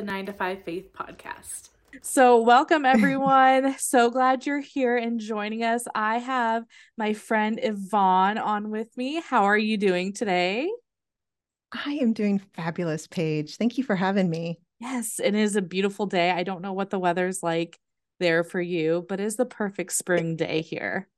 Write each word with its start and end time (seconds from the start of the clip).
the 0.00 0.06
9 0.06 0.26
to 0.26 0.32
5 0.32 0.62
Faith 0.62 0.94
podcast. 0.94 1.68
So, 2.00 2.40
welcome 2.40 2.86
everyone. 2.86 3.74
so 3.78 4.10
glad 4.10 4.46
you're 4.46 4.60
here 4.60 4.96
and 4.96 5.20
joining 5.20 5.62
us. 5.62 5.84
I 5.94 6.16
have 6.16 6.64
my 6.96 7.12
friend 7.12 7.60
Ivonne 7.62 8.38
on 8.38 8.70
with 8.70 8.96
me. 8.96 9.20
How 9.20 9.44
are 9.44 9.58
you 9.58 9.76
doing 9.76 10.14
today? 10.14 10.70
I 11.70 11.98
am 12.00 12.14
doing 12.14 12.40
fabulous, 12.54 13.06
Paige. 13.08 13.56
Thank 13.56 13.76
you 13.76 13.84
for 13.84 13.94
having 13.94 14.30
me. 14.30 14.58
Yes, 14.78 15.20
it 15.22 15.34
is 15.34 15.54
a 15.54 15.62
beautiful 15.62 16.06
day. 16.06 16.30
I 16.30 16.44
don't 16.44 16.62
know 16.62 16.72
what 16.72 16.88
the 16.88 16.98
weather's 16.98 17.42
like 17.42 17.78
there 18.20 18.42
for 18.42 18.60
you, 18.60 19.04
but 19.06 19.20
it's 19.20 19.36
the 19.36 19.44
perfect 19.44 19.92
spring 19.92 20.34
day 20.34 20.62
here. 20.62 21.08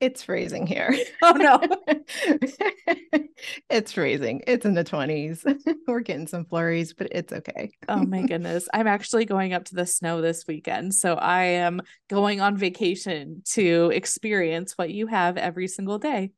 It's 0.00 0.22
freezing 0.22 0.66
here. 0.66 0.96
Oh 1.22 1.32
no. 1.32 1.60
it's 3.70 3.92
freezing. 3.92 4.42
It's 4.46 4.64
in 4.64 4.72
the 4.74 4.82
20s. 4.82 5.44
We're 5.86 6.00
getting 6.00 6.26
some 6.26 6.46
flurries, 6.46 6.94
but 6.94 7.08
it's 7.12 7.32
okay. 7.32 7.72
oh 7.88 8.02
my 8.04 8.22
goodness. 8.22 8.68
I'm 8.72 8.86
actually 8.86 9.26
going 9.26 9.52
up 9.52 9.66
to 9.66 9.74
the 9.74 9.84
snow 9.84 10.22
this 10.22 10.46
weekend. 10.48 10.94
So 10.94 11.14
I 11.14 11.42
am 11.42 11.82
going 12.08 12.40
on 12.40 12.56
vacation 12.56 13.42
to 13.50 13.90
experience 13.92 14.72
what 14.78 14.90
you 14.90 15.06
have 15.08 15.36
every 15.36 15.68
single 15.68 15.98
day. 15.98 16.32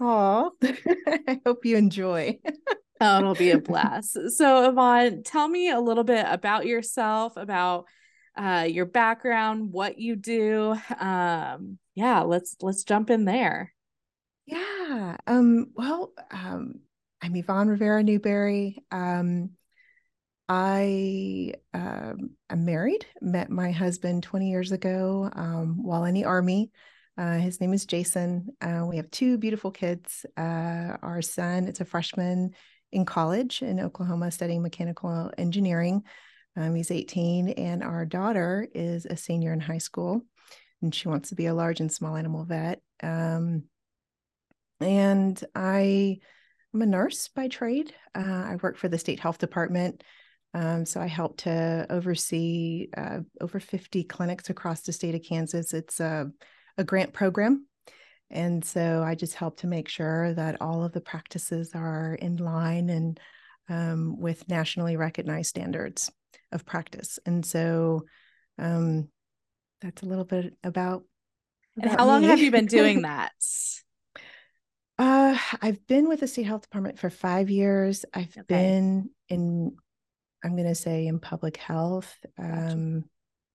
Oh, 0.00 0.52
I 0.62 1.40
hope 1.44 1.64
you 1.66 1.76
enjoy. 1.76 2.40
oh, 3.00 3.18
it'll 3.18 3.34
be 3.34 3.50
a 3.50 3.58
blast. 3.58 4.18
So, 4.30 4.70
Ivonne, 4.70 5.22
tell 5.24 5.46
me 5.46 5.70
a 5.70 5.78
little 5.78 6.04
bit 6.04 6.24
about 6.28 6.66
yourself, 6.66 7.36
about 7.36 7.84
uh, 8.36 8.66
your 8.68 8.86
background, 8.86 9.72
what 9.72 9.98
you 9.98 10.16
do. 10.16 10.76
Um, 10.98 11.78
yeah, 11.94 12.20
let's 12.20 12.56
let's 12.60 12.84
jump 12.84 13.10
in 13.10 13.24
there. 13.24 13.72
Yeah. 14.46 15.16
Um, 15.26 15.72
well, 15.74 16.12
um, 16.30 16.80
I'm 17.22 17.34
Ivonne 17.34 17.68
Rivera 17.68 18.02
Newberry. 18.02 18.82
Um, 18.90 19.50
I 20.48 21.54
um, 21.72 22.30
am 22.50 22.64
married, 22.64 23.06
met 23.20 23.50
my 23.50 23.70
husband 23.70 24.22
20 24.24 24.50
years 24.50 24.72
ago 24.72 25.30
um, 25.32 25.82
while 25.82 26.04
in 26.04 26.14
the 26.14 26.24
Army. 26.24 26.72
Uh, 27.16 27.36
his 27.36 27.60
name 27.60 27.72
is 27.72 27.86
Jason. 27.86 28.48
Uh, 28.60 28.84
we 28.88 28.96
have 28.96 29.10
two 29.10 29.38
beautiful 29.38 29.70
kids. 29.70 30.26
Uh, 30.36 30.96
our 31.02 31.22
son, 31.22 31.68
it's 31.68 31.80
a 31.80 31.84
freshman 31.84 32.50
in 32.90 33.04
college 33.04 33.62
in 33.62 33.80
Oklahoma 33.80 34.30
studying 34.30 34.62
mechanical 34.62 35.30
engineering. 35.38 36.02
Um, 36.56 36.74
he's 36.74 36.90
18, 36.90 37.50
and 37.50 37.82
our 37.82 38.04
daughter 38.04 38.68
is 38.74 39.06
a 39.06 39.16
senior 39.16 39.52
in 39.52 39.60
high 39.60 39.78
school, 39.78 40.22
and 40.82 40.94
she 40.94 41.08
wants 41.08 41.30
to 41.30 41.34
be 41.34 41.46
a 41.46 41.54
large 41.54 41.80
and 41.80 41.90
small 41.90 42.16
animal 42.16 42.44
vet. 42.44 42.80
Um, 43.02 43.64
and 44.80 45.42
I 45.54 46.18
am 46.74 46.82
a 46.82 46.86
nurse 46.86 47.28
by 47.28 47.48
trade. 47.48 47.94
Uh, 48.14 48.20
I 48.20 48.56
work 48.62 48.76
for 48.76 48.88
the 48.88 48.98
state 48.98 49.20
health 49.20 49.38
department. 49.38 50.02
Um, 50.54 50.84
so 50.84 51.00
I 51.00 51.06
help 51.06 51.38
to 51.38 51.86
oversee 51.88 52.88
uh, 52.94 53.20
over 53.40 53.58
50 53.58 54.04
clinics 54.04 54.50
across 54.50 54.82
the 54.82 54.92
state 54.92 55.14
of 55.14 55.22
Kansas. 55.22 55.72
It's 55.72 56.00
a, 56.00 56.30
a 56.76 56.84
grant 56.84 57.14
program. 57.14 57.66
And 58.30 58.64
so 58.64 59.02
I 59.02 59.14
just 59.14 59.34
help 59.34 59.58
to 59.60 59.66
make 59.66 59.88
sure 59.88 60.34
that 60.34 60.60
all 60.60 60.84
of 60.84 60.92
the 60.92 61.00
practices 61.00 61.70
are 61.74 62.14
in 62.14 62.36
line 62.36 62.90
and 62.90 63.20
um, 63.68 64.18
with 64.18 64.48
nationally 64.48 64.96
recognized 64.96 65.50
standards 65.50 66.10
of 66.52 66.64
practice. 66.66 67.18
And 67.26 67.44
so 67.44 68.04
um, 68.58 69.08
that's 69.80 70.02
a 70.02 70.06
little 70.06 70.24
bit 70.24 70.54
about. 70.62 71.04
about 71.76 71.90
and 71.90 72.00
how 72.00 72.06
long 72.06 72.22
have 72.24 72.40
you 72.40 72.50
been 72.50 72.66
doing 72.66 73.02
that? 73.02 73.32
uh, 74.98 75.36
I've 75.60 75.86
been 75.86 76.08
with 76.08 76.20
the 76.20 76.28
state 76.28 76.46
health 76.46 76.62
department 76.62 76.98
for 76.98 77.10
five 77.10 77.50
years. 77.50 78.04
I've 78.14 78.36
okay. 78.36 78.44
been 78.46 79.10
in, 79.28 79.76
I'm 80.44 80.56
going 80.56 80.68
to 80.68 80.74
say, 80.74 81.06
in 81.06 81.18
public 81.18 81.56
health. 81.56 82.14
Um, 82.38 83.04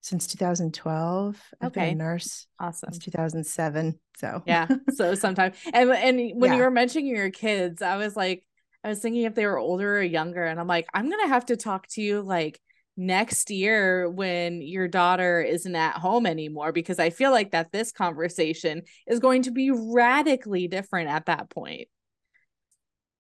since 0.02 0.28
2012. 0.28 1.42
I've 1.60 1.68
okay. 1.68 1.82
been 1.82 1.90
a 1.90 1.96
nurse. 1.96 2.48
Awesome. 2.60 2.94
Since 2.94 3.06
2007. 3.06 4.00
So 4.18 4.42
yeah. 4.46 4.68
So 4.94 5.16
sometime. 5.16 5.52
And 5.74 5.92
and 5.92 6.18
when 6.40 6.52
yeah. 6.52 6.58
you 6.58 6.64
were 6.64 6.72
mentioning 6.72 7.08
your 7.08 7.30
kids, 7.30 7.82
I 7.82 7.98
was 7.98 8.16
like, 8.16 8.44
I 8.84 8.90
was 8.90 9.00
thinking 9.00 9.24
if 9.24 9.36
they 9.36 9.46
were 9.46 9.58
older 9.58 9.98
or 9.98 10.02
younger. 10.02 10.46
And 10.46 10.60
I'm 10.60 10.68
like, 10.68 10.88
I'm 10.94 11.10
gonna 11.10 11.28
have 11.28 11.48
to 11.48 11.58
talk 11.58 11.88
to 11.90 12.02
you 12.02 12.22
like 12.22 12.60
next 12.98 13.52
year 13.52 14.10
when 14.10 14.62
your 14.62 14.88
daughter 14.88 15.42
isn't 15.42 15.76
at 15.76 15.96
home 15.96 16.26
anymore 16.26 16.72
because 16.72 17.00
I 17.00 17.12
feel 17.12 17.32
like 17.32 17.52
that 17.52 17.72
this 17.72 17.92
conversation 17.92 18.82
is 19.06 19.20
going 19.20 19.44
to 19.44 19.52
be 19.52 19.72
radically 19.72 20.68
different 20.68 21.10
at 21.10 21.28
that 21.28 21.50
point. 21.50 21.88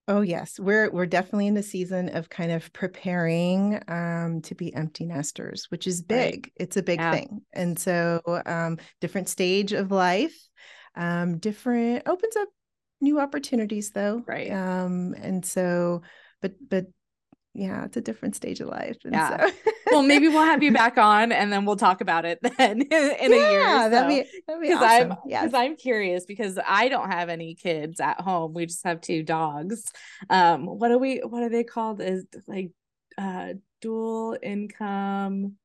Oh 0.10 0.22
yes, 0.22 0.58
we're 0.58 0.90
we're 0.90 1.06
definitely 1.06 1.48
in 1.48 1.54
the 1.54 1.62
season 1.62 2.10
of 2.16 2.30
kind 2.30 2.52
of 2.52 2.72
preparing 2.72 3.82
um, 3.90 4.42
to 4.44 4.56
be 4.56 4.74
empty 4.74 5.06
nesters, 5.06 5.66
which 5.70 5.86
is 5.86 6.02
big. 6.02 6.46
Right. 6.46 6.54
It's 6.56 6.78
a 6.78 6.84
big 6.84 7.00
yeah. 7.00 7.12
thing, 7.12 7.42
and 7.52 7.78
so 7.78 8.22
um, 8.46 8.78
different 9.02 9.28
stage 9.28 9.74
of 9.74 9.92
life, 9.92 10.36
um, 10.96 11.40
different 11.40 12.04
opens 12.08 12.38
up 12.38 12.48
new 13.02 13.20
opportunities 13.20 13.92
though, 13.92 14.24
right? 14.26 14.50
Um, 14.50 15.14
and 15.14 15.46
so, 15.46 16.04
but 16.42 16.54
but 16.70 16.86
yeah, 17.58 17.86
it's 17.86 17.98
a 17.98 18.02
different 18.02 18.36
stage 18.36 18.62
of 18.62 18.68
life. 18.68 18.98
And 19.04 19.14
yeah. 19.14 19.48
So. 19.48 19.54
well, 19.92 20.04
maybe 20.04 20.28
we'll 20.28 20.46
have 20.46 20.62
you 20.62 20.72
back 20.72 21.00
on 21.00 21.32
and 21.32 21.52
then 21.52 21.66
we'll 21.66 21.76
talk 21.76 22.02
about 22.02 22.24
it 22.24 22.38
then 22.58 22.82
in, 22.82 22.88
yeah, 22.92 23.16
a 23.20 23.30
year. 23.30 23.60
Yeah, 23.60 23.90
that'd 23.90 24.10
be 24.10 24.30
that'd 24.48 24.62
be 24.62 24.74
awesome. 24.74 25.12
I'm 25.14 25.18
because 25.28 25.54
I'm 25.56 25.76
curious 25.76 26.26
because 26.26 26.60
I 26.64 26.88
don't 26.88 27.10
have 27.10 27.30
any 27.30 27.56
kids 27.56 28.00
at 28.00 28.22
home. 28.22 28.54
We 28.54 28.68
just 28.68 28.84
have 28.84 29.02
two 29.02 29.24
dogs. 29.24 29.92
Um, 30.30 30.68
what 30.68 30.92
are 30.92 31.00
we 31.00 31.18
what 31.20 31.42
are 31.42 31.50
they 31.50 31.64
called? 31.64 32.00
Is 32.00 32.26
like 32.46 32.70
uh 33.18 33.54
dual 33.82 34.38
income 34.44 35.56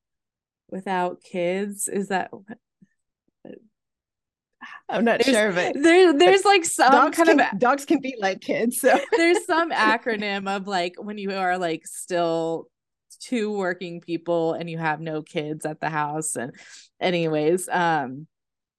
without 0.71 1.23
kids? 1.23 1.89
Is 1.89 2.09
that 2.09 2.31
I'm 4.89 5.05
not 5.05 5.21
there's, 5.25 5.37
sure, 5.37 5.53
but 5.53 5.75
there, 5.81 6.13
there's 6.17 6.45
like 6.45 6.65
some 6.65 6.93
dogs 6.93 7.17
kind 7.17 7.29
can, 7.29 7.41
of 7.41 7.59
dogs 7.59 7.85
can 7.85 8.01
be 8.01 8.17
like 8.19 8.41
kids. 8.41 8.81
So 8.81 8.99
there's 9.17 9.45
some 9.47 9.71
acronym 9.73 10.49
of 10.55 10.67
like 10.67 10.95
when 10.99 11.19
you 11.19 11.33
are 11.33 11.59
like 11.59 11.87
still 11.87 12.69
two 13.21 13.53
working 13.53 14.01
people 14.01 14.55
and 14.55 14.69
you 14.69 14.79
have 14.79 15.01
no 15.01 15.23
kids 15.23 15.65
at 15.65 15.81
the 15.81 15.89
house. 15.89 16.37
And 16.37 16.55
anyways, 17.01 17.69
um, 17.69 18.27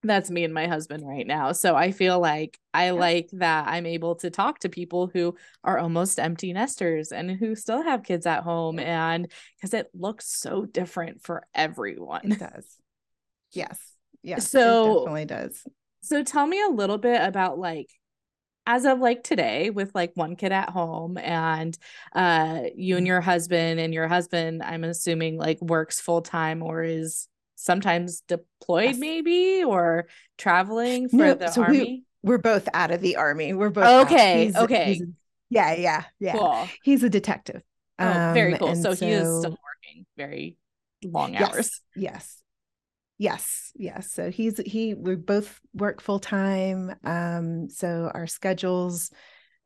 that's 0.04 0.30
me 0.30 0.44
and 0.44 0.54
my 0.54 0.68
husband 0.68 1.08
right 1.08 1.26
now. 1.26 1.54
So 1.54 1.76
I 1.76 1.92
feel 1.92 2.20
like 2.20 2.60
I 2.74 2.88
yeah. 2.88 2.92
like 2.92 3.30
that 3.34 3.68
I'm 3.68 3.86
able 3.86 4.16
to 4.16 4.30
talk 4.30 4.60
to 4.60 4.70
people 4.70 5.10
who 5.14 5.36
are 5.64 5.80
almost 5.80 6.20
empty 6.20 6.52
nesters 6.52 7.12
and 7.12 7.32
who 7.32 7.56
still 7.56 7.82
have 7.82 8.04
kids 8.04 8.26
at 8.26 8.44
home 8.44 8.80
and 8.80 9.32
because 9.56 9.74
it 9.74 9.88
looks 9.94 10.28
so 10.28 10.66
different 10.66 11.24
for 11.24 11.46
everyone. 11.56 12.34
It 12.34 12.40
does. 12.40 12.78
Yes. 13.52 13.93
Yes. 14.24 14.50
So 14.50 14.84
it 14.84 14.98
definitely 15.00 15.26
does. 15.26 15.68
So 16.02 16.24
tell 16.24 16.48
me 16.48 16.62
a 16.62 16.70
little 16.70 16.98
bit 16.98 17.22
about 17.22 17.60
like 17.60 17.90
as 18.66 18.86
of 18.86 19.00
like 19.00 19.24
today 19.24 19.70
with 19.70 19.94
like 19.94 20.12
one 20.16 20.36
kid 20.36 20.54
at 20.54 20.70
home 20.70 21.18
and 21.18 21.78
uh 22.16 22.62
you 22.76 22.96
and 22.96 23.04
mm-hmm. 23.04 23.08
your 23.08 23.22
husband 23.22 23.80
and 23.80 23.94
your 23.94 24.08
husband 24.08 24.64
I'm 24.64 24.86
assuming 24.86 25.38
like 25.38 25.62
works 25.62 26.00
full 26.00 26.22
time 26.22 26.64
or 26.64 26.82
is 26.82 27.28
sometimes 27.56 28.22
deployed 28.22 28.92
yes. 28.92 28.98
maybe 28.98 29.64
or 29.66 30.08
traveling 30.38 31.10
for 31.10 31.18
no, 31.18 31.34
the 31.34 31.52
so 31.52 31.64
army. 31.64 32.04
We, 32.22 32.36
are 32.36 32.38
both 32.38 32.70
out 32.74 32.92
of 32.92 33.02
the 33.02 33.18
army. 33.18 33.54
We're 33.54 33.70
both 33.70 34.08
okay. 34.08 34.46
He's, 34.46 34.56
okay. 34.56 34.86
He's, 34.94 35.04
yeah, 35.50 35.74
yeah, 35.74 36.04
yeah. 36.20 36.38
Cool. 36.38 36.68
He's 36.84 37.04
a 37.04 37.10
detective. 37.10 37.62
Oh, 38.00 38.08
um, 38.08 38.34
very 38.34 38.58
cool. 38.58 38.76
So, 38.76 38.94
so, 38.94 39.06
he 39.06 39.12
is 39.12 39.22
still 39.22 39.52
working 39.52 40.06
very 40.18 40.58
long 41.04 41.36
hours. 41.36 41.82
Yes. 41.96 42.43
Yes. 43.18 43.72
Yes. 43.76 44.12
So 44.12 44.30
he's 44.30 44.60
he 44.66 44.94
we 44.94 45.16
both 45.16 45.60
work 45.74 46.02
full 46.02 46.20
time. 46.20 46.96
Um, 47.04 47.70
so 47.70 48.12
our 48.14 48.28
schedules, 48.28 49.12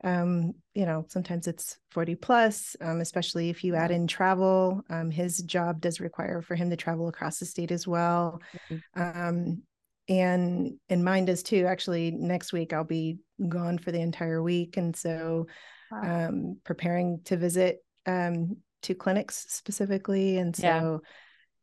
um, 0.04 0.54
you 0.74 0.86
know, 0.86 1.06
sometimes 1.10 1.48
it's 1.48 1.78
40 1.92 2.16
plus, 2.16 2.76
um, 2.82 3.02
especially 3.02 3.50
if 3.50 3.64
you 3.64 3.76
add 3.76 3.92
in 3.92 4.08
travel. 4.08 4.82
Um, 4.90 5.10
his 5.10 5.38
job 5.40 5.82
does 5.82 6.00
require 6.00 6.42
for 6.42 6.56
him 6.56 6.70
to 6.70 6.76
travel 6.76 7.08
across 7.08 7.40
the 7.40 7.46
state 7.46 7.72
as 7.72 7.88
well. 7.88 8.42
Mm-hmm. 8.70 9.02
Um, 9.02 9.64
and 10.10 10.78
and 10.90 11.04
mine 11.04 11.26
does 11.26 11.44
too. 11.44 11.66
Actually, 11.66 12.12
next 12.12 12.54
week 12.54 12.74
I'll 12.74 12.84
be 12.84 13.18
gone 13.48 13.78
for 13.78 13.92
the 13.92 14.02
entire 14.02 14.42
week. 14.42 14.78
And 14.78 14.96
so 14.96 15.48
wow. 15.92 16.28
um 16.28 16.58
preparing 16.64 17.22
to 17.26 17.38
visit 17.38 17.80
um 18.06 18.58
two 18.82 18.96
clinics 18.96 19.46
specifically. 19.50 20.38
And 20.38 20.56
so 20.56 21.02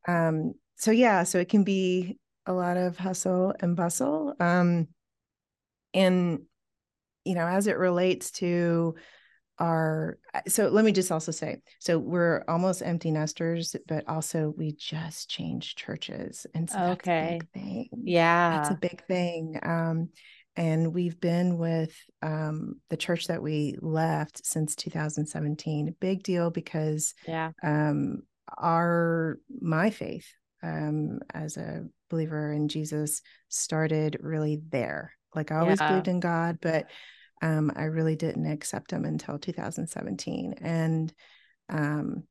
yeah. 0.07 0.29
um 0.29 0.55
so 0.77 0.91
yeah, 0.91 1.23
so 1.25 1.39
it 1.39 1.49
can 1.49 1.65
be 1.65 2.19
a 2.47 2.53
lot 2.53 2.77
of 2.77 2.97
hustle 2.99 3.55
and 3.61 3.77
bustle. 3.77 4.35
Um, 4.41 4.89
and 5.93 6.41
you 7.25 7.35
know, 7.35 7.47
as 7.47 7.67
it 7.67 7.79
relates 7.79 8.31
to 8.33 8.95
our 9.61 10.19
so 10.49 10.67
let 10.67 10.85
me 10.85 10.91
just 10.91 11.13
also 11.13 11.31
say 11.31 11.59
so 11.79 11.97
we're 11.97 12.43
almost 12.49 12.83
empty 12.83 13.13
nesters 13.13 13.77
but 13.87 14.03
also 14.09 14.53
we 14.57 14.73
just 14.73 15.31
changed 15.31 15.79
churches 15.79 16.45
and 16.55 16.69
so 16.69 16.81
okay 16.91 17.39
thing 17.55 17.89
yeah 18.03 18.51
that's 18.51 18.71
a 18.71 18.75
big 18.75 19.07
thing 19.07 19.57
um 19.63 20.09
and 20.57 20.95
we've 20.95 21.21
been 21.21 21.59
with 21.59 21.97
um, 22.23 22.81
the 22.89 22.97
church 22.97 23.27
that 23.27 23.43
we 23.43 23.77
left 23.81 24.47
since 24.47 24.77
2017. 24.77 25.95
Big 26.01 26.23
deal 26.23 26.51
because 26.51 27.15
Yeah. 27.27 27.51
um, 27.63 28.23
our 28.57 29.39
my 29.61 29.91
faith 29.91 30.33
um, 30.65 31.21
as 31.33 31.57
a 31.57 31.85
believer 32.11 32.53
in 32.53 32.69
Jesus 32.69 33.23
started 33.49 34.17
really 34.21 34.61
there. 34.69 35.13
Like 35.35 35.53
I 35.53 35.57
always 35.59 35.81
Yeah. 35.81 35.89
believed 35.89 36.09
in 36.09 36.21
God, 36.21 36.59
but 36.61 36.91
um, 37.43 37.73
I 37.77 37.85
really 37.85 38.17
didn't 38.17 38.51
accept 38.51 38.91
Him 38.91 39.05
until 39.05 39.39
2017, 39.39 40.55
and 40.61 41.13
um, 41.69 42.25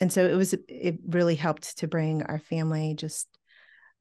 and 0.00 0.12
so 0.12 0.26
it 0.26 0.34
was 0.34 0.54
it 0.68 0.98
really 1.06 1.34
helped 1.34 1.78
to 1.78 1.88
bring 1.88 2.22
our 2.22 2.38
family 2.38 2.94
just 2.94 3.28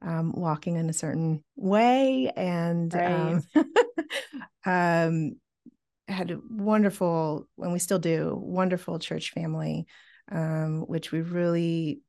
um, 0.02 0.34
walking 0.36 0.76
in 0.76 0.90
a 0.90 0.94
certain 0.94 1.44
way 1.56 2.32
and 2.36 2.94
um, 2.96 3.42
um, 4.66 5.36
had 6.08 6.32
a 6.32 6.40
wonderful 6.50 7.48
and 7.58 7.72
we 7.72 7.80
still 7.80 8.00
do 8.00 8.36
wonderful 8.36 9.00
church 9.00 9.32
family 9.32 9.86
um, 10.32 10.82
which 10.88 11.12
we 11.12 11.22
really 11.22 12.02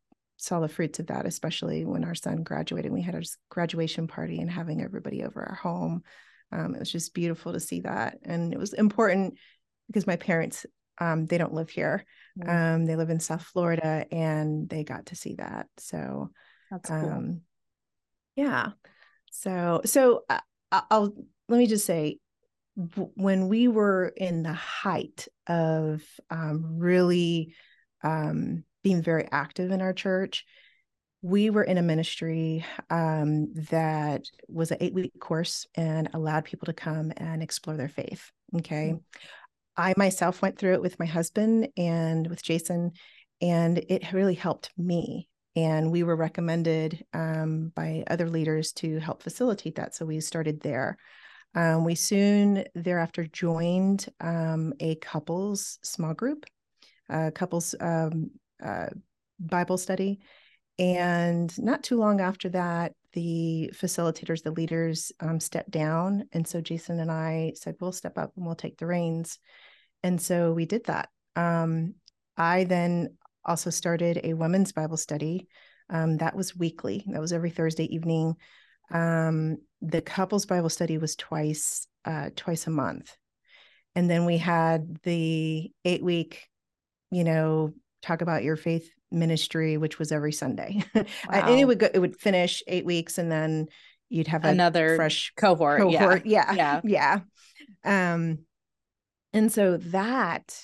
saw 0.42 0.58
the 0.58 0.68
fruits 0.68 0.98
of 0.98 1.06
that 1.06 1.24
especially 1.24 1.84
when 1.84 2.02
our 2.04 2.16
son 2.16 2.42
graduated 2.42 2.90
we 2.90 3.00
had 3.00 3.14
our 3.14 3.22
graduation 3.48 4.08
party 4.08 4.40
and 4.40 4.50
having 4.50 4.82
everybody 4.82 5.22
over 5.22 5.40
our 5.40 5.54
home 5.54 6.02
um, 6.50 6.74
it 6.74 6.80
was 6.80 6.90
just 6.90 7.14
beautiful 7.14 7.52
to 7.52 7.60
see 7.60 7.80
that 7.80 8.18
and 8.24 8.52
it 8.52 8.58
was 8.58 8.72
important 8.72 9.34
because 9.86 10.04
my 10.06 10.16
parents 10.16 10.66
um, 11.00 11.26
they 11.26 11.38
don't 11.38 11.54
live 11.54 11.70
here 11.70 12.04
Mm. 12.38 12.48
um, 12.74 12.86
they 12.86 12.96
live 12.96 13.10
in 13.10 13.20
south 13.20 13.42
florida 13.42 14.06
and 14.10 14.66
they 14.68 14.84
got 14.84 15.06
to 15.06 15.14
see 15.16 15.34
that 15.34 15.66
so 15.76 16.30
That's 16.70 16.88
cool. 16.88 17.10
um 17.10 17.40
yeah 18.36 18.70
so 19.30 19.82
so 19.84 20.24
uh, 20.30 20.40
I- 20.72 20.84
i'll 20.90 21.14
let 21.50 21.58
me 21.58 21.66
just 21.66 21.84
say 21.84 22.18
when 23.16 23.48
we 23.48 23.68
were 23.68 24.08
in 24.16 24.42
the 24.42 24.54
height 24.54 25.28
of 25.46 26.02
um 26.30 26.78
really 26.78 27.54
um 28.02 28.64
being 28.82 29.02
very 29.02 29.26
active 29.30 29.70
in 29.70 29.80
our 29.80 29.92
church 29.92 30.44
we 31.24 31.50
were 31.50 31.62
in 31.62 31.78
a 31.78 31.82
ministry 31.82 32.64
um 32.90 33.52
that 33.70 34.22
was 34.48 34.70
an 34.70 34.78
eight 34.80 34.94
week 34.94 35.12
course 35.20 35.66
and 35.76 36.08
allowed 36.14 36.44
people 36.44 36.66
to 36.66 36.72
come 36.72 37.12
and 37.16 37.42
explore 37.42 37.76
their 37.76 37.88
faith 37.88 38.30
okay 38.56 38.94
I 39.76 39.94
myself 39.96 40.42
went 40.42 40.58
through 40.58 40.74
it 40.74 40.82
with 40.82 40.98
my 40.98 41.06
husband 41.06 41.68
and 41.76 42.26
with 42.28 42.42
Jason, 42.42 42.92
and 43.40 43.78
it 43.78 44.12
really 44.12 44.34
helped 44.34 44.70
me. 44.76 45.28
And 45.56 45.90
we 45.90 46.02
were 46.02 46.16
recommended 46.16 47.04
um, 47.12 47.72
by 47.74 48.04
other 48.08 48.28
leaders 48.28 48.72
to 48.74 48.98
help 48.98 49.22
facilitate 49.22 49.76
that. 49.76 49.94
So 49.94 50.06
we 50.06 50.20
started 50.20 50.60
there. 50.60 50.96
Um, 51.54 51.84
we 51.84 51.94
soon 51.94 52.64
thereafter 52.74 53.26
joined 53.26 54.06
um, 54.20 54.72
a 54.80 54.94
couples 54.96 55.78
small 55.82 56.14
group, 56.14 56.46
uh, 57.10 57.30
couples 57.34 57.74
um, 57.80 58.30
uh, 58.62 58.88
Bible 59.38 59.78
study. 59.78 60.20
And 60.78 61.56
not 61.58 61.82
too 61.82 61.98
long 61.98 62.20
after 62.20 62.48
that, 62.50 62.92
the 63.12 63.72
facilitators, 63.74 64.42
the 64.42 64.52
leaders 64.52 65.12
um, 65.20 65.38
stepped 65.38 65.70
down. 65.70 66.24
And 66.32 66.46
so 66.46 66.60
Jason 66.60 66.98
and 66.98 67.10
I 67.10 67.52
said, 67.56 67.76
we'll 67.78 67.92
step 67.92 68.16
up 68.16 68.32
and 68.36 68.46
we'll 68.46 68.54
take 68.54 68.78
the 68.78 68.86
reins. 68.86 69.38
And 70.02 70.20
so 70.20 70.52
we 70.52 70.64
did 70.64 70.84
that. 70.86 71.10
Um, 71.36 71.94
I 72.36 72.64
then 72.64 73.16
also 73.44 73.70
started 73.70 74.20
a 74.24 74.34
women's 74.34 74.72
Bible 74.72 74.96
study. 74.96 75.46
Um, 75.90 76.16
that 76.18 76.34
was 76.34 76.56
weekly, 76.56 77.04
that 77.08 77.20
was 77.20 77.32
every 77.32 77.50
Thursday 77.50 77.84
evening. 77.94 78.36
Um, 78.90 79.58
the 79.82 80.00
couples 80.00 80.46
Bible 80.46 80.70
study 80.70 80.96
was 80.96 81.16
twice, 81.16 81.86
uh, 82.04 82.30
twice 82.34 82.66
a 82.66 82.70
month. 82.70 83.14
And 83.94 84.08
then 84.08 84.24
we 84.24 84.38
had 84.38 85.02
the 85.02 85.70
eight 85.84 86.02
week, 86.02 86.48
you 87.10 87.24
know, 87.24 87.74
talk 88.02 88.20
about 88.20 88.42
your 88.42 88.56
faith 88.56 88.90
ministry, 89.10 89.76
which 89.76 89.98
was 89.98 90.12
every 90.12 90.32
Sunday. 90.32 90.82
and 90.94 91.60
it 91.60 91.64
would 91.66 91.78
go, 91.78 91.88
it 91.92 91.98
would 91.98 92.18
finish 92.20 92.62
eight 92.66 92.84
weeks 92.84 93.18
and 93.18 93.30
then 93.30 93.66
you'd 94.08 94.26
have 94.28 94.44
Another 94.44 94.96
fresh 94.96 95.32
cohort. 95.36 95.80
cohort. 95.80 96.26
Yeah. 96.26 96.52
Yeah. 96.52 96.80
Yeah. 96.84 97.20
Um, 97.84 98.38
and 99.32 99.50
so 99.50 99.76
that, 99.78 100.60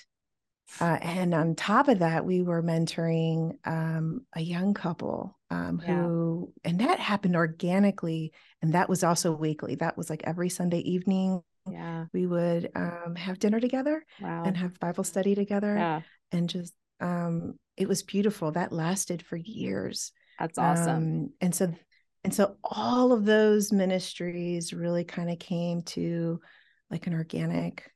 uh, 0.80 0.98
and 1.00 1.32
on 1.34 1.54
top 1.54 1.88
of 1.88 2.00
that, 2.00 2.26
we 2.26 2.42
were 2.42 2.62
mentoring 2.62 3.52
um, 3.66 4.26
a 4.34 4.40
young 4.40 4.74
couple 4.74 5.38
um, 5.50 5.80
Yeah. 5.82 6.02
who, 6.02 6.52
and 6.64 6.80
that 6.80 7.00
happened 7.00 7.36
organically. 7.36 8.32
And 8.60 8.74
that 8.74 8.88
was 8.88 9.02
also 9.02 9.32
weekly. 9.32 9.76
That 9.76 9.96
was 9.96 10.10
like 10.10 10.22
every 10.24 10.50
Sunday 10.50 10.80
evening, 10.80 11.42
Yeah. 11.66 11.72
Yeah. 11.72 12.04
we 12.12 12.26
would 12.26 12.70
um, 12.74 13.14
have 13.16 13.38
dinner 13.38 13.60
together 13.60 14.04
Wow. 14.20 14.44
and 14.44 14.56
have 14.56 14.78
Bible 14.78 15.04
study 15.04 15.34
together. 15.34 15.74
yeah. 15.74 16.00
And 16.32 16.48
just, 16.50 16.74
um, 17.00 17.54
it 17.76 17.88
was 17.88 18.02
beautiful. 18.02 18.52
That 18.52 18.72
lasted 18.72 19.22
for 19.22 19.36
years. 19.36 20.12
That's 20.38 20.58
awesome. 20.58 20.96
Um, 20.96 21.28
and 21.40 21.54
so, 21.54 21.72
and 22.24 22.34
so 22.34 22.56
all 22.64 23.12
of 23.12 23.24
those 23.24 23.72
ministries 23.72 24.72
really 24.72 25.04
kind 25.04 25.30
of 25.30 25.38
came 25.38 25.82
to 25.82 26.40
like 26.90 27.06
an 27.06 27.14
organic, 27.14 27.90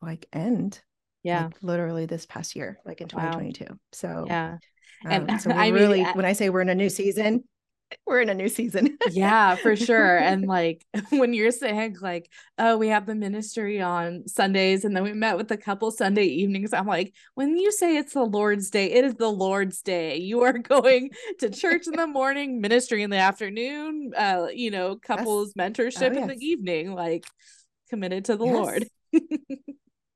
like 0.00 0.26
end. 0.32 0.80
yeah. 1.22 1.44
like, 1.46 1.54
literally 1.62 2.06
this 2.06 2.26
past 2.26 2.56
year, 2.56 2.78
like 2.84 3.00
in 3.00 3.08
Wow. 3.12 3.30
2022. 3.32 3.78
So, 3.92 4.24
yeah. 4.26 4.58
um, 5.04 5.26
And 5.28 5.40
so 5.40 5.50
I 5.54 5.68
really, 5.68 6.02
I- 6.04 6.12
when 6.12 6.24
I 6.24 6.32
say 6.32 6.50
we're 6.50 6.62
in 6.62 6.68
a 6.68 6.74
new 6.74 6.90
season, 6.90 7.44
we're 8.06 8.20
in 8.20 8.28
a 8.28 8.34
new 8.34 8.48
season. 8.48 8.96
yeah 9.10 9.56
for 9.56 9.76
sure. 9.76 10.18
And 10.18 10.46
like 10.46 10.84
when 11.10 11.34
you're 11.34 11.50
saying 11.50 11.96
like 12.00 12.30
oh 12.58 12.76
we 12.76 12.88
have 12.88 13.06
the 13.06 13.14
ministry 13.14 13.80
on 13.80 14.26
sundays 14.26 14.84
and 14.84 14.94
then 14.96 15.02
we 15.02 15.12
met 15.12 15.36
with 15.36 15.50
a 15.50 15.56
couple 15.56 15.90
sunday 15.90 16.24
evenings 16.24 16.72
i'm 16.72 16.86
like 16.86 17.14
when 17.34 17.56
you 17.56 17.72
say 17.72 17.96
it's 17.96 18.12
the 18.14 18.22
lord's 18.24 18.70
day 18.70 18.90
it 18.92 19.04
is 19.04 19.14
the 19.14 19.28
lord's 19.28 19.82
day. 19.82 20.16
You 20.18 20.42
are 20.42 20.52
going 20.58 21.10
to 21.40 21.50
church 21.50 21.86
in 21.86 21.94
the 21.94 22.06
morning 22.06 22.60
ministry 22.60 23.02
in 23.02 23.10
the 23.10 23.16
afternoon 23.16 24.12
uh 24.16 24.46
you 24.52 24.70
know 24.70 24.96
couples 24.96 25.54
mentorship 25.54 26.16
in 26.16 26.26
the 26.28 26.36
evening 26.38 26.94
like 26.94 27.24
committed 27.90 28.26
to 28.26 28.36
the 28.36 28.44
Yes. 28.44 28.54
lord 28.54 28.86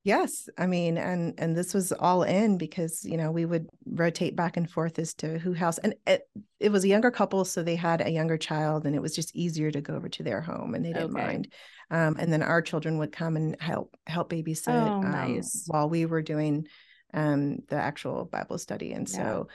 Yes, 0.07 0.49
I 0.57 0.69
mean, 0.69 0.99
and 0.99 1.35
and 1.37 1.57
this 1.57 1.75
was 1.75 1.91
all 1.91 2.23
in 2.23 2.59
because 2.59 3.05
you 3.05 3.17
know 3.17 3.33
we 3.33 3.45
would 3.45 3.69
rotate 3.87 4.37
back 4.37 4.57
and 4.57 4.71
forth 4.71 5.01
as 5.01 5.13
to 5.15 5.37
who 5.41 5.53
house, 5.53 5.79
and 5.79 5.97
it, 6.07 6.29
it 6.61 6.71
was 6.71 6.85
a 6.85 6.89
younger 6.89 7.11
couple, 7.11 7.45
so 7.45 7.65
they 7.65 7.75
had 7.75 8.01
a 8.01 8.09
younger 8.09 8.39
child, 8.39 8.87
and 8.87 8.95
it 8.95 9.03
was 9.03 9.17
just 9.17 9.35
easier 9.35 9.73
to 9.73 9.81
go 9.81 9.97
over 9.97 10.09
to 10.11 10.23
their 10.23 10.41
home, 10.41 10.77
and 10.77 10.85
they 10.85 10.93
didn't 10.93 11.11
Okay. 11.11 11.27
mind. 11.27 11.53
Um, 11.91 12.15
and 12.21 12.33
then 12.33 12.41
our 12.45 12.63
children 12.63 12.99
would 12.99 13.11
come 13.11 13.35
and 13.37 13.61
help 13.61 13.97
help 14.07 14.31
babysit 14.31 14.69
Oh, 14.69 15.03
um, 15.03 15.11
nice. 15.11 15.65
while 15.67 15.89
we 15.89 16.07
were 16.07 16.23
doing 16.23 16.69
um, 17.13 17.59
the 17.67 17.75
actual 17.75 18.27
Bible 18.27 18.59
study, 18.59 18.93
and 18.93 19.09
Yeah. 19.11 19.17
so 19.17 19.49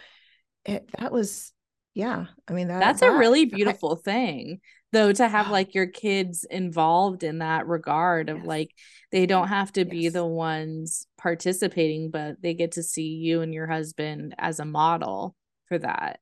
it, 0.65 0.89
that 1.00 1.13
was, 1.13 1.53
yeah, 1.93 2.25
I 2.50 2.51
mean 2.51 2.67
that 2.67 2.79
that's 2.81 3.01
a 3.01 3.05
that- 3.05 3.17
really 3.17 3.43
I- 3.43 3.46
beautiful 3.46 3.96
thing 3.96 4.60
though 4.91 5.12
to 5.13 5.27
have 5.27 5.50
like 5.50 5.74
your 5.74 5.88
kids 5.88 6.45
involved 6.50 7.24
in 7.24 7.39
that 7.39 7.67
regard 7.67 8.29
of 8.29 8.38
Yes. 8.38 8.45
like 8.45 8.71
they 9.12 9.25
don't 9.25 9.48
have 9.48 9.71
to 9.74 9.86
be 9.86 10.10
the 10.10 10.25
ones 10.25 11.07
participating 11.17 12.12
but 12.12 12.41
they 12.41 12.53
get 12.53 12.74
to 12.74 12.83
see 12.83 13.07
you 13.15 13.41
and 13.41 13.53
your 13.53 13.67
husband 13.67 14.36
as 14.38 14.60
a 14.60 14.65
model 14.65 15.36
for 15.67 15.77
that 15.79 16.19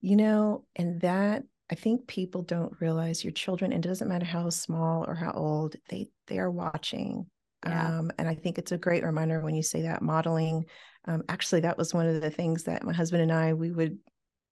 you 0.00 0.16
know 0.16 0.64
and 0.76 1.00
that 1.00 1.42
i 1.70 1.74
think 1.74 2.06
people 2.06 2.42
don't 2.42 2.80
realize 2.80 3.24
your 3.24 3.32
children 3.32 3.72
and 3.72 3.84
it 3.84 3.88
doesn't 3.88 4.08
matter 4.08 4.26
how 4.26 4.48
small 4.50 5.04
or 5.06 5.14
how 5.14 5.32
old 5.32 5.76
they 5.88 6.08
they 6.26 6.38
are 6.38 6.50
watching 6.50 7.26
Yeah. 7.66 7.98
um, 7.98 8.10
and 8.18 8.28
i 8.28 8.34
think 8.34 8.58
it's 8.58 8.72
a 8.72 8.78
great 8.78 9.02
reminder 9.04 9.40
when 9.40 9.54
you 9.54 9.62
say 9.62 9.82
that 9.82 10.02
modeling 10.02 10.64
um, 11.06 11.22
actually 11.28 11.60
that 11.62 11.78
was 11.78 11.94
one 11.94 12.06
of 12.06 12.20
the 12.20 12.30
things 12.30 12.64
that 12.64 12.84
my 12.84 12.92
husband 12.92 13.22
and 13.22 13.32
i 13.32 13.54
we 13.54 13.70
would 13.70 13.98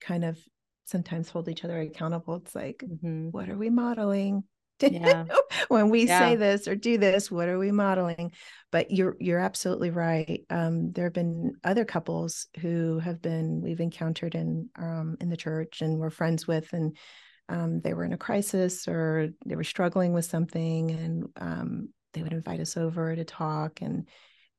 kind 0.00 0.24
of 0.24 0.38
sometimes 0.86 1.28
hold 1.28 1.48
each 1.48 1.64
other 1.64 1.80
accountable 1.80 2.36
it's 2.36 2.54
like 2.54 2.84
Mhm. 2.88 3.32
what 3.32 3.48
are 3.48 3.56
we 3.58 3.70
modeling 3.70 4.44
Yeah. 4.80 5.26
when 5.68 5.90
we 5.90 6.06
Yeah. 6.06 6.18
say 6.18 6.36
this 6.36 6.68
or 6.68 6.76
do 6.76 6.98
this 6.98 7.30
what 7.30 7.48
are 7.48 7.58
we 7.58 7.72
modeling 7.72 8.32
but 8.70 8.90
you're 8.90 9.16
you're 9.18 9.38
absolutely 9.38 9.90
right 9.90 10.44
um, 10.50 10.92
there 10.92 11.04
have 11.06 11.12
been 11.12 11.54
other 11.64 11.84
couples 11.84 12.46
who 12.60 12.98
have 12.98 13.20
been 13.22 13.60
we've 13.62 13.80
encountered 13.80 14.34
in 14.34 14.68
um, 14.76 15.16
in 15.20 15.28
the 15.30 15.36
church 15.36 15.80
and 15.82 15.98
we're 15.98 16.10
friends 16.10 16.46
with 16.46 16.72
and 16.72 16.96
um, 17.48 17.80
they 17.80 17.94
were 17.94 18.04
in 18.04 18.12
a 18.12 18.18
crisis 18.18 18.86
or 18.88 19.30
they 19.44 19.56
were 19.56 19.64
struggling 19.64 20.12
with 20.12 20.24
something 20.24 20.90
and 20.90 21.24
um, 21.36 21.88
they 22.12 22.22
would 22.22 22.32
invite 22.32 22.60
us 22.60 22.76
over 22.76 23.14
to 23.14 23.24
talk 23.24 23.80
and 23.82 24.08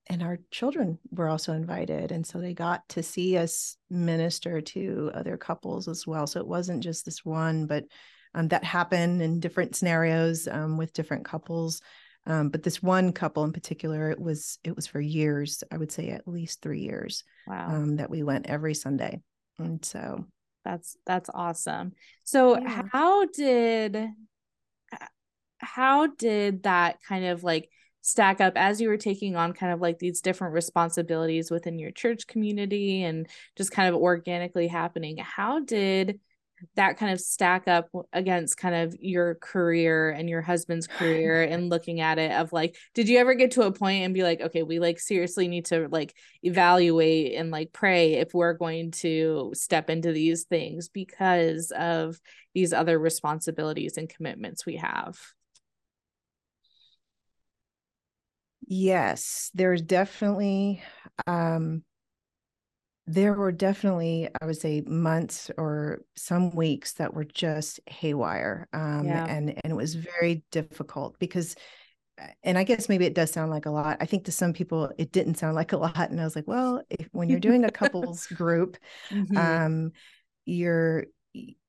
and 0.09 0.23
our 0.23 0.39
children 0.51 0.97
were 1.11 1.29
also 1.29 1.53
invited 1.53 2.11
and 2.11 2.25
so 2.25 2.39
they 2.39 2.53
got 2.53 2.87
to 2.89 3.03
see 3.03 3.37
us 3.37 3.77
minister 3.89 4.61
to 4.61 5.11
other 5.13 5.37
couples 5.37 5.87
as 5.87 6.07
well. 6.07 6.27
So 6.27 6.39
it 6.39 6.47
wasn't 6.47 6.83
just 6.83 7.05
this 7.05 7.23
one 7.25 7.67
but 7.67 7.85
um, 8.33 8.47
that 8.49 8.63
happened 8.63 9.21
in 9.21 9.39
different 9.39 9.75
scenarios 9.75 10.47
um, 10.47 10.77
with 10.77 10.93
different 10.93 11.25
couples. 11.25 11.81
Um, 12.25 12.49
but 12.49 12.61
this 12.61 12.83
one 12.83 13.13
couple 13.13 13.43
in 13.43 13.53
particular 13.53 14.11
it 14.11 14.19
was 14.19 14.59
it 14.63 14.75
was 14.75 14.85
for 14.85 14.99
years 14.99 15.63
i 15.71 15.77
would 15.77 15.91
say 15.93 16.09
at 16.09 16.27
least 16.27 16.61
three 16.61 16.81
years 16.81 17.23
wow. 17.47 17.67
um, 17.69 17.95
that 17.97 18.09
we 18.09 18.23
went 18.23 18.47
every 18.47 18.73
sunday. 18.73 19.21
And 19.59 19.83
so 19.83 20.25
that's 20.65 20.97
that's 21.05 21.29
awesome. 21.33 21.93
So 22.25 22.59
Yeah. 22.59 22.83
how 22.91 23.25
did 23.25 24.09
how 25.59 26.07
did 26.07 26.63
that 26.63 27.01
kind 27.07 27.25
of 27.25 27.43
like 27.43 27.69
stack 28.07 28.39
up 28.39 28.53
as 28.55 28.79
you 28.79 28.87
were 28.87 28.95
taking 28.95 29.35
on 29.35 29.51
kind 29.51 29.73
of 29.73 29.81
like 29.81 29.99
these 29.99 30.21
different 30.21 30.53
responsibilities 30.53 31.51
within 31.51 31.77
your 31.77 31.91
church 31.91 32.25
community 32.25 33.03
and 33.03 33.27
just 33.57 33.69
kind 33.69 33.89
of 33.89 33.95
organically 33.99 34.65
happening 34.67 35.17
how 35.17 35.59
did 35.59 36.17
that 36.77 36.97
kind 36.97 37.11
of 37.11 37.19
stack 37.19 37.67
up 37.67 37.89
against 38.13 38.57
kind 38.57 38.73
of 38.73 38.95
your 39.01 39.35
career 39.35 40.09
and 40.09 40.29
your 40.29 40.41
husband's 40.41 40.87
career 40.87 41.43
and 41.51 41.69
looking 41.69 41.99
at 41.99 42.17
it 42.17 42.31
of 42.31 42.53
like 42.53 42.77
did 42.93 43.09
you 43.09 43.17
ever 43.17 43.33
get 43.33 43.51
to 43.51 43.63
a 43.63 43.73
point 43.73 44.05
and 44.05 44.13
be 44.13 44.23
like 44.23 44.39
okay 44.39 44.63
we 44.63 44.79
like 44.79 45.01
seriously 45.01 45.49
need 45.49 45.65
to 45.65 45.89
like 45.91 46.15
evaluate 46.43 47.33
and 47.33 47.51
like 47.51 47.73
pray 47.73 48.13
if 48.13 48.33
we're 48.33 48.53
going 48.53 48.89
to 48.91 49.51
step 49.53 49.89
into 49.89 50.13
these 50.13 50.45
things 50.45 50.87
because 50.87 51.73
of 51.77 52.17
these 52.53 52.71
other 52.71 52.97
responsibilities 52.97 53.97
and 53.97 54.07
commitments 54.07 54.65
we 54.65 54.77
have 54.77 55.19
yes 58.67 59.50
there's 59.53 59.81
definitely 59.81 60.83
um 61.25 61.81
there 63.07 63.33
were 63.33 63.53
definitely 63.53 64.27
i 64.41 64.45
would 64.45 64.57
say 64.57 64.81
months 64.86 65.50
or 65.57 66.01
some 66.15 66.51
weeks 66.51 66.93
that 66.93 67.13
were 67.13 67.24
just 67.24 67.79
haywire 67.88 68.67
um, 68.74 69.05
yeah. 69.05 69.25
and 69.25 69.50
and 69.50 69.71
it 69.71 69.75
was 69.75 69.95
very 69.95 70.43
difficult 70.51 71.17
because 71.17 71.55
and 72.43 72.57
i 72.57 72.63
guess 72.65 72.89
maybe 72.89 73.05
it 73.05 73.15
does 73.15 73.31
sound 73.31 73.50
like 73.50 73.65
a 73.65 73.71
lot 73.71 73.97
i 74.01 74.05
think 74.05 74.25
to 74.25 74.31
some 74.31 74.51
people 74.51 74.91
it 74.97 75.13
didn't 75.13 75.36
sound 75.36 75.55
like 75.55 75.71
a 75.71 75.77
lot 75.77 76.09
and 76.09 76.19
i 76.19 76.25
was 76.25 76.36
like 76.36 76.47
well 76.47 76.83
if, 76.89 77.07
when 77.13 77.29
you're 77.29 77.39
doing 77.39 77.63
a 77.63 77.71
couples 77.71 78.27
group 78.36 78.77
mm-hmm. 79.09 79.38
um 79.38 79.91
you're 80.45 81.05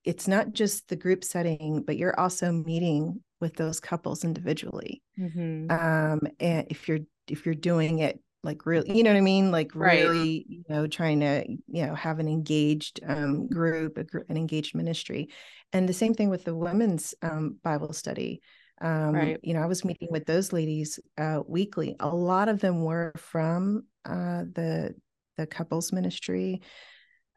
it's 0.05 0.26
not 0.26 0.52
just 0.52 0.88
the 0.88 0.97
group 0.97 1.23
setting 1.23 1.85
but 1.87 1.97
you're 1.97 2.19
also 2.19 2.50
meeting 2.50 3.23
with 3.40 3.54
those 3.54 3.80
couples 3.80 4.25
individually 4.25 5.02
mm-hmm. 5.18 5.71
um 5.71 6.21
and 6.40 6.66
if 6.71 6.88
you're 6.88 7.00
if 7.28 7.47
you're 7.47 7.54
doing 7.54 8.00
it 8.00 8.21
like 8.45 8.66
really 8.66 8.97
you 8.97 9.02
know 9.02 9.11
what 9.11 9.18
i 9.18 9.23
mean 9.23 9.50
like 9.50 9.71
right. 9.75 10.04
really 10.04 10.45
you 10.49 10.62
know 10.68 10.87
trying 10.87 11.21
to 11.21 11.45
you 11.66 11.87
know 11.87 11.95
have 11.95 12.18
an 12.18 12.28
engaged 12.28 13.00
um, 13.07 13.49
group 13.49 13.99
a, 13.99 14.04
an 14.28 14.37
engaged 14.37 14.75
ministry 14.75 15.28
and 15.73 15.88
the 15.88 15.92
same 15.92 16.14
thing 16.14 16.30
with 16.30 16.45
the 16.45 16.54
women's 16.54 17.14
um, 17.23 17.57
bible 17.62 17.92
study 17.92 18.40
um, 18.80 19.12
right. 19.12 19.40
you 19.42 19.54
know 19.54 19.61
i 19.61 19.66
was 19.66 19.85
meeting 19.85 20.09
with 20.11 20.25
those 20.26 20.52
ladies 20.52 21.00
uh, 21.18 21.40
weekly 21.47 21.97
a 22.00 22.09
lot 22.09 22.49
of 22.49 22.61
them 22.61 22.85
were 22.85 23.12
from 23.16 23.83
uh, 24.04 24.45
the 24.54 24.95
the 25.37 25.47
couples 25.47 25.92
ministry 25.92 26.62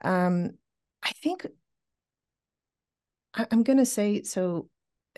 um, 0.04 0.52
i 1.04 1.12
think 1.24 1.48
I, 3.34 3.48
i'm 3.52 3.64
going 3.64 3.80
to 3.80 3.86
say 3.86 4.22
so 4.22 4.70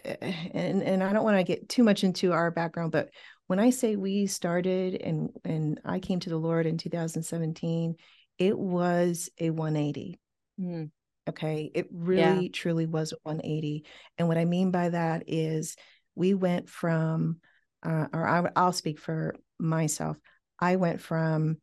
and 0.06 0.82
and 0.84 1.04
i 1.04 1.14
don't 1.14 1.24
want 1.24 1.38
to 1.38 1.44
get 1.44 1.70
too 1.70 1.84
much 1.84 2.04
into 2.04 2.32
our 2.32 2.52
background 2.52 2.92
but 2.92 3.10
when 3.48 3.60
I 3.60 3.70
say 3.70 3.96
we 3.96 4.28
started 4.28 4.96
and 5.02 5.30
and 5.44 5.80
I 5.86 6.00
came 6.00 6.20
to 6.22 6.30
the 6.30 6.38
Lord 6.38 6.66
in 6.66 6.78
2017, 6.78 7.96
it 8.38 8.58
was 8.58 9.30
a 9.40 9.50
180. 9.50 10.20
Mm. 10.60 10.92
Okay, 11.30 11.72
it 11.74 11.88
really 11.92 12.44
yeah. 12.44 12.52
truly 12.52 12.86
was 12.86 13.12
a 13.12 13.18
180. 13.24 13.86
And 14.18 14.28
what 14.28 14.38
I 14.38 14.46
mean 14.46 14.72
by 14.72 14.90
that 14.90 15.24
is 15.28 15.76
we 16.16 16.34
went 16.34 16.70
from, 16.70 17.38
uh, 17.82 18.08
or 18.14 18.28
I, 18.28 18.50
I'll 18.56 18.74
speak 18.74 19.00
for 19.00 19.36
myself. 19.58 20.18
I 20.60 20.76
went 20.76 21.02
from 21.02 21.58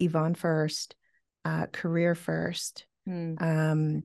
Ivonne 0.00 0.34
first, 0.34 0.96
uh, 1.44 1.66
career 1.66 2.14
first. 2.14 2.86
Mm. 3.08 3.40
Um, 3.40 4.02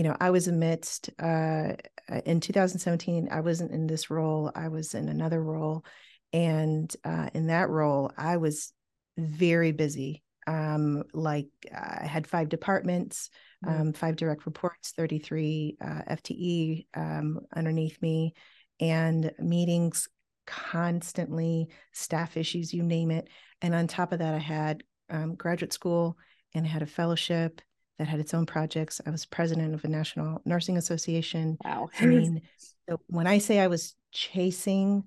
you 0.00 0.04
know, 0.04 0.16
I 0.18 0.30
was 0.30 0.48
amidst 0.48 1.10
uh, 1.22 1.74
uh, 2.10 2.20
in 2.24 2.40
2017. 2.40 3.28
I 3.30 3.40
wasn't 3.40 3.70
in 3.70 3.86
this 3.86 4.08
role. 4.08 4.50
I 4.54 4.68
was 4.68 4.94
in 4.94 5.10
another 5.10 5.44
role, 5.44 5.84
and 6.32 6.90
uh, 7.04 7.28
in 7.34 7.48
that 7.48 7.68
role, 7.68 8.10
I 8.16 8.38
was 8.38 8.72
very 9.18 9.72
busy. 9.72 10.22
Um, 10.46 11.02
like 11.12 11.48
I 11.70 12.06
had 12.06 12.26
five 12.26 12.48
departments, 12.48 13.28
mm-hmm. 13.62 13.78
um, 13.78 13.92
five 13.92 14.16
direct 14.16 14.46
reports, 14.46 14.94
33 14.96 15.76
uh, 15.78 16.02
FTE 16.12 16.86
um, 16.94 17.40
underneath 17.54 18.00
me, 18.00 18.32
and 18.80 19.30
meetings 19.38 20.08
constantly, 20.46 21.68
staff 21.92 22.38
issues, 22.38 22.72
you 22.72 22.82
name 22.82 23.10
it. 23.10 23.28
And 23.60 23.74
on 23.74 23.86
top 23.86 24.12
of 24.12 24.20
that, 24.20 24.32
I 24.32 24.38
had 24.38 24.82
um, 25.10 25.34
graduate 25.34 25.74
school 25.74 26.16
and 26.54 26.64
I 26.64 26.70
had 26.70 26.80
a 26.80 26.86
fellowship 26.86 27.60
that 28.00 28.08
had 28.08 28.18
its 28.18 28.32
own 28.32 28.46
projects. 28.46 28.98
I 29.06 29.10
was 29.10 29.26
president 29.26 29.74
of 29.74 29.84
a 29.84 29.88
national 29.88 30.40
nursing 30.46 30.78
association. 30.78 31.58
Wow. 31.62 31.90
I 32.00 32.06
mean, 32.06 32.40
so 32.88 32.98
when 33.08 33.26
I 33.26 33.36
say 33.36 33.60
I 33.60 33.66
was 33.66 33.94
chasing, 34.10 35.04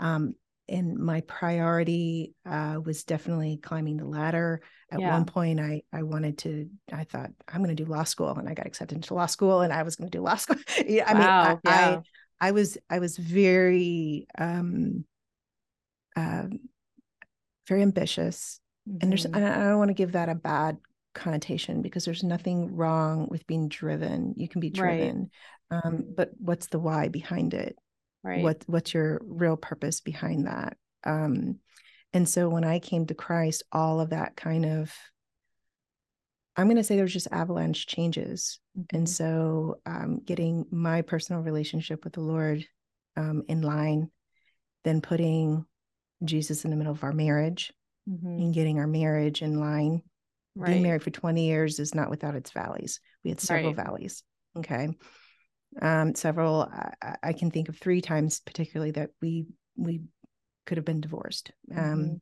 um, 0.00 0.34
and 0.68 0.98
my 0.98 1.20
priority 1.20 2.34
uh, 2.44 2.80
was 2.84 3.04
definitely 3.04 3.58
climbing 3.58 3.96
the 3.96 4.06
ladder. 4.06 4.60
At 4.90 4.98
yeah. 4.98 5.12
one 5.12 5.24
point, 5.24 5.60
I 5.60 5.82
I 5.92 6.02
wanted 6.02 6.38
to. 6.38 6.68
I 6.92 7.04
thought 7.04 7.30
I'm 7.46 7.62
going 7.62 7.76
to 7.76 7.84
do 7.84 7.88
law 7.88 8.02
school, 8.02 8.30
and 8.36 8.48
I 8.48 8.54
got 8.54 8.66
accepted 8.66 8.96
into 8.96 9.14
law 9.14 9.26
school, 9.26 9.60
and 9.60 9.72
I 9.72 9.84
was 9.84 9.94
going 9.94 10.10
to 10.10 10.18
do 10.18 10.22
law 10.22 10.34
school. 10.34 10.56
yeah, 10.84 11.08
I 11.08 11.14
wow. 11.14 11.20
mean, 11.20 11.60
I, 11.64 11.80
yeah. 11.90 12.00
I, 12.40 12.48
I 12.48 12.50
was 12.50 12.76
I 12.90 12.98
was 12.98 13.16
very 13.16 14.26
um, 14.36 15.04
uh, 16.16 16.46
very 17.68 17.82
ambitious, 17.82 18.58
mm-hmm. 18.88 18.98
and 19.00 19.12
there's. 19.12 19.26
I 19.26 19.38
don't 19.38 19.78
want 19.78 19.90
to 19.90 19.94
give 19.94 20.12
that 20.12 20.28
a 20.28 20.34
bad 20.34 20.78
connotation 21.14 21.82
because 21.82 22.04
there's 22.04 22.22
nothing 22.22 22.74
wrong 22.74 23.26
with 23.30 23.46
being 23.46 23.68
driven 23.68 24.34
you 24.36 24.48
can 24.48 24.60
be 24.60 24.70
driven 24.70 25.30
right. 25.70 25.84
um, 25.84 26.04
but 26.16 26.30
what's 26.38 26.68
the 26.68 26.78
why 26.78 27.08
behind 27.08 27.52
it 27.52 27.76
right 28.22 28.42
what 28.42 28.62
what's 28.66 28.94
your 28.94 29.20
real 29.24 29.56
purpose 29.56 30.00
behind 30.00 30.46
that 30.46 30.76
um, 31.04 31.58
and 32.12 32.28
so 32.28 32.48
when 32.48 32.64
i 32.64 32.78
came 32.78 33.06
to 33.06 33.14
christ 33.14 33.62
all 33.72 34.00
of 34.00 34.10
that 34.10 34.36
kind 34.36 34.64
of 34.64 34.92
i'm 36.56 36.66
going 36.66 36.76
to 36.76 36.84
say 36.84 36.96
there's 36.96 37.12
just 37.12 37.28
avalanche 37.32 37.86
changes 37.88 38.60
mm-hmm. 38.78 38.96
and 38.96 39.08
so 39.08 39.80
um, 39.86 40.20
getting 40.24 40.64
my 40.70 41.02
personal 41.02 41.42
relationship 41.42 42.04
with 42.04 42.12
the 42.12 42.20
lord 42.20 42.64
um, 43.16 43.42
in 43.48 43.62
line 43.62 44.08
then 44.84 45.00
putting 45.00 45.64
jesus 46.24 46.64
in 46.64 46.70
the 46.70 46.76
middle 46.76 46.92
of 46.92 47.02
our 47.02 47.12
marriage 47.12 47.72
mm-hmm. 48.08 48.26
and 48.26 48.54
getting 48.54 48.78
our 48.78 48.86
marriage 48.86 49.42
in 49.42 49.58
line 49.58 50.02
Right. 50.56 50.72
Being 50.72 50.82
married 50.82 51.02
for 51.02 51.10
20 51.10 51.46
years 51.46 51.78
is 51.78 51.94
not 51.94 52.10
without 52.10 52.34
its 52.34 52.50
valleys. 52.50 53.00
We 53.24 53.30
had 53.30 53.40
several 53.40 53.72
right. 53.72 53.84
valleys. 53.86 54.22
Okay. 54.56 54.88
Um, 55.80 56.14
several, 56.14 56.62
I, 56.62 57.16
I, 57.22 57.32
can 57.32 57.52
think 57.52 57.68
of 57.68 57.78
three 57.78 58.00
times 58.00 58.40
particularly 58.40 58.90
that 58.92 59.10
we, 59.22 59.46
we 59.76 60.00
could 60.66 60.78
have 60.78 60.84
been 60.84 61.00
divorced. 61.00 61.52
Um, 61.70 62.20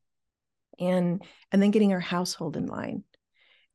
mm-hmm. 0.78 0.85
and, 0.85 1.23
and 1.50 1.62
then 1.62 1.70
getting 1.70 1.94
our 1.94 2.00
household 2.00 2.58
in 2.58 2.66
line 2.66 3.04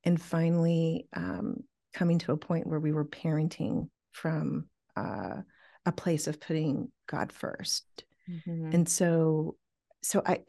and 0.03 0.22
finally, 0.22 1.07
um, 1.13 1.63
coming 1.93 2.19
to 2.19 2.33
a 2.33 2.38
point 2.38 2.67
where 2.67 2.79
we 2.79 2.91
were 2.91 3.05
parenting 3.05 3.89
from, 4.12 4.65
uh, 4.95 5.38
a 5.86 5.91
place 5.91 6.27
of 6.27 6.39
putting 6.39 6.91
God 7.07 7.33
1st 7.33 7.81
mm-hmm. 8.29 8.69
And 8.74 8.88
so, 8.88 9.55
so 10.01 10.22
I, 10.25 10.43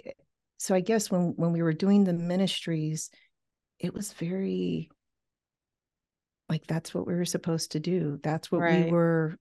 so 0.58 0.74
I 0.74 0.80
guess 0.80 1.10
when, 1.10 1.34
when 1.36 1.52
we 1.52 1.62
were 1.62 1.72
doing 1.72 2.04
the 2.04 2.12
ministries, 2.12 3.10
it 3.78 3.94
was 3.94 4.12
very 4.12 4.90
like 6.48 6.66
that's 6.66 6.94
what 6.94 7.06
we 7.06 7.14
were 7.14 7.24
supposed 7.24 7.72
to 7.72 7.80
do. 7.80 8.20
That's 8.22 8.52
what 8.52 8.60
right. 8.60 8.86
we 8.86 8.92
were 8.92 9.36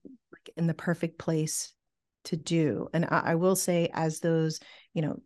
in 0.56 0.66
the 0.66 0.74
perfect 0.74 1.18
place 1.18 1.72
to 2.24 2.36
do. 2.36 2.88
And 2.92 3.04
I, 3.04 3.22
I 3.24 3.34
will 3.34 3.56
say, 3.56 3.90
as 3.92 4.20
those, 4.20 4.60
you 4.94 5.02
know, 5.02 5.20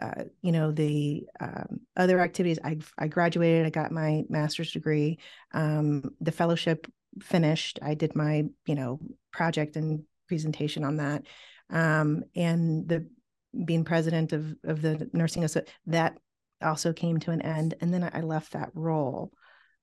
uh, 0.00 0.24
you 0.42 0.52
know 0.52 0.70
the 0.70 1.26
um, 1.40 1.80
other 1.96 2.20
activities 2.20 2.58
I, 2.62 2.76
I 2.98 3.08
graduated 3.08 3.64
i 3.64 3.70
got 3.70 3.90
my 3.90 4.22
master's 4.28 4.70
degree 4.70 5.18
um, 5.54 6.14
the 6.20 6.30
fellowship 6.30 6.86
finished 7.22 7.78
i 7.80 7.94
did 7.94 8.14
my 8.14 8.44
you 8.66 8.74
know 8.74 9.00
project 9.32 9.76
and 9.76 10.02
presentation 10.28 10.84
on 10.84 10.98
that 10.98 11.22
um, 11.70 12.22
and 12.36 12.86
the 12.86 13.08
being 13.64 13.82
president 13.82 14.34
of 14.34 14.54
of 14.62 14.82
the 14.82 15.08
nursing 15.14 15.48
so 15.48 15.62
that 15.86 16.18
also 16.62 16.92
came 16.92 17.18
to 17.20 17.30
an 17.30 17.42
end. 17.42 17.74
And 17.80 17.92
then 17.92 18.08
I 18.12 18.20
left 18.20 18.52
that 18.52 18.70
role. 18.74 19.32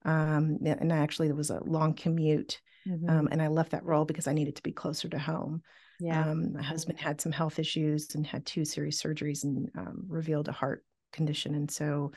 Um, 0.04 0.60
and 0.64 0.94
I 0.94 0.98
actually, 0.98 1.28
there 1.28 1.36
was 1.36 1.50
a 1.50 1.64
long 1.64 1.94
commute. 1.94 2.62
Mm-hmm. 2.88 3.10
Um, 3.10 3.28
and 3.32 3.42
I 3.42 3.48
left 3.48 3.72
that 3.72 3.86
role 3.86 4.06
because 4.06 4.28
I 4.28 4.34
needed 4.34 4.56
to 4.58 4.64
be 4.64 4.72
closer 4.72 5.10
to 5.10 5.18
home. 5.18 5.64
Yeah. 6.00 6.30
Um, 6.30 6.54
my 6.54 6.62
husband 6.62 7.00
had 7.00 7.22
some 7.22 7.32
health 7.32 7.58
issues 7.58 8.14
and 8.16 8.28
had 8.28 8.46
two 8.46 8.66
serious 8.66 9.02
surgeries 9.02 9.44
and 9.44 9.72
um, 9.78 10.04
revealed 10.08 10.48
a 10.48 10.52
heart 10.52 10.86
condition. 11.12 11.56
And 11.56 11.72
so 11.72 12.12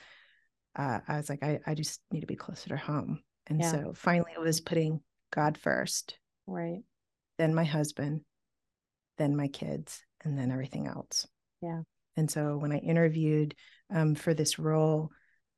uh, 0.77 1.01
I 1.07 1.17
was 1.17 1.31
like, 1.31 1.43
I, 1.43 1.61
I 1.67 1.75
just 1.75 2.01
need 2.11 2.21
to 2.21 2.27
be 2.27 2.37
closer 2.37 2.69
to 2.71 2.77
home. 2.77 3.21
And 3.47 3.61
yeah. 3.61 3.71
so 3.71 3.93
finally, 3.95 4.33
it 4.35 4.41
was 4.41 4.61
putting 4.61 5.01
God 5.31 5.57
first. 5.57 6.19
Right. 6.47 6.81
Then 7.39 7.55
my 7.55 7.65
husband, 7.65 8.23
then 9.17 9.37
my 9.37 9.49
kids, 9.49 10.03
and 10.25 10.37
then 10.37 10.51
everything 10.51 10.87
else. 10.87 11.27
Yeah. 11.63 11.83
And 12.17 12.31
so 12.31 12.57
when 12.57 12.73
I 12.73 12.79
interviewed 12.79 13.55
um, 13.91 14.15
for 14.15 14.35
this 14.35 14.59
role, 14.59 15.11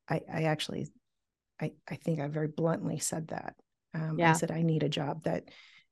I, 0.09 0.21
I 0.31 0.43
actually, 0.43 0.87
I, 1.59 1.71
I 1.89 1.95
think 1.95 2.19
I 2.19 2.27
very 2.27 2.47
bluntly 2.47 2.99
said 2.99 3.29
that. 3.29 3.55
Um, 3.93 4.17
yeah. 4.17 4.29
I 4.29 4.33
said 4.33 4.51
I 4.51 4.61
need 4.61 4.83
a 4.83 4.89
job 4.89 5.23
that 5.23 5.49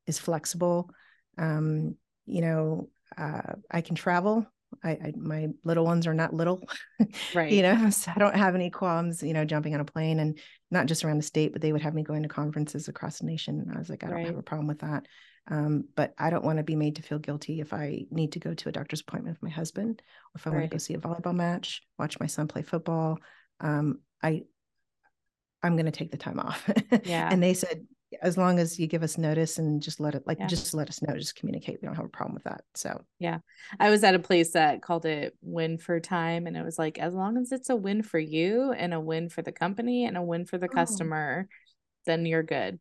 is 0.08 0.20
flexible. 0.20 0.90
Um, 1.38 1.96
you 2.26 2.42
know, 2.42 2.90
uh, 3.18 3.54
I 3.70 3.82
can 3.82 3.96
travel. 3.96 4.46
I, 4.84 4.92
I, 4.92 5.14
my 5.18 5.48
little 5.64 5.84
ones 5.84 6.06
are 6.08 6.14
not 6.14 6.34
little, 6.34 6.62
right? 7.34 7.52
you 7.52 7.62
know, 7.62 7.90
so 7.90 8.12
I 8.16 8.20
don't 8.20 8.36
have 8.36 8.56
any 8.56 8.70
qualms, 8.70 9.24
you 9.24 9.34
know, 9.34 9.46
jumping 9.46 9.74
on 9.74 9.82
a 9.82 9.86
plane 9.86 10.20
and 10.20 10.40
not 10.72 10.86
just 10.86 11.04
around 11.04 11.18
the 11.18 11.24
state, 11.24 11.54
but 11.54 11.62
they 11.62 11.72
would 11.72 11.82
have 11.82 11.94
me 11.94 12.04
going 12.04 12.24
to 12.24 12.30
conferences 12.30 12.88
across 12.88 13.20
the 13.20 13.26
nation. 13.26 13.60
And 13.60 13.76
I 13.76 13.80
was 13.80 13.90
like, 13.90 14.04
I 14.04 14.08
don't 14.10 14.16
Right. 14.16 14.28
have 14.28 14.38
a 14.38 14.44
problem 14.44 14.68
with 14.68 14.80
that. 14.80 15.06
Um, 15.50 15.86
but 15.96 16.14
I 16.18 16.30
don't 16.30 16.44
want 16.44 16.58
to 16.58 16.64
be 16.64 16.76
made 16.76 16.96
to 16.98 17.02
feel 17.02 17.20
guilty 17.20 17.60
if 17.60 17.74
I 17.74 18.06
need 18.12 18.34
to 18.34 18.40
go 18.40 18.54
to 18.54 18.70
a 18.70 18.72
doctor's 18.72 19.02
appointment 19.02 19.36
with 19.38 19.44
my 19.44 19.50
husband, 19.50 20.02
or 20.28 20.32
if 20.38 20.46
I 20.48 20.52
want 20.52 20.64
to 20.64 20.70
go 20.70 20.78
see 20.78 20.94
a 20.94 21.00
volleyball 21.00 21.36
match, 21.36 21.82
watch 21.98 22.20
my 22.20 22.28
son 22.28 22.48
play 22.48 22.62
football. 22.62 23.18
Um, 23.60 24.00
I, 24.22 24.44
I'm 25.64 25.76
going 25.76 25.86
to 25.86 25.92
take 25.92 26.12
the 26.12 26.18
time 26.18 26.40
off. 26.40 26.70
Yeah. 27.06 27.30
and 27.32 27.42
they 27.42 27.54
said, 27.54 27.86
as 28.22 28.38
long 28.38 28.58
as 28.60 28.80
you 28.80 28.88
give 28.88 29.04
us 29.04 29.18
notice 29.18 29.60
and 29.60 29.82
just 29.82 30.00
let 30.00 30.16
it, 30.16 30.26
like, 30.26 30.40
Yeah. 30.40 30.48
just 30.48 30.74
let 30.74 30.90
us 30.90 31.02
know, 31.02 31.16
just 31.16 31.36
communicate. 31.36 31.80
We 31.82 31.86
don't 31.88 31.96
have 31.96 32.06
a 32.06 32.10
problem 32.10 32.34
with 32.34 32.44
that. 32.46 32.62
So 32.76 33.04
yeah 33.20 33.40
I 33.80 33.90
was 33.90 34.04
at 34.04 34.16
a 34.16 34.20
place 34.20 34.52
that 34.54 34.82
called 34.82 35.06
it 35.06 35.36
win 35.42 35.78
for 35.78 36.00
time. 36.00 36.48
And 36.48 36.56
it 36.58 36.64
was 36.66 36.80
like, 36.80 36.98
as 36.98 37.14
long 37.14 37.38
as 37.38 37.52
it's 37.52 37.70
a 37.70 37.76
win 37.76 38.02
for 38.02 38.18
you 38.20 38.72
and 38.72 38.94
a 38.94 39.00
win 39.00 39.30
for 39.30 39.42
the 39.42 39.52
company 39.52 40.06
and 40.06 40.18
a 40.18 40.22
win 40.22 40.46
for 40.46 40.58
the 40.58 40.68
Oh. 40.68 40.74
customer, 40.74 41.48
then 42.06 42.26
you're 42.26 42.44
good. 42.44 42.80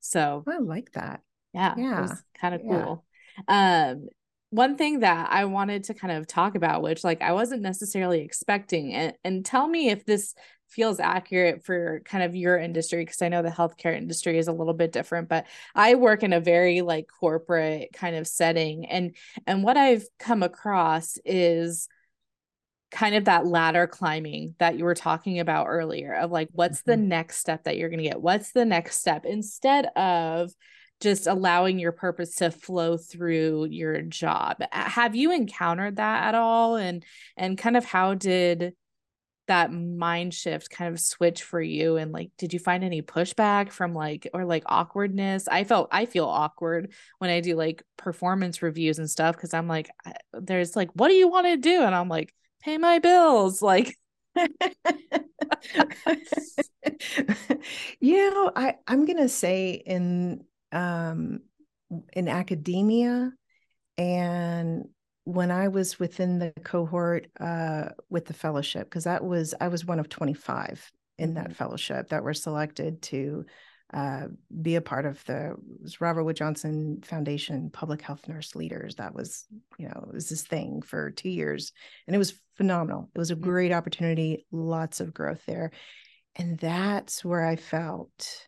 So 0.00 0.44
I 0.46 0.58
like 0.58 0.92
that. 0.92 1.20
Yeah, 1.58 1.76
it 1.96 2.00
was 2.00 2.22
kind 2.40 2.54
of 2.54 2.62
Yeah. 2.64 2.68
cool. 2.68 3.04
Um, 3.46 4.08
one 4.50 4.76
thing 4.76 5.00
that 5.00 5.28
I 5.30 5.44
wanted 5.44 5.84
to 5.84 5.94
kind 5.94 6.12
of 6.16 6.26
talk 6.26 6.54
about, 6.54 6.82
which 6.82 7.04
like 7.04 7.20
I 7.20 7.32
wasn't 7.32 7.62
necessarily 7.62 8.20
expecting, 8.20 8.94
and, 8.94 9.14
and 9.24 9.44
tell 9.44 9.68
me 9.68 9.90
if 9.90 10.04
this 10.06 10.34
feels 10.68 11.00
accurate 11.00 11.64
for 11.64 12.00
kind 12.04 12.22
of 12.24 12.34
your 12.34 12.58
industry, 12.58 13.04
because 13.04 13.22
I 13.22 13.28
know 13.28 13.42
the 13.42 13.48
healthcare 13.50 13.96
industry 13.96 14.38
is 14.38 14.48
a 14.48 14.52
little 14.52 14.74
bit 14.74 14.92
different, 14.92 15.28
but 15.28 15.46
I 15.74 15.94
work 15.96 16.22
in 16.22 16.32
a 16.32 16.40
very 16.40 16.80
like 16.80 17.06
corporate 17.20 17.90
kind 17.92 18.16
of 18.16 18.26
setting. 18.26 18.86
And 18.86 19.14
and 19.46 19.62
what 19.62 19.76
I've 19.76 20.06
come 20.18 20.42
across 20.42 21.18
is 21.24 21.88
kind 22.90 23.14
of 23.14 23.26
that 23.26 23.46
ladder 23.46 23.86
climbing 23.86 24.54
that 24.58 24.78
you 24.78 24.84
were 24.84 24.94
talking 24.94 25.40
about 25.40 25.66
earlier 25.66 26.14
of 26.14 26.30
like 26.30 26.48
what's 26.52 26.82
the 26.82 26.96
next 26.96 27.36
step 27.36 27.64
that 27.64 27.76
you're 27.76 27.90
going 27.90 28.02
to 28.02 28.08
get 28.08 28.20
what's 28.20 28.52
the 28.52 28.64
next 28.64 28.98
step 28.98 29.26
instead 29.26 29.86
of 29.94 30.50
just 31.00 31.26
allowing 31.26 31.78
your 31.78 31.92
purpose 31.92 32.36
to 32.36 32.50
flow 32.50 32.96
through 32.96 33.66
your 33.70 34.02
job. 34.02 34.62
Have 34.72 35.14
you 35.14 35.32
encountered 35.32 35.96
that 35.96 36.28
at 36.28 36.34
all? 36.34 36.76
And 36.76 37.04
and 37.36 37.56
kind 37.58 37.76
of 37.76 37.84
how 37.84 38.14
did 38.14 38.74
that 39.46 39.72
mind 39.72 40.34
shift 40.34 40.68
kind 40.70 40.92
of 40.92 41.00
switch 41.00 41.42
for 41.42 41.60
you? 41.60 41.96
And 41.96 42.12
like 42.12 42.30
did 42.36 42.52
you 42.52 42.58
find 42.58 42.84
any 42.84 43.02
pushback 43.02 43.70
from 43.70 43.94
like 43.94 44.28
or 44.34 44.44
like 44.44 44.64
awkwardness? 44.66 45.48
I 45.48 45.64
felt 45.64 45.88
i 45.92 46.06
feel 46.06 46.26
awkward 46.26 46.92
when 47.18 47.30
i 47.30 47.40
do 47.40 47.56
like 47.56 47.82
performance 47.96 48.62
reviews 48.62 48.98
and 48.98 49.08
stuff 49.08 49.36
because 49.36 49.54
i'm 49.54 49.68
like 49.68 49.90
there's 50.32 50.76
like 50.76 50.90
what 50.94 51.08
do 51.08 51.14
you 51.14 51.28
want 51.28 51.46
to 51.46 51.56
do? 51.56 51.82
And 51.82 51.94
i'm 51.94 52.08
like 52.08 52.34
pay 52.62 52.78
my 52.78 52.98
bills. 52.98 53.62
Like 53.62 53.94
you 58.00 58.30
know, 58.30 58.52
I 58.54 58.76
I'm 58.86 59.04
gonna 59.04 59.28
say 59.28 59.82
in 59.84 60.44
um 60.72 61.40
in 62.12 62.28
academia 62.28 63.32
and 63.96 64.84
when 65.24 65.50
I 65.50 65.68
was 65.68 65.98
within 65.98 66.38
the 66.38 66.52
cohort 66.64 67.26
uh 67.40 67.90
with 68.08 68.26
the 68.26 68.34
fellowship, 68.34 68.88
because 68.88 69.04
that 69.04 69.24
was 69.24 69.54
I 69.60 69.68
was 69.68 69.84
one 69.84 69.98
of 69.98 70.08
25 70.08 70.90
in 71.18 71.34
that 71.34 71.50
Mhm. 71.50 71.56
fellowship 71.56 72.08
that 72.10 72.22
were 72.22 72.34
selected 72.34 73.02
to 73.02 73.44
uh, 73.92 74.28
be 74.62 74.76
a 74.76 74.82
part 74.82 75.06
of 75.06 75.24
the 75.24 75.56
Robert 75.98 76.24
Wood 76.24 76.36
Johnson 76.36 77.00
Foundation 77.02 77.70
Public 77.70 78.02
Health 78.02 78.28
Nurse 78.28 78.54
Leaders. 78.54 78.96
That 78.96 79.14
was, 79.14 79.46
you 79.78 79.88
know, 79.88 80.04
it 80.08 80.12
was 80.14 80.28
this 80.28 80.42
thing 80.42 80.82
for 80.82 81.10
two 81.10 81.30
years, 81.30 81.72
and 82.06 82.14
it 82.14 82.18
was 82.18 82.38
phenomenal. 82.56 83.08
It 83.14 83.18
was 83.18 83.30
a 83.30 83.36
Mhm. 83.36 83.40
great 83.40 83.72
opportunity, 83.72 84.46
lots 84.52 85.00
of 85.00 85.14
growth 85.14 85.42
there, 85.46 85.70
and 86.36 86.58
that's 86.58 87.24
where 87.24 87.44
I 87.44 87.56
felt. 87.56 88.46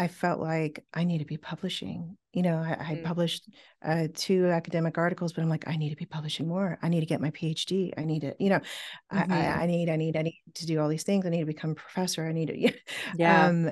I 0.00 0.08
felt 0.08 0.40
like 0.40 0.84
I 0.94 1.04
need 1.04 1.18
to 1.18 1.24
be 1.26 1.36
publishing. 1.36 2.16
You 2.32 2.42
know, 2.42 2.56
I, 2.56 2.72
I 2.92 2.94
Mm. 2.94 3.04
published 3.04 3.48
uh, 3.84 4.08
two 4.14 4.46
academic 4.46 4.96
articles, 4.96 5.32
but 5.32 5.42
I'm 5.42 5.48
like, 5.50 5.68
I 5.68 5.76
need 5.76 5.90
to 5.90 5.96
be 5.96 6.06
publishing 6.06 6.48
more. 6.48 6.78
I 6.82 6.88
need 6.88 7.00
to 7.00 7.06
get 7.06 7.20
my 7.20 7.30
PhD. 7.30 7.92
I 7.98 8.04
need 8.04 8.20
to, 8.20 8.34
you 8.38 8.48
know, 8.48 8.60
I, 9.10 9.18
Mhm. 9.18 9.32
I, 9.32 9.62
I 9.62 9.66
need, 9.66 9.90
I 9.90 9.96
need, 9.96 10.16
I 10.16 10.22
need 10.22 10.40
to 10.54 10.66
do 10.66 10.80
all 10.80 10.88
these 10.88 11.02
things. 11.02 11.26
I 11.26 11.28
need 11.28 11.40
to 11.40 11.44
become 11.46 11.72
a 11.72 11.74
professor. 11.74 12.24
I 12.26 12.32
need 12.32 12.46
to, 12.48 12.72
yeah 13.18 13.48
um 13.48 13.70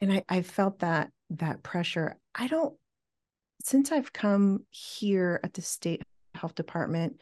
and 0.00 0.12
I, 0.12 0.24
I 0.28 0.42
felt 0.42 0.80
that 0.80 1.10
that 1.30 1.62
pressure 1.62 2.16
i 2.34 2.48
don't 2.48 2.74
since 3.62 3.92
i've 3.92 4.12
come 4.12 4.64
here 4.70 5.38
at 5.44 5.54
the 5.54 5.62
state 5.62 6.02
health 6.34 6.56
department 6.56 7.20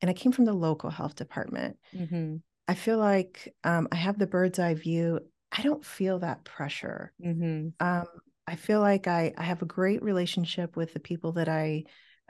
and 0.00 0.08
i 0.08 0.14
came 0.14 0.30
from 0.30 0.44
the 0.44 0.52
local 0.52 0.90
health 0.90 1.16
department 1.16 1.76
hmm 1.92 2.36
i 2.68 2.74
feel 2.74 2.98
like 2.98 3.52
um, 3.64 3.88
i 3.90 3.96
have 3.96 4.18
the 4.18 4.28
bird's 4.28 4.60
eye 4.60 4.74
view 4.74 5.18
i 5.56 5.62
don't 5.62 5.84
feel 5.84 6.18
that 6.18 6.44
pressure. 6.44 7.12
Hmm 7.22 7.68
um, 7.80 8.06
i 8.46 8.56
feel 8.56 8.80
like 8.80 9.06
I, 9.06 9.32
I 9.36 9.42
have 9.42 9.62
a 9.62 9.66
great 9.66 10.02
relationship 10.02 10.76
with 10.76 10.92
the 10.92 11.00
people 11.00 11.32
that 11.32 11.48
i 11.48 11.84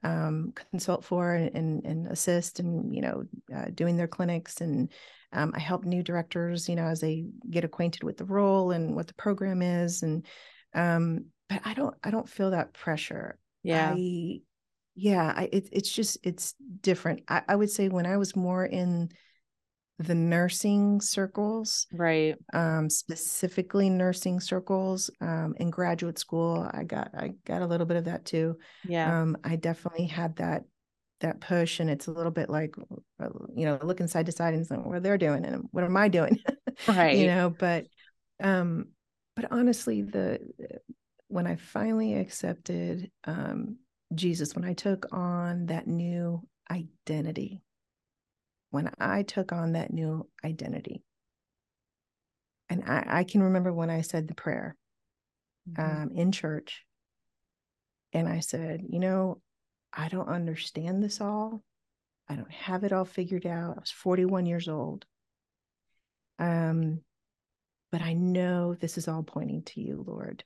um, 0.05 0.53
consult 0.71 1.05
for 1.05 1.35
and, 1.35 1.55
and, 1.57 1.85
and 1.85 2.07
assist 2.07 2.61
and 2.61 2.95
you 2.95 3.03
know 3.03 3.25
uh, 3.55 3.67
doing 3.75 3.97
their 3.97 4.07
clinics 4.07 4.61
and 4.61 4.93
um, 5.33 5.53
i 5.55 5.59
help 5.59 5.85
new 5.85 6.03
directors 6.03 6.69
you 6.69 6.77
know 6.77 6.87
as 6.87 7.01
they 7.01 7.25
get 7.51 7.65
acquainted 7.65 8.05
with 8.05 8.17
the 8.17 8.25
role 8.25 8.71
and 8.71 8.95
what 8.95 9.09
the 9.09 9.15
program 9.15 9.61
is 9.61 10.03
and 10.03 10.25
um, 10.75 11.27
but 11.49 11.61
i 11.65 11.75
don't 11.75 11.97
i 12.05 12.11
don't 12.11 12.29
feel 12.29 12.51
that 12.51 12.73
pressure. 12.73 13.39
Yeah. 13.63 13.95
I 13.95 14.41
yeah 14.95 15.33
I, 15.37 15.49
it, 15.53 15.69
it's 15.73 15.91
just 15.91 16.19
it's 16.23 16.55
different. 16.81 17.23
I, 17.29 17.43
I 17.49 17.57
would 17.57 17.71
say 17.71 17.89
when 17.89 18.07
i 18.07 18.17
was 18.17 18.37
more 18.37 18.65
in 18.65 19.11
the 19.99 20.15
nursing 20.15 21.01
circles 21.01 21.87
right 21.93 22.37
um, 22.53 22.89
specifically 22.89 23.91
nursing 23.91 24.39
circles 24.39 25.11
um, 25.21 25.55
in 25.59 25.71
graduate 25.71 26.19
school. 26.19 26.69
I 26.73 26.85
got 26.85 27.11
I 27.17 27.33
got 27.45 27.63
a 27.63 27.67
little 27.67 27.87
bit 27.87 27.97
of 27.97 28.05
that 28.05 28.25
too. 28.25 28.57
yeah 28.89 29.21
Um, 29.21 29.37
I 29.45 29.57
definitely 29.57 30.07
had 30.07 30.37
that 30.37 30.65
that 31.21 31.41
push, 31.41 31.81
and 31.81 31.91
it's 31.91 32.07
a 32.07 32.13
little 32.13 32.31
bit 32.31 32.49
like 32.49 32.77
uh, 33.21 33.29
you 33.55 33.67
know 33.67 33.79
looking 33.83 34.07
side 34.07 34.27
to 34.27 34.33
side 34.33 34.55
and 34.55 34.67
saying 34.67 34.85
what 34.85 35.03
they're 35.03 35.19
doing 35.19 35.45
and 35.45 35.65
what 35.73 35.85
am 35.85 35.97
I 35.97 36.09
doing, 36.09 36.39
right 36.89 37.17
you 37.17 37.27
know. 37.27 37.51
But 37.51 37.87
um, 38.41 38.91
but 39.35 39.51
honestly, 39.51 40.03
the 40.03 40.39
when 41.27 41.47
I 41.47 41.57
finally 41.57 42.15
accepted 42.15 43.11
um, 43.25 43.77
Jesus, 44.15 44.55
when 44.55 44.65
I 44.65 44.75
took 44.75 45.07
on 45.13 45.67
that 45.67 45.87
new 45.87 46.43
identity, 46.71 47.63
when 48.71 48.91
I 48.99 49.23
took 49.23 49.53
on 49.53 49.73
that 49.73 49.93
new 49.93 50.29
identity, 50.45 51.03
and 52.69 52.85
I, 52.85 53.05
I 53.07 53.25
can 53.25 53.43
remember 53.43 53.73
when 53.73 53.91
I 53.91 54.03
said 54.03 54.29
the 54.29 54.35
prayer 54.35 54.77
Mhm. 55.71 56.03
um, 56.03 56.11
in 56.13 56.33
church, 56.33 56.85
and 58.13 58.29
I 58.29 58.41
said, 58.41 58.83
you 58.89 58.99
know, 58.99 59.41
I 59.93 60.09
don't 60.09 60.29
understand 60.29 61.03
this 61.03 61.21
all. 61.21 61.63
I 62.29 62.37
don't 62.37 62.51
have 62.53 62.85
it 62.85 62.93
all 62.93 63.05
figured 63.05 63.47
out. 63.47 63.77
I 63.77 63.81
was 63.81 63.91
41 63.91 64.47
years 64.47 64.69
old. 64.69 65.07
Um, 66.39 67.05
but 67.91 68.03
I 68.03 68.13
know 68.13 68.75
this 68.75 68.99
is 68.99 69.09
all 69.09 69.23
pointing 69.23 69.63
to 69.65 69.81
you, 69.81 70.05
Lord. 70.07 70.45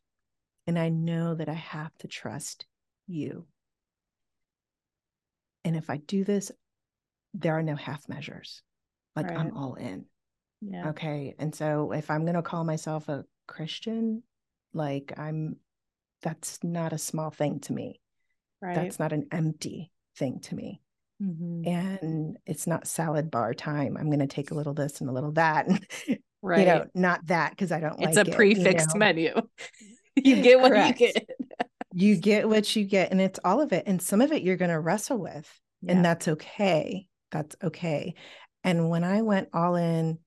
And 0.67 0.79
I 0.79 0.91
know 0.91 1.35
that 1.35 1.49
I 1.49 1.55
have 1.55 1.97
to 1.99 2.09
trust 2.09 2.67
you. 3.09 3.47
And 5.65 5.77
if 5.77 5.91
I 5.91 5.97
do 5.97 6.25
this, 6.25 6.53
there 7.35 7.57
are 7.59 7.63
no 7.63 7.77
half 7.77 8.09
measures. 8.09 8.63
Like 9.17 9.27
Right. 9.29 9.39
I'm 9.39 9.57
all 9.57 9.75
in. 9.75 10.07
yeah 10.61 10.89
Okay. 10.91 11.35
And 11.39 11.55
so 11.55 11.93
if 11.93 12.11
I'm 12.11 12.23
going 12.23 12.35
to 12.35 12.43
call 12.43 12.65
myself 12.65 13.09
a 13.09 13.25
Christian, 13.47 14.23
like 14.73 15.13
I'm, 15.19 15.57
that's 16.23 16.63
not 16.63 16.93
a 16.93 16.99
small 16.99 17.31
thing 17.31 17.61
to 17.61 17.73
me. 17.73 18.01
right 18.61 18.75
That's 18.75 18.99
not 18.99 19.13
an 19.13 19.27
empty 19.33 19.91
thing 20.17 20.41
to 20.41 20.55
me. 20.55 20.81
Mhm. 21.23 21.67
And 21.67 22.39
it's 22.47 22.67
not 22.67 22.87
salad 22.87 23.31
bar 23.31 23.55
time. 23.55 23.97
I'm 23.97 24.07
going 24.07 24.19
to 24.21 24.27
take 24.27 24.51
a 24.51 24.55
little 24.55 24.75
this 24.75 25.01
and 25.01 25.09
a 25.11 25.13
little 25.13 25.33
that. 25.33 25.67
And, 25.69 25.87
right 26.43 26.61
you 26.61 26.65
know, 26.67 26.87
not 26.95 27.27
that 27.27 27.51
because 27.51 27.73
I 27.73 27.81
don't 27.81 28.01
it's 28.01 28.17
like 28.17 28.17
a 28.17 28.25
it, 28.27 28.29
you 28.29 28.33
prix 28.35 28.55
fixe 28.55 28.95
know. 28.95 28.99
menu 28.99 29.35
you 30.17 30.43
get 30.43 30.61
what 30.61 30.73
Correct. 30.73 31.01
you 31.01 31.13
get 31.13 31.27
You 31.93 32.17
get 32.17 32.49
what 32.49 32.75
you 32.75 32.85
get, 32.85 33.11
and 33.13 33.21
it's 33.21 33.39
all 33.45 33.61
of 33.61 33.73
it. 33.73 33.85
And 33.87 34.01
some 34.01 34.21
of 34.21 34.33
it 34.33 34.43
you're 34.43 34.57
going 34.57 34.71
to 34.71 34.81
wrestle 34.81 35.19
with, 35.19 35.49
yeah 35.83 35.93
and 35.93 36.05
that's 36.05 36.29
okay. 36.29 37.07
That's 37.33 37.57
okay. 37.63 38.15
And 38.63 38.89
when 38.89 39.03
I 39.05 39.23
went 39.23 39.49
all 39.53 39.75
in, 39.75 40.19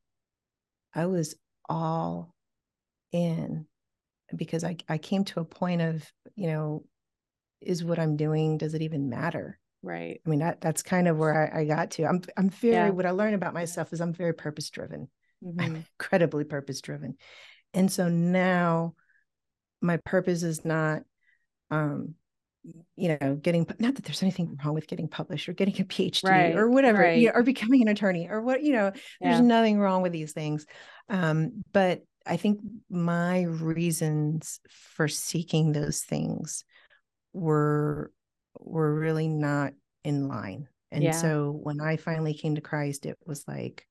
I 0.94 1.06
was 1.06 1.36
all 1.70 2.34
in 3.12 3.68
because 4.36 4.64
I, 4.64 4.78
I 4.90 4.98
came 4.98 5.24
to 5.26 5.40
a 5.40 5.46
point 5.46 5.82
of, 5.82 6.04
you 6.36 6.48
know, 6.48 6.84
is 7.62 7.84
what 7.84 8.00
I'm 8.00 8.18
doing, 8.18 8.58
does 8.58 8.74
it 8.74 8.82
even 8.82 9.10
matter? 9.10 9.58
right 9.82 10.20
I 10.26 10.30
mean, 10.30 10.40
that 10.40 10.60
that's 10.62 10.82
kind 10.82 11.08
of 11.08 11.18
where 11.18 11.54
I, 11.56 11.62
I 11.62 11.66
got 11.66 11.92
to. 11.92 12.06
I'm 12.06 12.22
I'm 12.36 12.50
very 12.50 12.90
Yeah. 12.90 12.90
what 12.90 13.06
I 13.06 13.12
learned 13.12 13.36
about 13.36 13.54
myself 13.54 13.94
is 13.94 14.02
I'm 14.02 14.14
very 14.14 14.34
purpose 14.34 14.70
driven. 14.70 15.08
I'm 15.60 15.68
Mhm. 15.68 15.86
incredibly 16.00 16.44
purpose 16.44 16.82
driven. 16.82 17.16
And 17.74 17.92
so 17.92 18.10
now 18.10 18.96
my 19.82 19.98
purpose 19.98 20.44
is 20.44 20.66
not 20.66 21.04
um 21.72 22.16
you 22.96 23.18
know 23.22 23.36
getting 23.36 23.66
not 23.80 23.96
that 23.96 24.06
there's 24.06 24.24
anything 24.24 24.58
wrong 24.64 24.74
with 24.74 24.88
getting 24.88 25.08
published 25.08 25.48
or 25.50 25.54
getting 25.54 25.80
a 25.80 25.84
phd 25.86 26.24
Right, 26.24 26.56
or 26.56 26.70
whatever 26.70 27.02
right. 27.02 27.18
you 27.18 27.28
know, 27.28 27.34
or 27.36 27.44
becoming 27.44 27.82
an 27.82 27.88
attorney 27.90 28.28
or 28.30 28.42
what 28.42 28.64
you 28.64 28.74
know 28.74 28.92
there's 29.22 29.38
Yeah. 29.38 29.42
nothing 29.42 29.80
wrong 29.80 30.02
with 30.02 30.12
these 30.12 30.32
things 30.34 30.66
um 31.10 31.64
but 31.74 32.02
i 32.26 32.38
think 32.38 32.60
my 32.90 33.44
reasons 33.44 34.60
for 34.70 35.08
seeking 35.08 35.72
those 35.72 36.02
things 36.02 36.64
were 37.34 38.12
were 38.60 38.94
really 38.96 39.28
not 39.28 39.74
in 40.04 40.28
line 40.28 40.68
and 40.92 41.04
Yeah. 41.04 41.12
so 41.12 41.52
when 41.52 41.82
i 41.82 41.98
finally 41.98 42.34
came 42.34 42.56
to 42.56 42.62
christ 42.62 43.06
it 43.06 43.18
was 43.26 43.44
like 43.48 43.86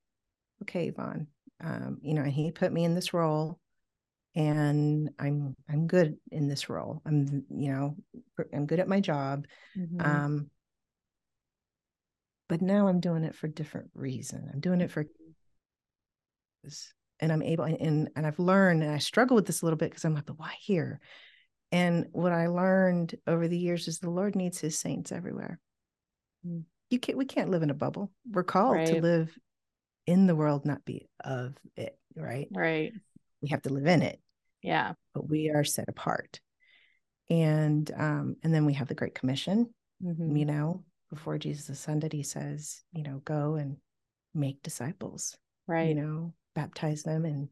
okay 0.62 0.90
vaughn 0.90 1.26
um 1.62 1.98
you 2.02 2.14
know 2.14 2.22
and 2.22 2.32
he 2.32 2.50
put 2.50 2.72
me 2.72 2.84
in 2.84 2.94
this 2.94 3.12
role 3.12 3.58
and 4.36 5.10
i'm 5.18 5.54
i'm 5.68 5.86
good 5.86 6.16
in 6.32 6.48
this 6.48 6.68
role. 6.68 7.00
I'm 7.06 7.44
you 7.50 7.72
know 7.72 7.96
i'm 8.52 8.66
good 8.66 8.80
at 8.80 8.88
my 8.88 9.00
job 9.00 9.46
Mhm. 9.76 10.04
um 10.04 10.50
but 12.48 12.60
now 12.60 12.88
i'm 12.88 13.00
doing 13.00 13.24
it 13.24 13.34
for 13.34 13.48
different 13.48 13.90
reason. 13.94 14.50
I'm 14.52 14.60
doing 14.60 14.80
it 14.80 14.90
for 14.90 15.06
and 17.20 17.30
i'm 17.32 17.42
able 17.42 17.64
and 17.64 18.08
and 18.16 18.26
i've 18.26 18.38
learned 18.38 18.82
and 18.82 18.90
i 18.92 18.98
struggle 18.98 19.34
with 19.34 19.46
this 19.46 19.62
a 19.62 19.66
little 19.66 19.76
bit 19.76 19.90
because 19.90 20.04
i'm 20.04 20.14
like 20.14 20.26
but 20.26 20.38
why 20.38 20.54
here? 20.60 21.00
And 21.72 22.06
what 22.12 22.32
i 22.32 22.46
learned 22.46 23.14
over 23.26 23.46
the 23.48 23.58
years 23.58 23.86
is 23.88 23.98
the 23.98 24.10
lord 24.10 24.34
needs 24.36 24.58
his 24.58 24.78
saints 24.78 25.12
everywhere. 25.12 25.60
Mm. 26.46 26.64
you 26.90 26.98
can't 26.98 27.18
we 27.18 27.24
can't 27.24 27.50
live 27.50 27.62
in 27.62 27.70
a 27.70 27.74
bubble. 27.74 28.10
We're 28.30 28.42
called 28.44 28.76
to 28.86 29.00
live 29.00 29.38
in 30.06 30.26
the 30.26 30.34
world 30.36 30.64
not 30.66 30.84
be 30.84 31.08
of 31.22 31.54
it 31.76 31.98
right? 32.16 32.48
Right. 32.50 32.92
we 33.42 33.48
have 33.48 33.62
to 33.62 33.72
live 33.72 33.86
in 33.86 34.02
it 34.02 34.20
Yeah. 34.64 34.94
but 35.14 35.28
we 35.28 35.50
are 35.50 35.62
set 35.64 35.88
apart 35.88 36.40
and 37.30 37.90
um 37.96 38.36
and 38.42 38.52
then 38.52 38.64
we 38.66 38.72
have 38.74 38.88
the 38.88 38.94
great 38.94 39.14
commission 39.14 39.72
Mhm. 40.02 40.36
you 40.38 40.44
know 40.44 40.84
before 41.10 41.38
jesus 41.38 41.68
ascended 41.68 42.12
he 42.12 42.22
says 42.22 42.82
you 42.92 43.02
know 43.02 43.20
go 43.24 43.54
and 43.54 43.76
make 44.34 44.62
disciples 44.62 45.36
Right. 45.66 45.88
you 45.88 45.94
know 45.94 46.34
baptize 46.54 47.02
them 47.04 47.24
and 47.24 47.48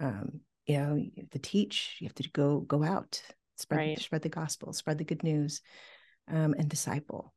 um 0.00 0.40
you 0.66 0.78
know 0.78 0.94
you 0.96 1.12
have 1.18 1.30
to 1.30 1.38
teach 1.38 1.96
you 2.00 2.06
have 2.08 2.14
to 2.16 2.28
go 2.30 2.60
go 2.60 2.82
out 2.82 3.22
spread 3.56 3.78
Right. 3.78 3.98
spread 4.00 4.22
the 4.22 4.28
gospel 4.28 4.72
spread 4.72 4.98
the 4.98 5.04
good 5.04 5.22
news 5.22 5.62
um 6.28 6.54
and 6.58 6.68
disciple 6.68 7.32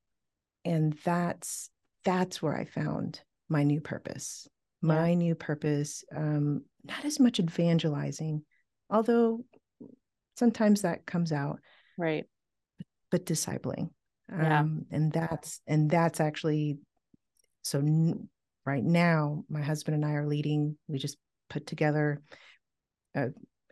and 0.66 0.94
that's 1.06 1.70
that's 2.04 2.42
where 2.42 2.56
i 2.58 2.66
found 2.66 3.22
my 3.50 3.64
new 3.64 3.82
purpose 3.82 4.48
Yeah. 4.82 4.96
my 4.96 5.14
new 5.14 5.36
purpose 5.36 6.04
um 6.16 6.66
not 6.84 7.06
as 7.06 7.20
much 7.20 7.40
evangelizing 7.40 8.44
although 8.92 9.44
sometimes 10.36 10.82
that 10.84 11.06
comes 11.06 11.32
out 11.32 11.60
Right. 11.98 12.26
but 13.10 13.26
discipling 13.26 13.90
Yeah. 14.30 14.60
um 14.60 14.86
and 14.92 15.12
that's 15.12 15.62
and 15.68 15.90
that's 15.90 16.20
actually 16.20 16.78
so 17.64 17.80
n- 17.80 18.30
right 18.66 18.84
now 18.84 19.44
my 19.50 19.62
husband 19.62 19.96
and 19.96 20.06
i 20.06 20.14
are 20.14 20.28
leading 20.28 20.78
we 20.88 20.98
just 21.00 21.18
put 21.50 21.66
together 21.66 22.22
a, 23.16 23.30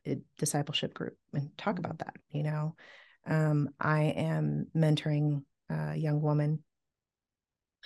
a 0.08 0.18
discipleship 0.38 0.94
group 0.94 1.18
and 1.34 1.56
talk 1.58 1.76
Mhm. 1.76 1.80
about 1.80 2.00
that 2.00 2.16
you 2.32 2.44
know 2.44 2.76
um 3.26 3.70
i 3.80 4.04
am 4.04 4.68
mentoring 4.76 5.44
a 5.70 5.96
young 5.96 6.22
woman 6.22 6.64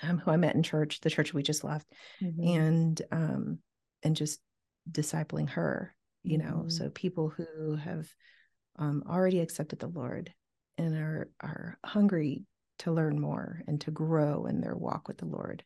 um, 0.02 0.18
who 0.20 0.32
i 0.32 0.38
met 0.38 0.56
in 0.56 0.64
church 0.64 1.00
the 1.02 1.10
church 1.10 1.34
we 1.34 1.44
just 1.44 1.64
left 1.64 1.88
Mhm. 2.22 2.58
and 2.58 3.02
um 3.12 3.60
and 4.04 4.16
just 4.16 4.40
discipling 4.92 5.50
her 5.50 5.96
you 6.24 6.38
know 6.38 6.64
Mhm. 6.66 6.72
so 6.72 6.90
people 6.90 7.30
who 7.30 7.76
have 7.76 8.08
um 8.78 9.04
already 9.08 9.40
accepted 9.40 9.80
the 9.80 9.88
lord 9.88 10.34
and 10.78 10.96
are 10.96 11.30
are 11.42 11.78
hungry 11.86 12.44
to 12.80 12.92
learn 12.92 13.20
more 13.20 13.62
and 13.68 13.82
to 13.82 13.92
grow 13.92 14.46
in 14.46 14.62
their 14.62 14.76
walk 14.76 15.08
with 15.08 15.18
the 15.18 15.26
lord 15.26 15.64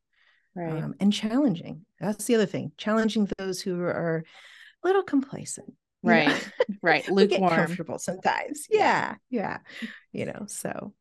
Right. 0.55 0.83
um, 0.83 0.95
and 0.99 1.13
challenging 1.13 1.85
that's 1.99 2.25
the 2.25 2.35
other 2.35 2.47
thing 2.47 2.71
challenging 2.77 3.29
those 3.37 3.61
who 3.61 3.79
are 3.81 4.23
a 4.83 4.87
little 4.87 5.03
complacent 5.03 5.67
you 6.03 6.09
know? 6.09 6.15
Right. 6.15 6.51
Right. 6.81 7.07
Lukewarm. 7.11 7.55
comfortable 7.55 7.99
sometimes 7.99 8.67
Yeah. 8.69 9.15
yeah 9.31 9.59
yeah 9.73 9.87
you 10.11 10.25
know 10.25 10.45
so 10.47 10.93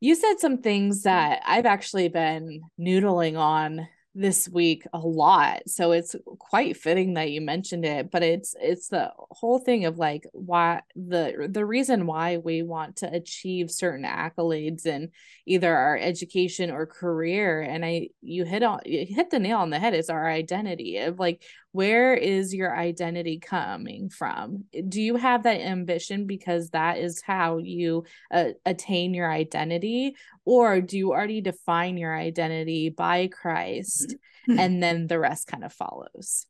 You 0.00 0.14
said 0.14 0.38
some 0.38 0.58
things 0.58 1.02
that 1.02 1.42
I've 1.46 1.66
actually 1.66 2.08
been 2.08 2.62
noodling 2.78 3.38
on 3.38 3.86
this 4.14 4.48
week 4.48 4.84
a 4.92 4.98
lot. 4.98 5.62
So 5.68 5.92
it's 5.92 6.16
quite 6.38 6.76
fitting 6.76 7.14
that 7.14 7.30
you 7.30 7.40
mentioned 7.40 7.84
it, 7.84 8.10
but 8.10 8.22
it's 8.22 8.56
it's 8.60 8.88
the 8.88 9.12
whole 9.16 9.58
thing 9.58 9.84
of 9.84 9.98
like 9.98 10.26
why 10.32 10.82
the 10.96 11.48
the 11.48 11.64
reason 11.64 12.06
why 12.06 12.38
we 12.38 12.62
want 12.62 12.96
to 12.96 13.12
achieve 13.12 13.70
certain 13.70 14.04
accolades 14.04 14.84
in 14.84 15.10
either 15.46 15.74
our 15.74 15.96
education 15.96 16.70
or 16.70 16.86
career 16.86 17.60
and 17.62 17.84
I 17.84 18.08
you 18.20 18.44
hit 18.44 18.64
on 18.64 18.80
you 18.84 19.06
hit 19.06 19.30
the 19.30 19.38
nail 19.38 19.58
on 19.58 19.70
the 19.70 19.78
head 19.78 19.94
is 19.94 20.10
our 20.10 20.28
identity 20.28 20.98
of 20.98 21.20
like 21.20 21.42
where 21.72 22.14
is 22.14 22.54
your 22.54 22.76
identity 22.76 23.38
coming 23.38 24.08
from? 24.08 24.64
Do 24.88 25.00
you 25.00 25.16
have 25.16 25.44
that 25.44 25.60
ambition 25.60 26.26
because 26.26 26.70
that 26.70 26.98
is 26.98 27.22
how 27.22 27.58
you 27.58 28.04
uh, 28.32 28.50
attain 28.66 29.14
your 29.14 29.30
identity 29.30 30.16
or 30.44 30.80
do 30.80 30.98
you 30.98 31.12
already 31.12 31.40
define 31.40 31.96
your 31.96 32.16
identity 32.16 32.88
by 32.88 33.28
Christ 33.28 34.16
and 34.48 34.82
then 34.82 35.06
the 35.06 35.18
rest 35.18 35.46
kind 35.46 35.64
of 35.64 35.72
follows 35.72 36.46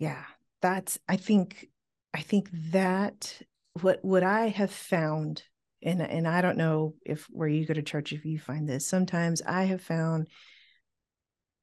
yeah 0.00 0.24
that's 0.60 0.98
i 1.08 1.14
think 1.14 1.68
i 2.12 2.20
think 2.20 2.48
that 2.72 3.40
what 3.82 4.00
what 4.02 4.24
i 4.24 4.48
have 4.48 4.72
found 4.72 5.44
and 5.82 6.02
and 6.02 6.26
i 6.26 6.40
don't 6.40 6.56
know 6.56 6.94
if 7.06 7.26
where 7.30 7.48
you 7.48 7.64
go 7.64 7.74
to 7.74 7.82
church 7.82 8.12
if 8.12 8.24
you 8.24 8.38
find 8.38 8.68
this 8.68 8.84
sometimes 8.84 9.40
i 9.46 9.64
have 9.64 9.80
found 9.80 10.26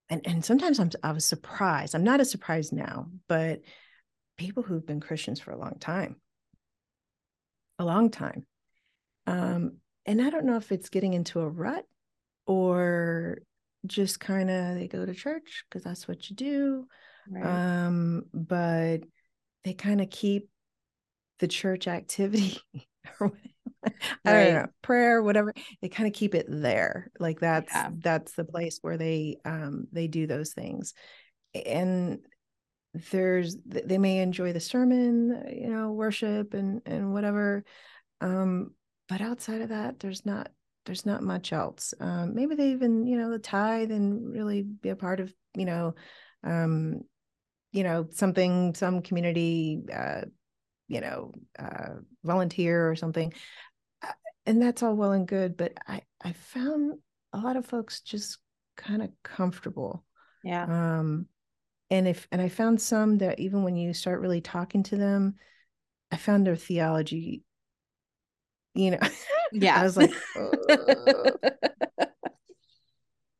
and 0.10 0.22
and 0.26 0.44
sometimes 0.44 0.80
i'm 0.80 0.90
i 1.04 1.12
was 1.12 1.26
surprised 1.26 1.96
i'm 1.96 2.04
not 2.04 2.20
as 2.20 2.32
surprised 2.32 2.74
now 2.74 3.08
but 3.28 3.62
people 4.38 4.64
who've 4.64 4.86
been 4.86 5.00
christians 5.00 5.40
for 5.40 5.52
a 5.52 5.58
long 5.58 5.78
time. 5.80 6.16
A 7.80 7.86
long 7.86 8.10
time. 8.10 8.46
Um 9.28 9.78
and 10.06 10.22
i 10.22 10.30
don't 10.30 10.46
know 10.46 10.58
if 10.58 10.72
it's 10.72 10.90
getting 10.90 11.14
into 11.14 11.40
a 11.42 11.50
rut 11.50 11.86
or 12.46 13.40
just 13.86 14.20
kind 14.20 14.50
of 14.50 14.76
they 14.76 14.88
go 14.88 15.06
to 15.06 15.14
church 15.14 15.64
because 15.70 15.84
that's 15.84 16.08
what 16.08 16.30
you 16.30 16.36
do 16.36 16.88
right. 17.30 17.46
um 17.86 18.24
but 18.34 19.00
they 19.64 19.74
kind 19.74 20.02
of 20.02 20.10
keep 20.10 20.50
the 21.40 21.48
church 21.48 21.88
activity 21.88 22.60
or 23.20 23.32
i 23.86 23.90
Right. 24.26 24.54
don't 24.54 24.54
know 24.56 24.68
prayer 24.82 25.22
whatever 25.22 25.54
they 25.82 25.90
kind 25.90 26.08
of 26.08 26.14
keep 26.14 26.36
it 26.36 26.46
there 26.50 27.12
like 27.20 27.40
that's 27.40 27.74
Yeah. 27.74 27.90
that's 28.00 28.34
the 28.34 28.44
place 28.46 28.80
where 28.82 28.98
they 28.98 29.38
um 29.46 29.88
they 29.92 30.08
do 30.08 30.28
those 30.28 30.54
things 30.54 30.94
and 31.54 32.20
there's 33.12 33.58
they 33.66 33.98
may 33.98 34.20
enjoy 34.20 34.54
the 34.54 34.60
sermon 34.60 35.44
you 35.54 35.70
know 35.70 35.92
worship 35.92 36.54
and 36.54 36.82
and 36.86 37.14
whatever 37.14 37.64
um 38.22 38.72
but 39.08 39.22
outside 39.22 39.62
of 39.62 39.70
that 39.70 40.00
there's 40.00 40.26
not 40.26 40.50
there's 40.86 41.06
not 41.06 41.22
much 41.22 41.54
else 41.54 41.94
um 42.00 42.34
maybe 42.34 42.56
they 42.56 42.72
even 42.72 43.06
you 43.06 43.18
know 43.18 43.30
the 43.30 43.40
tithe 43.40 43.92
and 43.92 44.32
really 44.32 44.64
be 44.64 44.90
a 44.90 44.96
part 44.96 45.20
of 45.20 45.32
you 45.56 45.66
know 45.66 45.94
um 46.44 47.02
you 47.72 47.84
know 47.84 48.08
something 48.12 48.74
some 48.74 49.02
community 49.02 49.82
uh 49.94 50.22
you 50.88 51.02
know 51.02 51.34
uh 51.60 51.96
volunteer 52.24 52.90
or 52.90 52.96
something 52.96 53.34
Uh, 54.02 54.12
and 54.46 54.62
that's 54.62 54.84
all 54.84 54.96
well 54.96 55.12
and 55.12 55.28
good 55.28 55.58
but 55.58 55.74
i 55.88 56.02
i 56.24 56.34
found 56.34 56.94
a 57.34 57.38
lot 57.38 57.58
of 57.58 57.66
folks 57.66 58.02
just 58.02 58.38
kind 58.76 59.02
of 59.02 59.10
comfortable 59.24 60.04
yeah. 60.44 60.64
um 60.64 61.26
and 61.90 62.08
if 62.08 62.28
and 62.32 62.42
i 62.42 62.50
found 62.50 62.80
some 62.82 63.18
that 63.18 63.40
even 63.40 63.64
when 63.64 63.76
you 63.76 63.94
start 63.94 64.22
really 64.22 64.42
talking 64.42 64.84
to 64.84 64.96
them 64.96 65.36
i 66.12 66.16
found 66.16 66.46
their 66.46 66.56
theology 66.56 67.44
you 68.74 68.92
know 68.92 69.00
yeah. 69.52 69.80
i 69.80 69.84
was 69.84 69.98
like 69.98 70.12
oh, 70.38 71.34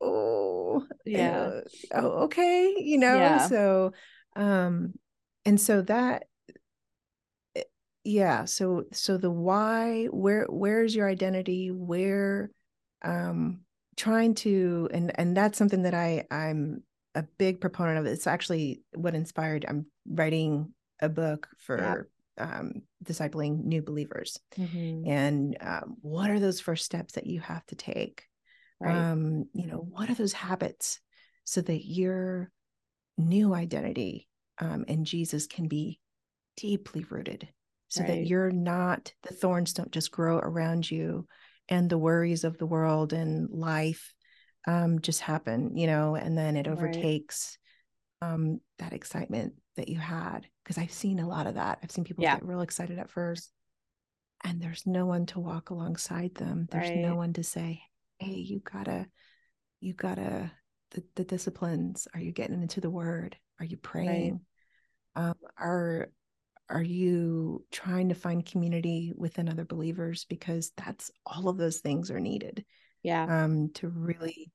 oh 0.00 0.86
yeah. 1.04 1.40
uh, 1.42 1.60
oh 1.94 2.08
okay 2.24 2.74
you 2.78 2.98
know 2.98 3.14
Yeah. 3.16 3.46
so 3.46 3.92
um 4.36 4.94
and 5.44 5.60
so 5.60 5.82
that 5.82 6.24
yeah 8.04 8.44
so 8.44 8.84
so 8.92 9.16
the 9.16 9.30
why 9.30 10.06
where 10.06 10.46
where's 10.48 10.94
your 10.94 11.08
identity? 11.08 11.70
Where 11.70 12.50
um 13.02 13.60
trying 13.96 14.34
to 14.34 14.88
and 14.92 15.12
and 15.18 15.36
that's 15.36 15.58
something 15.58 15.82
that 15.82 15.94
i 15.94 16.24
i'm 16.30 16.82
a 17.14 17.22
big 17.38 17.60
proponent 17.60 17.98
of. 17.98 18.06
It's 18.06 18.26
actually 18.26 18.82
what 18.94 19.14
inspired 19.14 19.64
i'm 19.68 19.86
writing 20.08 20.72
a 21.00 21.08
book 21.08 21.48
for 21.58 22.08
um 22.38 22.82
discipling 23.04 23.64
new 23.64 23.82
believers. 23.82 24.38
Mhm. 24.56 25.08
and 25.08 25.56
um, 25.60 25.96
what 26.00 26.30
are 26.30 26.40
those 26.40 26.60
first 26.60 26.84
steps 26.84 27.14
that 27.14 27.26
you 27.26 27.40
have 27.40 27.64
to 27.66 27.76
take? 27.76 28.24
Right. 28.80 28.94
Um 28.94 29.46
you 29.52 29.66
know 29.66 29.78
what 29.78 30.10
are 30.10 30.14
those 30.14 30.32
habits 30.32 31.00
so 31.44 31.60
that 31.62 31.84
your 31.84 32.50
new 33.16 33.52
identity 33.54 34.28
um 34.58 34.84
in 34.86 35.04
jesus 35.04 35.46
can 35.48 35.66
be 35.66 35.98
deeply 36.56 37.04
rooted 37.10 37.48
so 37.88 38.00
Right. 38.00 38.08
that 38.08 38.26
you're 38.26 38.50
not 38.50 39.12
the 39.22 39.34
thorns 39.34 39.72
don't 39.72 39.90
just 39.90 40.10
grow 40.10 40.38
around 40.38 40.90
you 40.90 41.26
and 41.68 41.88
the 41.88 41.98
worries 41.98 42.44
of 42.44 42.58
the 42.58 42.66
world 42.66 43.12
and 43.12 43.50
life 43.50 44.14
um, 44.66 45.00
just 45.00 45.20
happen, 45.20 45.76
you 45.76 45.86
know, 45.86 46.14
and 46.14 46.36
then 46.36 46.56
it 46.56 46.66
Right. 46.66 46.72
overtakes 46.72 47.58
um, 48.20 48.60
that 48.78 48.92
excitement 48.92 49.54
that 49.76 49.88
you 49.88 49.98
had. 49.98 50.46
Because 50.62 50.76
I've 50.78 50.92
seen 50.92 51.18
a 51.20 51.28
lot 51.28 51.46
of 51.46 51.54
that. 51.54 51.78
I've 51.82 51.90
seen 51.90 52.04
people 52.04 52.24
Yeah. 52.24 52.34
get 52.34 52.44
real 52.44 52.60
excited 52.60 52.98
at 52.98 53.10
first, 53.10 53.50
and 54.44 54.60
there's 54.60 54.86
no 54.86 55.06
one 55.06 55.26
to 55.26 55.40
walk 55.40 55.70
alongside 55.70 56.34
them. 56.34 56.68
There's 56.70 56.90
Right. 56.94 57.02
no 57.02 57.14
one 57.14 57.32
to 57.34 57.42
say, 57.42 57.82
"Hey, 58.18 58.34
you 58.34 58.60
gotta, 58.60 59.06
you 59.80 59.94
gotta." 59.94 60.50
The, 60.92 61.04
the 61.16 61.24
disciplines 61.24 62.08
are 62.14 62.20
you 62.20 62.32
getting 62.32 62.62
into 62.62 62.80
the 62.80 62.88
word 62.88 63.36
are 63.60 63.66
you 63.66 63.76
praying 63.76 64.40
um, 65.16 65.34
are 65.58 66.08
are 66.70 66.82
you 66.82 67.64
trying 67.70 68.10
to 68.10 68.14
find 68.14 68.44
community 68.44 69.12
within 69.16 69.48
other 69.48 69.64
believers 69.64 70.24
because 70.28 70.72
that's 70.76 71.10
all 71.24 71.48
of 71.48 71.56
those 71.56 71.78
things 71.78 72.10
are 72.10 72.20
needed 72.20 72.64
Yeah. 73.02 73.24
um 73.24 73.70
to 73.74 73.88
really 73.88 74.50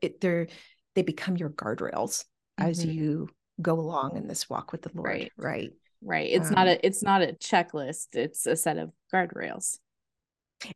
it, 0.00 0.20
they're 0.20 0.48
they 0.94 1.02
become 1.02 1.36
your 1.36 1.50
guardrails 1.50 2.24
as 2.58 2.84
Mhm. 2.84 2.94
you 2.94 3.28
go 3.60 3.78
along 3.78 4.16
in 4.16 4.26
this 4.28 4.48
walk 4.48 4.72
with 4.72 4.82
the 4.82 4.90
lord 4.94 5.06
Right. 5.06 5.32
right, 5.36 5.72
Right. 6.02 6.30
It's 6.30 6.50
not 6.50 6.66
um, 6.66 6.74
a 6.74 6.86
it's 6.86 7.02
not 7.02 7.22
a 7.22 7.28
checklist. 7.34 8.14
It's 8.14 8.46
a 8.46 8.56
set 8.56 8.78
of 8.78 8.92
guardrails. 9.12 9.78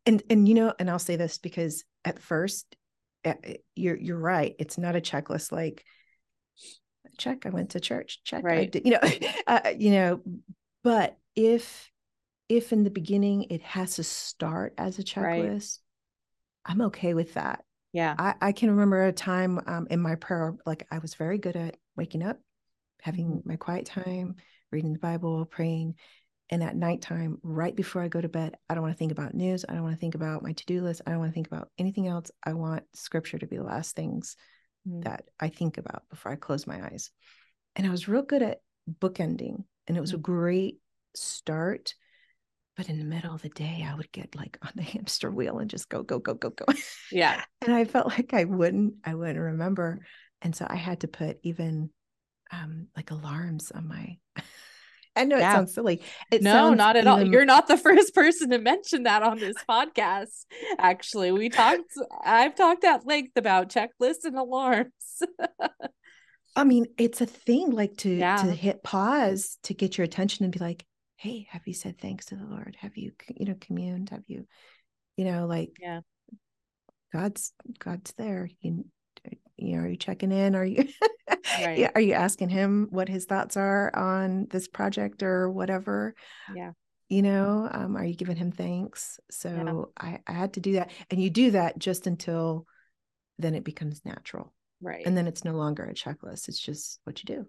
and 0.05 0.23
and 0.31 0.49
you 0.49 0.55
know 0.55 0.73
and 0.79 0.91
i'll 0.91 0.99
say 0.99 1.17
this 1.17 1.39
because 1.39 1.85
at 2.05 2.19
first 2.19 2.77
uh, 3.25 3.35
you're 3.75 3.97
you're 3.97 4.19
right 4.19 4.55
it's 4.59 4.79
not 4.79 4.97
a 4.97 5.01
checklist 5.01 5.53
like 5.53 5.85
check 7.19 7.47
i 7.47 7.51
went 7.51 7.71
to 7.71 7.81
church 7.81 8.21
check 8.25 8.45
I 8.45 8.47
Right. 8.47 8.71
did, 8.71 8.85
you 8.87 8.93
know 8.93 9.01
uh, 9.47 9.73
you 9.79 9.91
know 9.91 10.21
but 10.83 11.19
if 11.35 11.91
if 12.49 12.73
in 12.73 12.85
the 12.85 12.91
beginning 12.91 13.45
it 13.51 13.63
has 13.63 13.97
to 13.97 14.05
start 14.05 14.75
as 14.79 14.99
a 14.99 15.03
Right. 15.03 15.41
checklist 15.41 15.79
i'm 16.65 16.81
okay 16.83 17.15
with 17.15 17.35
that 17.35 17.65
Yeah. 17.93 18.15
I, 18.19 18.35
I 18.41 18.53
can 18.53 18.71
remember 18.71 19.05
a 19.05 19.13
time 19.13 19.61
um, 19.67 19.87
in 19.91 20.01
my 20.01 20.15
prayer, 20.17 20.55
like 20.67 20.87
I 20.91 20.99
was 20.99 21.15
very 21.15 21.39
good 21.39 21.57
at 21.57 21.77
waking 21.97 22.23
up, 22.23 22.39
having 23.01 23.43
my 23.45 23.57
quiet 23.57 23.87
time, 23.87 24.37
reading 24.71 24.93
the 24.93 24.99
Bible, 24.99 25.45
praying. 25.47 25.95
And 26.51 26.63
at 26.63 26.77
nighttime, 26.77 27.39
right 27.43 27.75
before 27.75 28.03
I 28.03 28.09
go 28.09 28.21
to 28.21 28.29
bed, 28.29 28.57
I 28.69 28.75
don't 28.75 28.83
want 28.83 28.95
to 28.95 28.99
think 28.99 29.13
about 29.13 29.35
news. 29.35 29.65
I 29.69 29.73
don't 29.73 29.83
want 29.83 29.95
to 29.95 30.01
think 30.01 30.15
about 30.15 30.43
my 30.43 30.53
to 30.53 30.67
do 30.67 30.83
list. 30.83 31.03
I 31.07 31.11
don't 31.11 31.19
want 31.19 31.31
to 31.31 31.35
think 31.35 31.47
about 31.49 31.71
anything 31.79 32.07
else. 32.07 32.31
I 32.45 32.53
want 32.53 32.85
scripture 32.95 33.39
to 33.39 33.47
be 33.47 33.57
the 33.57 33.65
last 33.65 33.97
things 33.97 34.37
Mhm. 34.87 35.05
that 35.05 35.25
I 35.41 35.49
think 35.49 35.79
about 35.79 36.09
before 36.09 36.33
I 36.33 36.37
close 36.37 36.67
my 36.67 36.85
eyes. 36.85 37.11
And 37.75 37.87
I 37.87 37.91
was 37.91 38.09
real 38.09 38.23
good 38.23 38.43
at 38.43 38.63
bookending, 38.89 39.65
and 39.87 39.97
it 39.97 40.01
was 40.01 40.13
a 40.13 40.19
great 40.19 40.79
start. 41.15 41.95
But 42.77 42.89
in 42.89 42.99
the 42.99 43.05
middle 43.05 43.35
of 43.35 43.43
the 43.43 43.49
day, 43.49 43.87
I 43.89 43.95
would 43.95 44.13
get 44.13 44.35
like 44.35 44.59
on 44.63 44.73
the 44.75 44.83
hamster 44.83 45.31
wheel 45.31 45.59
and 45.59 45.71
just 45.71 45.89
go, 45.89 46.03
go, 46.03 46.19
go, 46.19 46.35
go, 46.35 46.51
go. 46.51 46.65
Yeah. 47.11 47.45
and 47.63 47.75
I 47.75 47.85
felt 47.85 48.09
like 48.09 48.35
I 48.35 48.45
wouldn't, 48.45 48.95
I 49.05 49.15
wouldn't 49.15 49.39
remember. 49.39 50.01
And 50.43 50.55
so 50.55 50.67
I 50.69 50.77
had 50.77 51.01
to 51.01 51.09
put 51.09 51.39
even 51.43 51.91
um 52.53 52.87
like 52.97 53.11
alarms 53.11 53.73
on 53.73 53.89
my 53.89 54.19
I 55.17 55.25
know 55.25 55.39
Yeah. 55.39 55.51
it 55.51 55.55
sounds 55.55 55.75
silly. 55.75 56.03
It 56.31 56.43
no, 56.43 56.75
not 56.75 56.97
at 56.97 57.07
all. 57.07 57.23
You're 57.23 57.45
not 57.45 57.67
the 57.67 57.77
first 57.89 58.15
person 58.15 58.51
to 58.51 58.59
mention 58.59 59.05
that 59.05 59.23
on 59.23 59.39
this 59.39 59.57
podcast. 59.69 60.45
Actually, 60.79 61.33
we 61.33 61.49
talked 61.49 61.91
I've 62.25 62.55
talked 62.55 62.85
at 62.85 63.07
length 63.07 63.37
about 63.37 63.71
checklists 63.71 64.25
and 64.25 64.37
alarms. 64.37 64.93
I 66.55 66.65
mean, 66.65 66.87
it's 66.99 67.21
a 67.21 67.27
thing 67.27 67.71
like 67.71 67.97
to 67.99 68.11
Yeah. 68.11 68.37
to 68.37 68.51
hit 68.53 68.83
pause 68.83 69.59
to 69.65 69.75
get 69.75 69.99
your 69.99 70.05
attention 70.05 70.45
and 70.45 70.53
be 70.53 70.59
like, 70.59 70.85
hey, 71.17 71.47
have 71.51 71.67
you 71.67 71.75
said 71.75 71.99
thanks 71.99 72.27
to 72.27 72.37
the 72.37 72.45
Lord? 72.47 72.77
Have 72.81 72.97
you, 72.97 73.13
you 73.37 73.47
know, 73.47 73.57
communed? 73.61 74.11
Have 74.11 74.25
you, 74.27 74.47
you 75.17 75.25
know, 75.25 75.47
like 75.47 75.71
Yeah. 75.81 76.01
God's 77.13 77.53
God's 77.79 78.13
there. 78.19 78.51
You, 78.61 78.85
you 79.67 79.77
know, 79.77 79.83
are 79.83 79.89
you 79.89 79.97
checking 79.97 80.33
in? 80.33 80.55
Are 80.55 80.65
you 80.65 80.89
Right. 81.61 81.79
yeah, 81.79 81.91
are 81.95 82.01
you 82.01 82.13
asking 82.13 82.51
him 82.51 82.89
what 82.91 83.09
his 83.09 83.25
thoughts 83.25 83.57
are 83.57 83.95
on 83.95 84.47
this 84.51 84.69
project 84.69 85.23
or 85.23 85.51
whatever? 85.51 86.15
Yeah. 86.55 86.73
You 87.09 87.23
know, 87.23 87.69
um, 87.71 87.97
are 87.97 88.05
you 88.05 88.15
giving 88.15 88.37
him 88.37 88.51
thanks? 88.51 89.21
So 89.31 89.93
I, 89.99 90.21
I 90.27 90.33
had 90.33 90.55
to 90.55 90.61
do 90.61 90.73
that. 90.75 90.91
And 91.11 91.23
you 91.23 91.31
do 91.31 91.53
that 91.53 91.79
just 91.79 92.07
until 92.07 92.67
then 93.39 93.55
it 93.55 93.65
becomes 93.65 94.05
natural. 94.05 94.53
Right. 94.81 95.07
And 95.07 95.17
then 95.17 95.27
it's 95.27 95.45
no 95.45 95.53
longer 95.53 95.85
a 95.85 95.95
checklist. 95.95 96.49
It's 96.49 96.59
just 96.59 97.01
what 97.05 97.23
you 97.23 97.37
do. 97.37 97.47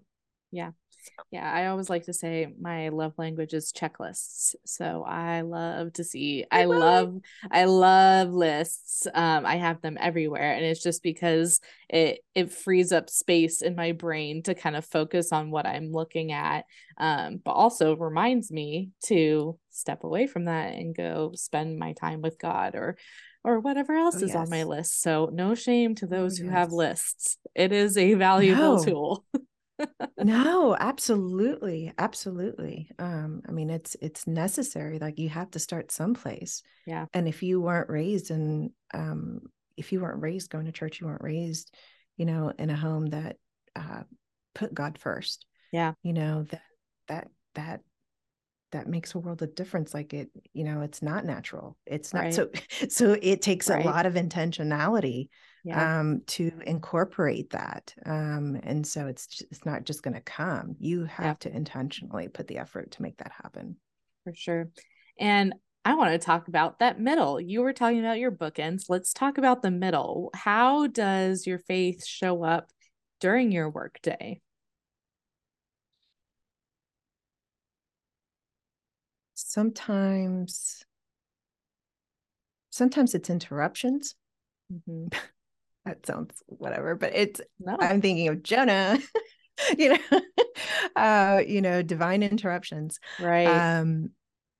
Yeah. 0.50 0.70
Yeah. 1.30 1.50
I 1.50 1.66
always 1.66 1.90
like 1.90 2.04
to 2.04 2.12
say 2.12 2.46
my 2.60 2.88
love 2.88 3.12
language 3.18 3.52
is 3.52 3.72
checklists. 3.72 4.54
So 4.64 5.04
I 5.06 5.42
love 5.42 5.92
to 5.94 6.04
see, 6.04 6.44
I 6.50 6.60
Sibling. 6.62 6.80
love, 6.80 7.14
I 7.50 7.64
love 7.64 8.30
lists. 8.32 9.06
Um, 9.12 9.44
I 9.44 9.56
have 9.56 9.82
them 9.82 9.98
everywhere. 10.00 10.52
And 10.54 10.64
it's 10.64 10.82
just 10.82 11.02
because 11.02 11.60
it 11.88 12.20
it 12.34 12.52
frees 12.52 12.92
up 12.92 13.10
space 13.10 13.60
in 13.62 13.74
my 13.76 13.92
brain 13.92 14.42
to 14.44 14.54
kind 14.54 14.76
of 14.76 14.84
focus 14.86 15.32
on 15.32 15.50
what 15.50 15.66
I'm 15.66 15.92
looking 15.92 16.32
at. 16.32 16.64
Um, 16.96 17.40
but 17.44 17.52
also 17.52 17.94
reminds 17.96 18.50
me 18.50 18.90
to 19.06 19.58
step 19.70 20.04
away 20.04 20.26
from 20.26 20.46
that 20.46 20.74
and 20.74 20.96
go 20.96 21.32
spend 21.34 21.78
my 21.78 21.92
time 21.92 22.22
with 22.22 22.38
God 22.38 22.74
or 22.74 22.96
or 23.44 23.60
whatever 23.60 23.94
else 23.94 24.16
Oh, 24.16 24.24
is 24.26 24.34
on 24.34 24.50
my 24.50 24.64
list. 24.64 25.00
So 25.00 25.30
no 25.32 25.54
shame 25.54 25.94
to 25.96 26.06
Oh, 26.06 26.08
those 26.10 26.38
who 26.38 26.48
have 26.48 26.72
lists. 26.72 27.38
It 27.54 27.72
is 27.72 27.96
a 27.96 28.14
valuable 28.14 28.76
No. 28.76 28.84
tool. 28.84 29.24
no 30.20 30.76
absolutely 30.78 31.92
absolutely 31.98 32.90
um 32.98 33.42
i 33.48 33.52
mean 33.52 33.70
it's 33.70 33.96
it's 34.00 34.26
necessary 34.26 34.98
like 34.98 35.18
you 35.18 35.28
have 35.28 35.50
to 35.50 35.58
start 35.58 35.92
someplace 35.92 36.62
Yeah. 36.86 37.06
and 37.12 37.28
if 37.28 37.42
you 37.42 37.60
weren't 37.60 37.90
raised 37.90 38.30
and, 38.30 38.70
um 38.94 39.40
if 39.76 39.92
you 39.92 40.00
weren't 40.00 40.22
raised 40.22 40.50
going 40.50 40.66
to 40.66 40.72
church 40.72 41.00
you 41.00 41.06
weren't 41.06 41.22
raised 41.22 41.74
you 42.16 42.24
know 42.24 42.52
in 42.58 42.70
a 42.70 42.76
home 42.76 43.06
that 43.06 43.36
uh 43.76 44.02
put 44.54 44.74
god 44.74 44.98
first 44.98 45.46
Yeah. 45.72 45.92
you 46.02 46.12
know 46.12 46.44
that 46.44 46.62
that 47.06 47.28
that 47.54 47.80
that 48.72 48.86
makes 48.86 49.14
a 49.14 49.18
world 49.18 49.40
of 49.42 49.54
difference 49.54 49.94
like 49.94 50.12
it 50.12 50.30
you 50.52 50.64
know 50.64 50.80
it's 50.82 51.00
not 51.00 51.24
natural 51.24 51.76
it's 51.86 52.12
not 52.12 52.24
Right. 52.24 52.34
so 52.34 52.48
so 52.88 53.16
it 53.22 53.40
takes 53.40 53.68
Right. 53.70 53.84
a 53.84 53.88
lot 53.88 54.04
of 54.06 54.14
intentionality 54.14 55.28
Yeah. 55.68 55.98
um 55.98 56.22
to 56.26 56.50
incorporate 56.66 57.50
that 57.50 57.94
um 58.06 58.58
and 58.62 58.86
so 58.86 59.06
it's 59.06 59.26
just, 59.26 59.50
it's 59.50 59.66
not 59.66 59.84
just 59.84 60.02
going 60.02 60.14
to 60.14 60.20
come 60.20 60.76
you 60.78 61.04
have 61.04 61.38
to 61.40 61.54
intentionally 61.54 62.28
put 62.28 62.46
the 62.48 62.58
effort 62.58 62.90
to 62.92 63.02
make 63.02 63.18
that 63.18 63.32
happen 63.32 63.76
for 64.24 64.34
sure. 64.34 64.68
And 65.18 65.54
I 65.84 65.94
want 65.94 66.12
to 66.12 66.18
talk 66.18 66.48
about 66.48 66.80
that 66.80 67.00
middle. 67.00 67.40
You 67.40 67.62
were 67.62 67.72
talking 67.72 68.00
about 68.00 68.18
your 68.18 68.30
bookends. 68.32 68.84
Let's 68.88 69.12
talk 69.12 69.38
about 69.38 69.62
the 69.62 69.70
middle. 69.70 70.30
How 70.34 70.86
does 70.86 71.46
your 71.46 71.58
faith 71.58 72.04
show 72.04 72.42
up 72.44 72.70
during 73.20 73.52
your 73.52 73.70
workday? 73.70 74.40
sometimes 79.34 80.84
sometimes 82.70 83.14
it's 83.14 83.30
interruptions 83.30 84.14
Mhm. 84.72 85.12
that 85.88 86.06
sounds 86.06 86.42
whatever 86.46 86.94
but 86.94 87.12
it's 87.14 87.40
No. 87.58 87.76
i'm 87.80 88.00
thinking 88.00 88.28
of 88.28 88.42
jonah 88.42 88.98
you 89.78 89.90
know 89.90 90.20
uh 90.96 91.42
you 91.46 91.60
know 91.60 91.82
divine 91.82 92.22
interruptions 92.22 93.00
right. 93.18 93.46
um 93.46 94.10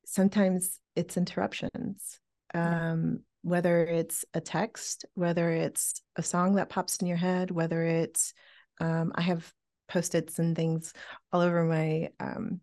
sometimes 0.05 0.81
it's 0.97 1.17
interruptions 1.17 2.19
um 2.55 3.21
whether 3.43 3.85
it's 3.85 4.25
a 4.35 4.41
text 4.41 5.05
whether 5.14 5.51
it's 5.51 6.03
a 6.17 6.23
song 6.23 6.55
that 6.57 6.71
pops 6.71 6.97
in 6.97 7.07
your 7.07 7.17
head 7.17 7.51
whether 7.51 7.83
it's 7.85 8.33
um 8.81 9.12
i 9.14 9.21
have 9.21 9.53
post-its 9.88 10.38
and 10.38 10.57
things 10.57 10.93
all 11.33 11.41
over 11.41 11.64
my 11.64 12.09
um 12.21 12.61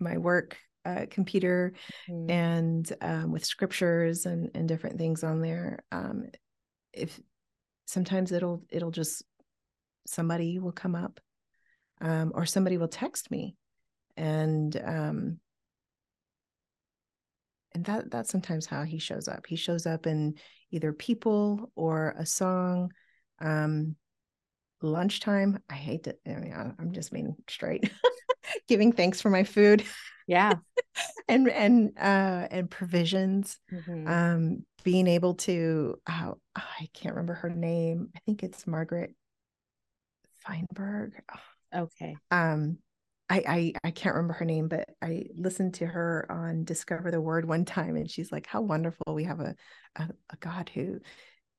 my 0.00 0.18
work 0.18 0.56
uh, 0.84 1.06
computer 1.10 1.72
Mhm. 2.10 2.30
and 2.30 2.92
um, 3.00 3.32
with 3.32 3.44
scriptures 3.44 4.26
and 4.26 4.50
and 4.54 4.68
different 4.68 4.98
things 4.98 5.24
on 5.24 5.40
there 5.40 5.82
um 5.92 6.26
if 6.92 7.18
sometimes 7.86 8.32
it'll 8.32 8.62
it'll 8.70 8.90
just 8.90 9.22
somebody 10.06 10.58
will 10.58 10.72
come 10.72 10.94
up 10.94 11.20
um 12.00 12.32
or 12.34 12.44
somebody 12.46 12.76
will 12.78 12.88
text 12.88 13.30
me 13.30 13.56
and 14.16 14.80
um 14.84 15.38
and 17.74 17.84
that 17.86 18.10
that's 18.10 18.30
sometimes 18.30 18.66
how 18.66 18.84
he 18.84 18.98
shows 18.98 19.28
up. 19.28 19.46
He 19.46 19.56
shows 19.56 19.86
up 19.86 20.06
in 20.06 20.34
either 20.70 20.92
people 20.92 21.72
or 21.74 22.14
a 22.18 22.24
song 22.24 22.92
um 23.40 23.96
lunchtime. 24.80 25.58
I 25.68 25.74
hate 25.74 26.04
to 26.04 26.16
I 26.26 26.34
mean, 26.34 26.52
i'm 26.78 26.92
just 26.92 27.12
being 27.12 27.34
straight 27.48 27.90
giving 28.68 28.92
thanks 28.92 29.20
for 29.20 29.30
my 29.30 29.42
food 29.44 29.84
yeah. 30.26 30.54
and 31.28 31.48
and 31.48 31.92
uh 31.98 32.48
and 32.50 32.70
provisions 32.70 33.58
Mhm. 33.72 34.08
um 34.08 34.66
being 34.82 35.06
able 35.06 35.34
to 35.34 35.98
oh, 36.08 36.38
i 36.54 36.88
can't 36.92 37.14
remember 37.14 37.34
her 37.34 37.50
name 37.50 38.10
i 38.14 38.18
think 38.20 38.42
it's 38.42 38.66
margaret 38.66 39.14
feinberg 40.46 41.12
okay. 41.74 42.16
um 42.30 42.78
I, 43.30 43.42
I 43.48 43.72
I 43.84 43.90
can't 43.90 44.14
remember 44.14 44.34
her 44.34 44.44
name, 44.44 44.68
but 44.68 44.86
I 45.00 45.28
listened 45.34 45.72
to 45.74 45.86
her 45.86 46.26
on 46.30 46.64
Discover 46.64 47.10
the 47.10 47.22
Word 47.22 47.46
one 47.48 47.64
time, 47.64 47.96
and 47.96 48.08
she's 48.08 48.30
like, 48.30 48.46
"How 48.46 48.60
wonderful 48.60 49.14
we 49.14 49.24
have 49.24 49.40
a 49.40 49.56
a, 49.96 50.10
a 50.28 50.36
God 50.40 50.70
who 50.74 51.00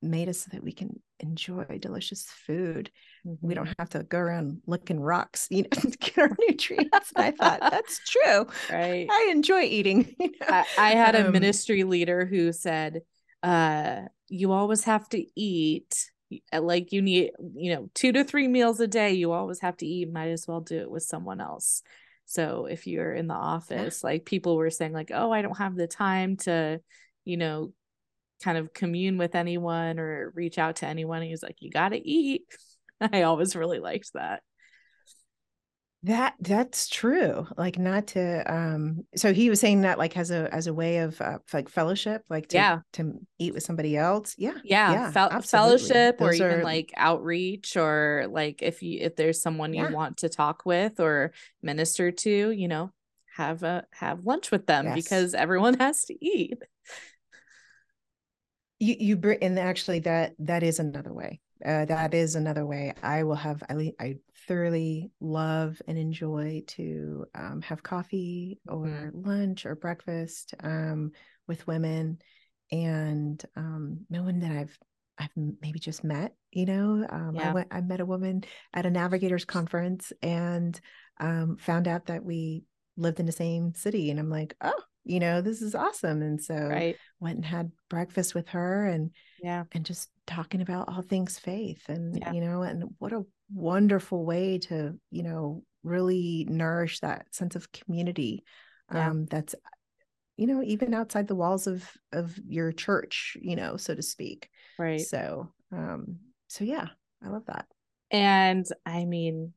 made 0.06 0.30
us 0.30 0.39
so 0.39 0.50
that 0.52 0.63
we 0.63 0.72
can 0.72 1.02
enjoy 1.20 1.65
delicious 1.80 2.24
food. 2.24 2.91
Mm-hmm. 3.26 3.48
We 3.48 3.54
don't 3.54 3.74
have 3.80 3.89
to 3.91 4.04
go 4.04 4.20
around 4.20 4.62
licking 4.68 5.00
rocks, 5.00 5.48
you 5.50 5.63
know, 5.63 5.70
to 5.82 5.98
get 5.98 6.18
our 6.18 6.36
nutrients." 6.39 7.12
and 7.15 7.26
I 7.26 7.32
thought 7.32 7.60
that's 7.72 8.00
true. 8.08 8.48
Right. 8.72 9.08
I 9.10 9.30
enjoy 9.32 9.62
eating. 9.63 10.15
You 10.20 10.32
know? 10.41 10.48
I, 10.48 10.65
I, 10.78 10.91
had 10.91 11.15
a 11.15 11.26
um, 11.28 11.32
ministry 11.32 11.84
leader 11.84 12.26
who 12.26 12.52
said, 12.52 13.02
uh, 13.44 14.02
"You 14.28 14.52
always 14.52 14.84
have 14.86 15.08
to 15.10 15.26
eat." 15.36 16.12
like 16.52 16.91
you 16.91 17.04
need 17.04 17.32
you 17.54 17.74
know 17.74 17.88
two 17.94 18.12
to 18.12 18.24
three 18.24 18.48
meals 18.48 18.80
a 18.80 18.88
day 18.88 19.13
you 19.13 19.32
always 19.32 19.60
have 19.60 19.78
to 19.78 19.86
eat 19.86 20.12
might 20.12 20.30
as 20.30 20.48
well 20.48 20.60
do 20.60 20.80
it 20.80 20.89
with 20.89 21.04
someone 21.04 21.39
else 21.39 21.84
so 22.26 22.65
if 22.65 22.88
you're 22.88 23.13
in 23.13 23.28
the 23.28 23.36
office 23.36 24.02
yeah. 24.04 24.10
like 24.10 24.26
people 24.26 24.58
were 24.58 24.72
saying 24.72 24.91
like 24.91 25.12
oh 25.13 25.32
i 25.32 25.44
don't 25.44 25.60
have 25.60 25.76
the 25.76 25.86
time 25.86 26.36
to 26.36 26.82
you 27.26 27.38
know 27.38 27.72
kind 28.45 28.60
of 28.60 28.73
commune 28.73 29.17
with 29.17 29.34
anyone 29.34 29.99
or 29.99 30.31
reach 30.36 30.60
out 30.60 30.75
to 30.75 30.86
anyone 30.86 31.23
he's 31.23 31.41
like 31.41 31.58
you 31.60 31.71
got 31.71 31.89
to 31.89 32.08
eat 32.08 32.43
i 33.01 33.23
always 33.23 33.55
really 33.55 33.79
liked 33.79 34.13
that 34.13 34.43
that 36.05 36.36
that's 36.39 36.88
true. 36.88 37.47
Like 37.58 37.79
not 37.79 38.08
to 38.08 38.53
um 38.53 39.05
so 39.15 39.34
he 39.34 39.49
was 39.49 39.60
saying 39.60 39.81
that 39.81 39.97
like 39.97 40.15
as 40.15 40.29
a 40.29 40.53
as 40.53 40.67
a 40.67 40.73
way 40.73 40.99
of 40.99 41.19
uh, 41.19 41.39
like 41.51 41.67
fellowship, 41.67 42.21
like 42.29 42.49
to, 42.49 42.58
yeah. 42.58 42.79
to 42.93 43.19
eat 43.39 43.55
with 43.55 43.63
somebody 43.63 43.97
else. 43.97 44.36
Yeah. 44.38 44.53
Yeah. 44.63 44.91
yeah 44.91 45.12
Fel- 45.12 45.41
fellowship 45.41 46.19
Those 46.19 46.39
or 46.39 46.45
are... 46.45 46.51
even 46.51 46.63
like 46.63 46.93
outreach 46.95 47.75
or 47.75 48.27
like 48.29 48.62
if 48.62 48.84
you 48.84 48.99
if 49.01 49.15
there's 49.15 49.41
someone 49.41 49.73
yeah. 49.73 49.88
you 49.88 49.95
want 49.95 50.17
to 50.17 50.29
talk 50.29 50.63
with 50.63 50.99
or 50.99 51.34
minister 51.63 52.12
to, 52.12 52.51
you 52.51 52.67
know, 52.67 52.91
have 53.36 53.63
a 53.63 53.86
have 53.91 54.25
lunch 54.25 54.51
with 54.51 54.67
them 54.67 54.86
yes. 54.86 54.95
because 54.95 55.34
everyone 55.34 55.73
has 55.79 56.05
to 56.05 56.13
eat. 56.23 56.62
You 58.86 58.95
you 59.00 59.15
bring 59.15 59.39
and 59.41 59.58
actually 59.58 60.00
that 60.00 60.34
that 60.39 60.62
is 60.62 60.80
another 60.80 61.13
way. 61.13 61.39
Uh, 61.65 61.86
that 61.86 62.13
is 62.13 62.36
another 62.36 62.65
way. 62.65 62.93
I 63.02 63.24
will 63.24 63.36
have 63.36 63.63
I 63.67 63.93
I 64.00 64.17
thoroughly 64.48 65.10
love 65.19 65.82
and 65.88 65.98
enjoy 65.98 66.63
to 66.67 67.26
um, 67.34 67.62
have 67.63 67.82
coffee 67.82 68.60
or 68.67 68.86
mm-hmm. 68.86 69.28
lunch 69.28 69.65
or 69.65 69.76
breakfast 69.76 70.54
um, 70.62 71.12
with 71.48 71.65
women 71.65 72.19
and 72.71 73.43
um, 73.56 74.06
no 74.10 74.21
one 74.21 74.39
that 74.39 74.52
I've 74.52 74.78
I've 75.17 75.32
maybe 75.36 75.80
just 75.80 76.04
met. 76.04 76.36
You 76.52 76.65
know, 76.65 77.08
um, 77.10 77.36
yeah. 77.36 77.50
I 77.50 77.54
went 77.54 77.67
I 77.71 77.82
met 77.82 78.02
a 78.02 78.06
woman 78.06 78.43
at 78.74 78.86
a 78.86 78.91
navigators 78.91 79.45
conference 79.45 80.13
and 80.21 80.80
um, 81.19 81.58
found 81.58 81.88
out 81.88 82.08
that 82.08 82.24
we 82.24 82.65
lived 82.98 83.19
in 83.19 83.26
the 83.26 83.32
same 83.32 83.74
city, 83.74 84.12
and 84.12 84.19
I'm 84.19 84.30
like, 84.30 84.56
oh, 84.62 84.82
you 85.06 85.20
know, 85.20 85.41
this 85.41 85.62
is 85.62 85.76
awesome. 85.76 86.22
And 86.22 86.44
so 86.44 86.56
right. 86.56 86.98
went 87.20 87.38
and 87.38 87.46
had 87.46 87.72
breakfast 87.89 88.34
with 88.34 88.50
her 88.50 88.88
and 88.88 89.12
yeah, 89.41 89.63
and 89.72 89.86
just 89.86 90.10
talking 90.26 90.62
about 90.62 90.89
all 90.89 91.04
things 91.04 91.38
faith 91.38 91.84
and 91.88 92.18
yeah. 92.18 92.32
you 92.32 92.41
know, 92.41 92.63
and 92.63 92.86
what 92.98 93.13
a 93.13 93.24
wonderful 93.54 94.26
way 94.26 94.58
to, 94.58 95.00
you 95.12 95.24
know, 95.24 95.63
really 95.84 96.46
nourish 96.50 97.00
that 97.02 97.34
sense 97.34 97.56
of 97.56 97.72
community. 97.72 98.44
Yeah. 98.91 99.10
Um, 99.10 99.26
that's 99.26 99.56
you 100.38 100.48
know, 100.48 100.62
even 100.63 100.94
outside 100.94 101.28
the 101.28 101.36
walls 101.36 101.68
of 101.68 101.88
of 102.12 102.38
your 102.48 102.72
church, 102.72 103.38
you 103.39 103.56
know, 103.56 103.78
so 103.78 103.96
to 103.96 104.02
speak. 104.02 104.50
Right. 104.78 105.00
So 105.00 105.52
um, 105.72 106.18
so 106.48 106.63
yeah, 106.63 106.88
I 107.24 107.30
love 107.30 107.46
that. 107.46 107.68
And 108.12 108.65
I 108.86 109.06
mean, 109.06 109.54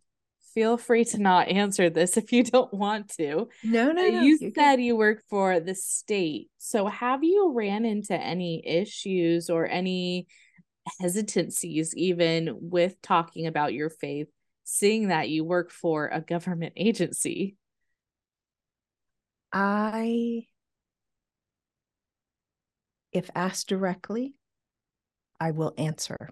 feel 0.59 0.77
free 0.77 1.05
to 1.05 1.19
not 1.19 1.47
answer 1.47 1.89
this 1.89 2.17
if 2.17 2.33
you 2.33 2.43
don't 2.43 2.75
want 2.75 3.09
to. 3.11 3.49
No, 3.63 3.93
no, 3.93 4.09
no. 4.09 4.23
You 4.23 4.37
said 4.39 4.77
good. 4.77 4.81
you 4.81 4.97
work 4.97 5.23
for 5.31 5.61
the 5.61 5.73
state. 5.73 6.51
So 6.59 6.87
have 6.87 7.23
you 7.23 7.53
ran 7.55 7.85
into 7.85 8.15
any 8.15 8.67
issues 8.67 9.51
or 9.51 9.69
any 9.69 10.27
hesitancies 11.01 11.95
even 11.97 12.57
with 12.61 13.01
talking 13.03 13.47
about 13.47 13.73
your 13.73 13.89
faith, 13.89 14.27
seeing 14.65 15.09
that 15.09 15.29
you 15.29 15.45
work 15.45 15.71
for 15.71 16.09
a 16.09 16.21
government 16.21 16.73
agency? 16.77 17.57
I 19.53 20.43
if 23.13 23.31
asked 23.37 23.69
directly, 23.69 24.35
I 25.39 25.53
will 25.53 25.73
answer. 25.79 26.31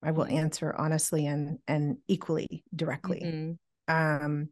I 0.00 0.12
will 0.12 0.26
mm-hmm. 0.26 0.36
answer 0.36 0.72
honestly 0.78 1.26
and 1.26 1.58
and 1.66 1.96
equally 2.06 2.62
directly. 2.72 3.20
Mm-hmm. 3.20 3.52
Um, 3.88 4.48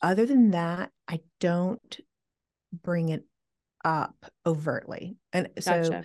other 0.00 0.26
than 0.26 0.50
that, 0.50 0.90
I 1.08 1.20
don't 1.40 2.00
bring 2.72 3.10
it 3.10 3.24
up 3.84 4.16
overtly. 4.46 5.16
And 5.32 5.48
gotcha. 5.54 5.84
so 5.84 6.02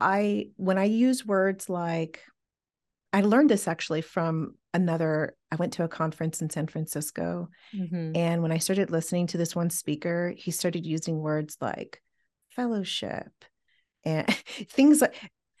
I 0.00 0.48
when 0.56 0.78
I 0.78 0.84
use 0.84 1.24
words 1.24 1.68
like 1.68 2.20
I 3.12 3.20
learned 3.20 3.50
this 3.50 3.68
actually 3.68 4.02
from 4.02 4.54
another 4.72 5.36
I 5.50 5.56
went 5.56 5.74
to 5.74 5.84
a 5.84 5.88
conference 5.88 6.42
in 6.42 6.50
San 6.50 6.66
Francisco 6.66 7.48
mm-hmm. 7.74 8.16
and 8.16 8.42
when 8.42 8.52
I 8.52 8.58
started 8.58 8.90
listening 8.90 9.28
to 9.28 9.38
this 9.38 9.54
one 9.54 9.70
speaker, 9.70 10.34
he 10.36 10.50
started 10.50 10.84
using 10.84 11.20
words 11.20 11.56
like 11.60 12.02
fellowship 12.50 13.30
and 14.04 14.26
things 14.70 15.00
like 15.00 15.14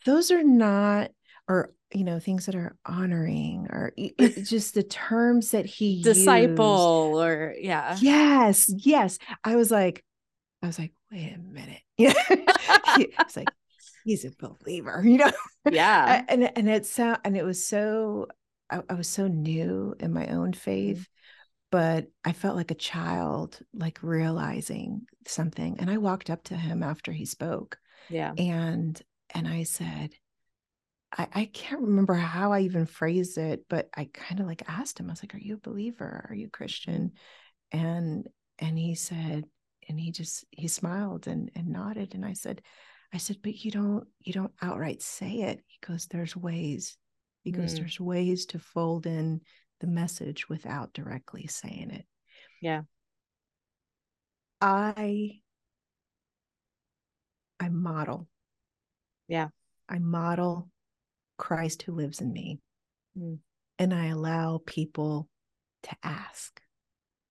those 0.04 0.30
are 0.30 0.44
not 0.44 1.10
or 1.48 1.72
you 1.94 2.04
know 2.04 2.18
things 2.18 2.46
that 2.46 2.56
are 2.56 2.76
honoring 2.84 3.66
or 3.70 3.92
just 4.42 4.74
the 4.74 4.82
terms 4.82 5.52
that 5.52 5.64
he 5.64 6.02
disciple 6.02 7.12
used. 7.12 7.24
or 7.24 7.54
yeah. 7.58 7.96
Yes 8.00 8.70
yes. 8.76 9.18
I 9.42 9.56
was 9.56 9.70
like 9.70 10.04
i 10.62 10.66
was 10.66 10.78
like 10.78 10.92
wait 11.10 11.34
a 11.34 11.38
minute. 11.38 11.80
Yeah. 11.96 12.12
It's 13.20 13.36
like 13.36 13.48
he's 14.04 14.24
a 14.24 14.30
believer 14.38 15.02
you 15.04 15.18
know? 15.18 15.30
Yeah. 15.70 16.24
And 16.28 16.50
and 16.56 16.68
it's 16.68 16.90
so 16.90 17.16
and 17.24 17.36
it 17.36 17.44
was 17.44 17.64
so 17.64 18.26
I, 18.70 18.82
I 18.88 18.94
was 18.94 19.08
so 19.08 19.28
new 19.28 19.94
in 20.00 20.12
my 20.12 20.26
own 20.26 20.52
faith 20.52 20.98
mm-hmm. 20.98 21.02
but 21.70 22.06
i 22.24 22.32
felt 22.32 22.56
like 22.56 22.70
a 22.70 22.76
child 22.76 23.60
like 23.72 23.98
realizing 24.02 25.02
something 25.26 25.76
and 25.78 25.90
i 25.90 25.98
walked 25.98 26.30
up 26.30 26.42
to 26.44 26.56
him 26.56 26.82
after 26.82 27.12
he 27.12 27.24
spoke 27.26 27.78
yeah. 28.08 28.32
and 28.36 29.00
and 29.34 29.46
i 29.46 29.62
said 29.62 30.14
I, 31.16 31.28
I 31.32 31.44
can't 31.46 31.82
remember 31.82 32.14
how 32.14 32.52
I 32.52 32.60
even 32.60 32.86
phrased 32.86 33.38
it, 33.38 33.64
but 33.68 33.88
I 33.96 34.08
kind 34.12 34.40
of 34.40 34.46
like 34.46 34.62
asked 34.68 34.98
him, 34.98 35.08
I 35.08 35.12
was 35.12 35.22
like, 35.22 35.34
Are 35.34 35.38
you 35.38 35.54
a 35.54 35.68
believer? 35.68 36.26
Are 36.28 36.34
you 36.34 36.48
Christian? 36.48 37.12
And 37.72 38.26
and 38.58 38.78
he 38.78 38.94
said, 38.94 39.44
and 39.88 39.98
he 40.00 40.12
just 40.12 40.44
he 40.50 40.68
smiled 40.68 41.26
and 41.26 41.50
and 41.54 41.68
nodded. 41.68 42.14
And 42.14 42.24
I 42.24 42.32
said, 42.32 42.62
I 43.12 43.18
said, 43.18 43.38
but 43.42 43.64
you 43.64 43.70
don't 43.70 44.06
you 44.20 44.32
don't 44.32 44.52
outright 44.60 45.02
say 45.02 45.42
it. 45.42 45.60
He 45.66 45.78
goes, 45.86 46.06
There's 46.06 46.36
ways. 46.36 46.96
He 47.42 47.50
goes, 47.50 47.74
mm. 47.74 47.78
There's 47.78 48.00
ways 48.00 48.46
to 48.46 48.58
fold 48.58 49.06
in 49.06 49.42
the 49.80 49.86
message 49.86 50.48
without 50.48 50.94
directly 50.94 51.46
saying 51.46 51.90
it. 51.90 52.06
Yeah. 52.60 52.82
I 54.60 55.40
I 57.60 57.68
model. 57.68 58.28
Yeah. 59.28 59.48
I 59.88 59.98
model 59.98 60.70
Christ 61.36 61.82
who 61.82 61.92
lives 61.92 62.20
in 62.20 62.32
me. 62.32 62.60
Mm. 63.18 63.38
And 63.78 63.94
I 63.94 64.06
allow 64.06 64.60
people 64.64 65.28
to 65.84 65.96
ask. 66.02 66.60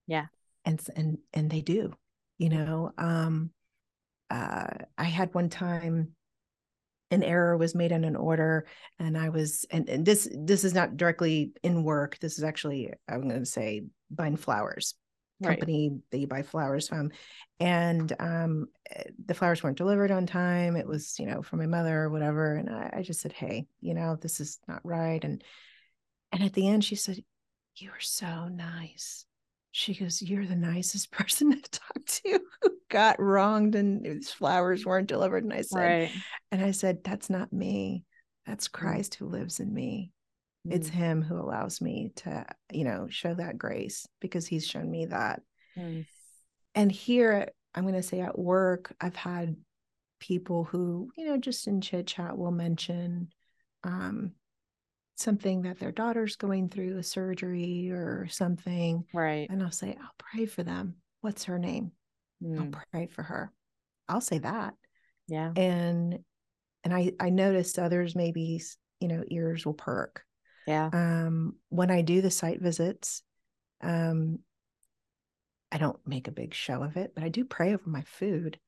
Yeah. 0.07 0.25
And 0.65 0.81
and 0.95 1.17
and 1.33 1.49
they 1.49 1.61
do. 1.61 1.93
You 2.37 2.49
know, 2.49 2.91
um 2.97 3.51
uh 4.29 4.67
I 4.97 5.05
had 5.05 5.33
one 5.33 5.49
time 5.49 6.15
an 7.11 7.23
error 7.23 7.55
was 7.55 7.75
made 7.75 7.91
on 7.91 8.03
an 8.03 8.15
order 8.15 8.65
and 8.99 9.15
I 9.17 9.29
was 9.29 9.65
and, 9.69 9.87
and 9.87 10.05
this 10.05 10.27
this 10.35 10.63
is 10.63 10.73
not 10.73 10.97
directly 10.97 11.53
in 11.61 11.83
work. 11.83 12.17
This 12.19 12.37
is 12.37 12.43
actually 12.43 12.91
I'm 13.07 13.27
going 13.27 13.39
to 13.39 13.45
say 13.45 13.83
buying 14.09 14.35
flowers 14.35 14.95
company 15.43 15.89
right. 15.89 16.01
that 16.11 16.17
you 16.17 16.27
buy 16.27 16.41
flowers 16.41 16.87
from. 16.87 17.11
And 17.59 18.13
um, 18.19 18.67
eh, 18.89 19.03
the 19.25 19.33
flowers 19.33 19.63
weren't 19.63 19.77
delivered 19.77 20.11
on 20.11 20.25
time. 20.25 20.75
It 20.75 20.87
was 20.87 21.17
you 21.19 21.25
know 21.25 21.41
for 21.41 21.57
my 21.57 21.65
mother 21.65 22.03
or 22.03 22.09
whatever. 22.09 22.55
And 22.55 22.69
I, 22.69 22.93
I, 22.97 23.01
just 23.01 23.21
said 23.21 23.33
hey 23.33 23.67
you 23.81 23.93
know 23.93 24.15
this 24.15 24.39
is 24.39 24.59
not 24.67 24.81
right. 24.83 25.23
And 25.23 25.43
and 26.31 26.43
at 26.43 26.53
the 26.53 26.67
end 26.67 26.83
she 26.83 26.95
said 26.95 27.23
you 27.75 27.89
are 27.89 27.99
so 27.99 28.47
nice. 28.47 29.25
She 29.71 29.95
goes 29.95 30.21
you're 30.21 30.45
the 30.45 30.55
nicest 30.55 31.11
person 31.17 31.51
to 31.51 31.71
talk 31.71 32.05
to 32.05 32.39
who 32.61 32.69
got 32.89 33.19
wronged 33.19 33.75
and 33.75 34.03
these 34.03 34.31
flowers 34.31 34.85
weren't 34.85 35.07
delivered. 35.09 35.43
And 35.43 35.53
i 35.53 35.61
said 35.61 35.79
right. 35.79 36.11
and 36.51 36.63
i 36.63 36.71
said 36.71 37.03
that's 37.03 37.29
not 37.29 37.51
me. 37.51 38.05
That's 38.45 38.67
christ 38.67 39.15
who 39.15 39.27
lives 39.27 39.59
in 39.59 39.73
me 39.73 40.12
it's 40.65 40.89
mm. 40.89 40.93
him 40.93 41.21
who 41.21 41.37
allows 41.39 41.81
me 41.81 42.11
to 42.15 42.45
you 42.71 42.83
know 42.83 43.07
show 43.09 43.33
that 43.33 43.57
grace 43.57 44.05
because 44.21 44.47
he's 44.47 44.65
shown 44.65 44.89
me 44.89 45.05
that. 45.07 45.41
And 46.75 46.91
here 46.91 47.49
i'm 47.75 47.83
going 47.83 47.95
to 47.95 48.03
say 48.03 48.19
at 48.21 48.37
work 48.37 48.93
i've 49.01 49.15
had 49.15 49.55
people 50.19 50.63
who 50.63 51.09
you 51.17 51.25
know 51.25 51.37
just 51.37 51.67
in 51.67 51.81
chit 51.81 52.05
chat 52.07 52.37
will 52.37 52.51
mention 52.51 53.29
um 53.83 54.31
something 55.15 55.63
that 55.63 55.79
their 55.79 55.91
daughter's 55.91 56.35
going 56.35 56.69
through 56.69 56.97
a 56.97 57.03
surgery 57.03 57.89
or 57.91 58.27
something 58.29 59.03
Right. 59.13 59.47
and 59.49 59.61
i'll 59.61 59.71
say 59.71 59.97
i'll 59.99 60.15
pray 60.17 60.45
for 60.45 60.63
them. 60.63 60.95
What's 61.21 61.45
her 61.45 61.57
name? 61.59 61.91
I'll 62.43 62.65
Mm, 62.65 62.75
pray 62.91 63.07
for 63.07 63.23
her. 63.23 63.51
I'll 64.09 64.21
say 64.21 64.39
that. 64.39 64.73
Yeah. 65.27 65.51
and 65.55 66.19
and 66.83 66.93
i 66.93 67.11
i 67.19 67.29
noticed 67.29 67.79
others 67.79 68.15
maybe 68.15 68.61
you 68.99 69.07
know 69.07 69.23
ears 69.29 69.65
will 69.65 69.73
perk 69.73 70.23
Yeah. 70.65 70.89
um 70.93 71.55
when 71.69 71.91
i 71.91 72.01
do 72.01 72.21
the 72.21 72.31
site 72.31 72.61
visits 72.61 73.23
um 73.81 74.39
i 75.71 75.77
don't 75.77 75.99
make 76.05 76.27
a 76.27 76.31
big 76.31 76.53
show 76.53 76.83
of 76.83 76.97
it 76.97 77.13
but 77.15 77.23
i 77.23 77.29
do 77.29 77.43
pray 77.45 77.73
over 77.73 77.89
my 77.89 78.03
food 78.03 78.59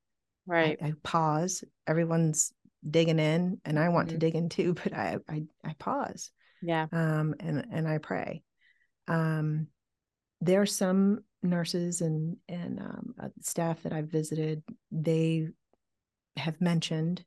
Right. 0.48 0.78
I, 0.82 0.94
pause 1.04 1.64
everyone's 1.88 2.54
digging 2.88 3.20
in 3.20 3.60
and 3.66 3.80
i 3.80 3.90
want 3.90 4.10
to 4.10 4.16
Mhm. 4.16 4.20
dig 4.20 4.36
in 4.36 4.50
too 4.50 4.74
but 4.84 4.94
i 4.94 5.18
i, 5.30 5.44
I 5.64 5.74
pause 5.80 6.32
Yeah. 6.62 6.88
um 6.92 7.36
and 7.40 7.66
and 7.72 7.88
i 7.88 7.98
pray 7.98 8.44
um 9.08 9.68
there 10.42 10.62
are 10.62 10.66
some 10.68 11.24
nurses 11.42 12.02
and 12.02 12.38
and 12.50 12.80
um, 12.80 13.16
uh, 13.20 13.30
staff 13.42 13.84
that 13.84 13.94
i've 13.94 14.10
visited 14.10 14.64
they 14.92 15.48
have 16.38 16.60
mentioned 16.60 17.24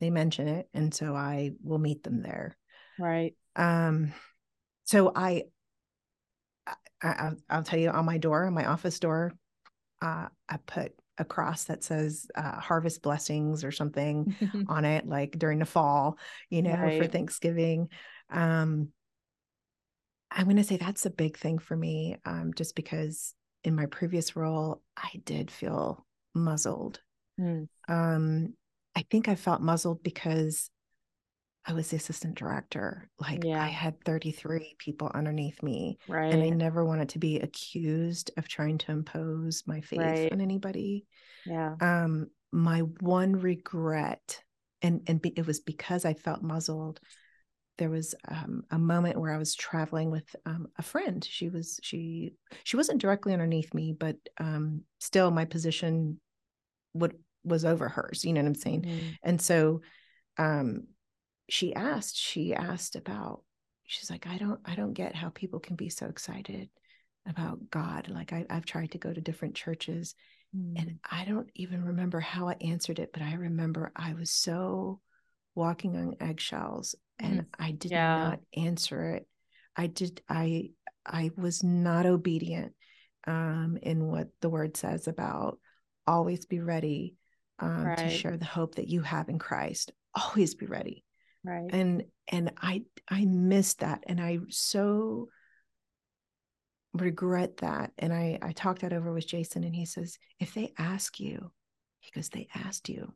they 0.00 0.10
mention 0.10 0.48
it 0.48 0.68
and 0.74 0.92
so 0.94 1.14
i 1.14 1.50
will 1.62 1.78
meet 1.78 2.02
them 2.02 2.22
there 2.22 2.56
Right. 2.98 3.34
Um 3.56 4.12
so 4.84 5.12
i 5.14 5.42
I, 7.02 7.30
i'll 7.50 7.64
tell 7.64 7.78
you 7.78 7.90
on 7.90 8.04
my 8.04 8.18
door 8.18 8.46
on 8.46 8.54
my 8.54 8.66
office 8.66 9.00
door 9.00 9.32
uh 10.00 10.28
i 10.48 10.56
put 10.66 10.92
a 11.18 11.24
cross 11.24 11.64
that 11.64 11.84
says 11.84 12.26
uh, 12.34 12.58
harvest 12.58 13.02
blessings 13.02 13.64
or 13.64 13.70
something 13.70 14.34
on 14.68 14.84
it 14.84 15.06
like 15.06 15.38
during 15.38 15.58
the 15.58 15.66
fall 15.66 16.18
you 16.48 16.62
know 16.62 16.90
for 16.98 17.06
thanksgiving. 17.06 17.88
Um 18.30 18.88
i'm 20.30 20.44
going 20.44 20.56
to 20.56 20.64
say 20.64 20.78
that's 20.78 21.04
a 21.04 21.10
big 21.10 21.36
thing 21.36 21.58
for 21.58 21.76
me 21.76 22.16
um 22.24 22.52
just 22.54 22.74
because 22.74 23.34
in 23.64 23.74
my 23.74 23.86
previous 23.86 24.34
role 24.34 24.80
i 24.96 25.10
did 25.24 25.50
feel 25.50 26.06
muzzled. 26.34 27.00
Mm, 27.38 27.68
um 27.88 28.54
i 28.96 29.04
think 29.10 29.28
i 29.28 29.34
felt 29.34 29.60
muzzled 29.60 30.02
because 30.02 30.70
i 31.66 31.72
was 31.72 31.88
the 31.90 31.96
assistant 31.96 32.34
director 32.36 33.08
like 33.18 33.44
Yeah. 33.44 33.62
i 33.62 33.68
had 33.68 34.02
33 34.04 34.74
people 34.78 35.10
underneath 35.14 35.62
me 35.62 35.98
Right. 36.08 36.32
and 36.32 36.42
i 36.42 36.48
never 36.48 36.84
wanted 36.84 37.10
to 37.10 37.18
be 37.18 37.40
accused 37.40 38.30
of 38.36 38.48
trying 38.48 38.78
to 38.78 38.92
impose 38.92 39.62
my 39.66 39.80
faith 39.80 40.00
Right. 40.00 40.32
on 40.32 40.40
anybody 40.40 41.06
Yeah. 41.44 41.76
um 41.80 42.28
my 42.52 42.80
one 42.80 43.36
regret 43.40 44.42
and 44.82 45.02
and 45.06 45.22
be, 45.22 45.30
it 45.30 45.46
was 45.46 45.60
because 45.60 46.04
i 46.04 46.14
felt 46.14 46.42
muzzled 46.42 47.00
there 47.78 47.88
was 47.90 48.14
um, 48.28 48.62
a 48.70 48.78
moment 48.78 49.18
where 49.18 49.32
i 49.32 49.38
was 49.38 49.54
traveling 49.54 50.10
with 50.10 50.36
um, 50.44 50.66
a 50.78 50.82
friend 50.82 51.24
she 51.24 51.48
was 51.48 51.80
she 51.82 52.34
she 52.64 52.76
wasn't 52.76 53.00
directly 53.00 53.32
underneath 53.32 53.72
me 53.72 53.92
but 53.98 54.16
um 54.38 54.82
still 55.00 55.30
my 55.30 55.44
position 55.46 56.20
would 56.94 57.14
was 57.44 57.64
over 57.64 57.88
hers 57.88 58.24
you 58.24 58.32
know 58.32 58.40
what 58.42 58.46
i'm 58.48 58.54
saying 58.54 58.82
Mm, 58.82 59.16
and 59.22 59.40
so 59.40 59.80
um 60.38 60.86
she 61.48 61.74
asked 61.74 62.16
she 62.16 62.54
asked 62.54 62.96
about 62.96 63.42
she's 63.84 64.10
like 64.10 64.26
i 64.26 64.38
don't 64.38 64.60
i 64.64 64.74
don't 64.74 64.92
get 64.94 65.14
how 65.14 65.28
people 65.30 65.60
can 65.60 65.76
be 65.76 65.88
so 65.88 66.06
excited 66.06 66.68
about 67.28 67.70
god 67.70 68.08
like 68.08 68.32
I, 68.32 68.46
i've 68.50 68.64
tried 68.66 68.92
to 68.92 68.98
go 68.98 69.12
to 69.12 69.20
different 69.20 69.54
churches 69.54 70.14
mm, 70.54 70.76
and 70.76 70.98
I 71.10 71.24
don't 71.24 71.48
even 71.54 71.84
remember 71.84 72.20
how 72.20 72.48
I 72.48 72.56
answered 72.60 72.98
it, 72.98 73.10
but 73.12 73.22
I 73.22 73.34
remember 73.34 73.92
I 73.94 74.14
was 74.14 74.30
so 74.30 75.00
walking 75.54 75.96
on 75.96 76.16
eggshells 76.20 76.94
and 77.18 77.46
I 77.58 77.72
did 77.72 77.92
Yeah. 77.92 78.16
not 78.22 78.40
answer 78.56 79.10
it. 79.10 79.28
I 79.76 79.86
did 79.86 80.22
I 80.28 80.70
I 81.04 81.30
was 81.36 81.62
not 81.62 82.06
obedient 82.06 82.74
um 83.26 83.78
in 83.82 84.06
what 84.06 84.28
the 84.40 84.50
word 84.50 84.76
says 84.76 85.08
about 85.08 85.58
always 86.06 86.46
be 86.46 86.60
ready 86.60 87.16
um 87.58 87.92
to 87.96 88.08
share 88.08 88.36
the 88.36 88.44
hope 88.44 88.76
that 88.76 88.88
you 88.88 89.02
have 89.02 89.28
in 89.28 89.38
Christ. 89.38 89.92
Always 90.14 90.54
be 90.54 90.66
ready. 90.66 91.04
Right. 91.44 91.70
And 91.70 92.04
and 92.28 92.52
I 92.60 92.84
I 93.08 93.24
missed 93.24 93.80
that 93.80 94.04
and 94.06 94.20
I 94.20 94.38
so 94.48 95.28
regret 96.94 97.58
that 97.58 97.90
and 97.98 98.12
i 98.12 98.38
i 98.42 98.52
talked 98.52 98.82
that 98.82 98.92
over 98.92 99.12
with 99.12 99.26
jason 99.26 99.64
and 99.64 99.74
he 99.74 99.86
says 99.86 100.18
if 100.38 100.52
they 100.52 100.72
ask 100.78 101.18
you 101.18 101.50
he 102.00 102.10
goes 102.10 102.28
they 102.28 102.48
asked 102.54 102.88
you 102.88 103.12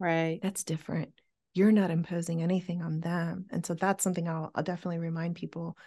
Right. 0.00 0.40
that's 0.42 0.64
different 0.64 1.12
you're 1.54 1.70
not 1.70 1.92
imposing 1.92 2.42
anything 2.42 2.82
on 2.82 2.98
them 3.00 3.46
and 3.50 3.64
so 3.64 3.74
that's 3.74 4.02
something 4.02 4.28
i'll, 4.28 4.50
I'll 4.54 4.64
definitely 4.64 4.98
remind 4.98 5.36
people 5.36 5.78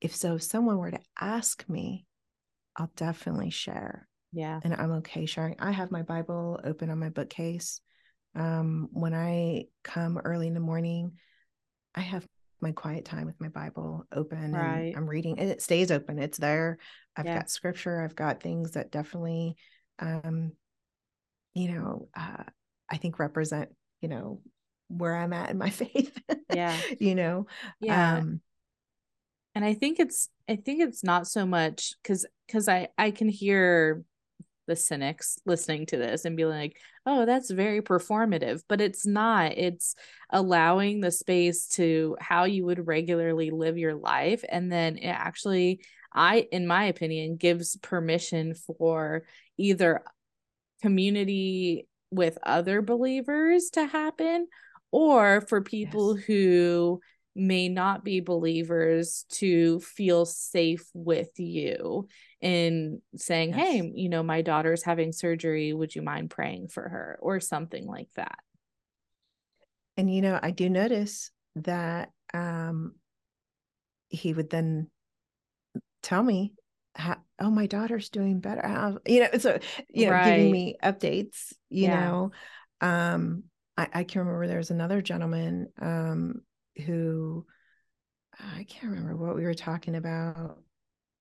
if 0.00 0.14
so 0.14 0.36
if 0.36 0.42
someone 0.44 0.78
were 0.78 0.92
to 0.92 1.00
ask 1.20 1.68
me 1.68 2.06
i'll 2.76 2.92
definitely 2.94 3.50
share 3.50 4.06
Yeah. 4.32 4.60
and 4.62 4.72
i'm 4.72 4.92
okay 4.92 5.26
sharing 5.26 5.56
i 5.58 5.72
have 5.72 5.90
my 5.90 6.02
bible 6.02 6.60
open 6.62 6.90
on 6.90 7.00
my 7.00 7.08
bookcase 7.08 7.80
um 8.38 8.88
when 8.92 9.14
i 9.14 9.64
come 9.82 10.18
early 10.18 10.46
in 10.46 10.54
the 10.54 10.60
morning 10.60 11.12
i 11.94 12.00
have 12.00 12.24
my 12.60 12.72
quiet 12.72 13.04
time 13.04 13.26
with 13.26 13.40
my 13.40 13.48
bible 13.48 14.04
open 14.12 14.54
Right. 14.54 14.86
and 14.88 14.96
i'm 14.96 15.08
reading 15.08 15.38
and 15.38 15.50
it 15.50 15.62
stays 15.62 15.90
open 15.90 16.18
it's 16.18 16.38
there 16.38 16.78
i've 17.16 17.26
Yeah. 17.26 17.38
got 17.38 17.50
scripture 17.50 18.02
i've 18.02 18.16
got 18.16 18.42
things 18.42 18.72
that 18.72 18.90
definitely 18.90 19.56
um 19.98 20.52
you 21.54 21.72
know 21.72 22.08
uh 22.16 22.44
i 22.90 22.96
think 22.96 23.18
represent 23.18 23.68
you 24.00 24.08
know 24.08 24.40
where 24.88 25.16
i'm 25.16 25.32
at 25.32 25.50
in 25.50 25.58
my 25.58 25.70
faith 25.82 26.16
Yeah. 26.52 26.76
you 26.98 27.14
know 27.14 27.46
Yeah. 27.80 28.16
um 28.18 28.40
and 29.54 29.64
i 29.64 29.74
think 29.74 29.98
it's 29.98 30.28
i 30.48 30.56
think 30.56 30.80
it's 30.80 31.02
not 31.04 31.26
so 31.26 31.44
much 31.44 31.94
because 32.02 32.26
because 32.46 32.68
i 32.68 32.88
i 32.96 33.10
can 33.10 33.28
hear 33.28 34.02
the 34.68 34.76
cynics 34.76 35.38
listening 35.44 35.86
to 35.86 35.96
this 35.96 36.24
and 36.24 36.36
be 36.36 36.44
like 36.44 36.78
oh 37.06 37.26
that's 37.26 37.50
very 37.50 37.82
performative 37.82 38.62
but 38.68 38.80
it's 38.80 39.04
not 39.04 39.52
it's 39.58 39.96
allowing 40.30 41.00
the 41.00 41.10
space 41.10 41.66
to 41.66 42.16
how 42.20 42.44
you 42.44 42.64
would 42.64 42.86
regularly 42.86 43.50
live 43.50 43.76
your 43.76 43.96
life 43.96 44.44
and 44.48 44.70
then 44.70 44.96
it 44.98 45.08
actually 45.08 45.80
i 46.12 46.46
in 46.52 46.66
my 46.68 46.84
opinion 46.84 47.36
gives 47.36 47.76
permission 47.78 48.54
for 48.54 49.24
either 49.56 50.02
community 50.82 51.88
with 52.10 52.38
other 52.42 52.82
believers 52.82 53.70
to 53.70 53.84
happen 53.86 54.46
or 54.90 55.40
for 55.42 55.60
people 55.60 56.16
Yes. 56.16 56.24
who 56.26 57.00
may 57.38 57.68
not 57.68 58.04
be 58.04 58.20
believers 58.20 59.24
to 59.30 59.80
feel 59.80 60.26
safe 60.26 60.88
with 60.94 61.30
you 61.38 62.08
in 62.40 63.00
saying 63.16 63.52
Yes. 63.54 63.68
hey 63.68 63.92
you 63.94 64.08
know 64.08 64.22
my 64.22 64.42
daughter's 64.42 64.82
having 64.82 65.12
surgery 65.12 65.72
would 65.72 65.94
you 65.94 66.02
mind 66.02 66.30
praying 66.30 66.68
for 66.68 66.88
her 66.88 67.18
or 67.22 67.40
something 67.40 67.86
like 67.86 68.08
that 68.14 68.38
and 69.96 70.12
you 70.12 70.22
know 70.22 70.38
i 70.42 70.50
do 70.50 70.68
notice 70.68 71.30
that 71.56 72.10
um 72.34 72.94
he 74.08 74.32
would 74.32 74.50
then 74.50 74.88
tell 76.02 76.22
me 76.22 76.54
how, 76.94 77.16
oh 77.40 77.50
my 77.50 77.66
daughter's 77.66 78.08
doing 78.08 78.40
better 78.40 78.66
how, 78.66 78.98
you 79.06 79.20
know 79.20 79.38
so 79.38 79.58
you 79.88 80.06
know 80.06 80.12
Right. 80.12 80.24
giving 80.24 80.50
me 80.50 80.76
updates 80.82 81.52
you 81.70 81.88
Yeah. 81.88 82.10
know 82.10 82.30
um 82.80 83.44
I, 83.76 83.88
I 83.92 84.04
can 84.04 84.20
remember 84.20 84.46
there 84.46 84.58
was 84.58 84.70
another 84.70 85.02
gentleman 85.02 85.68
um 85.80 86.42
who 86.86 87.44
i 88.38 88.64
can't 88.68 88.92
remember 88.92 89.16
what 89.16 89.36
we 89.36 89.44
were 89.44 89.54
talking 89.54 89.94
about 89.94 90.58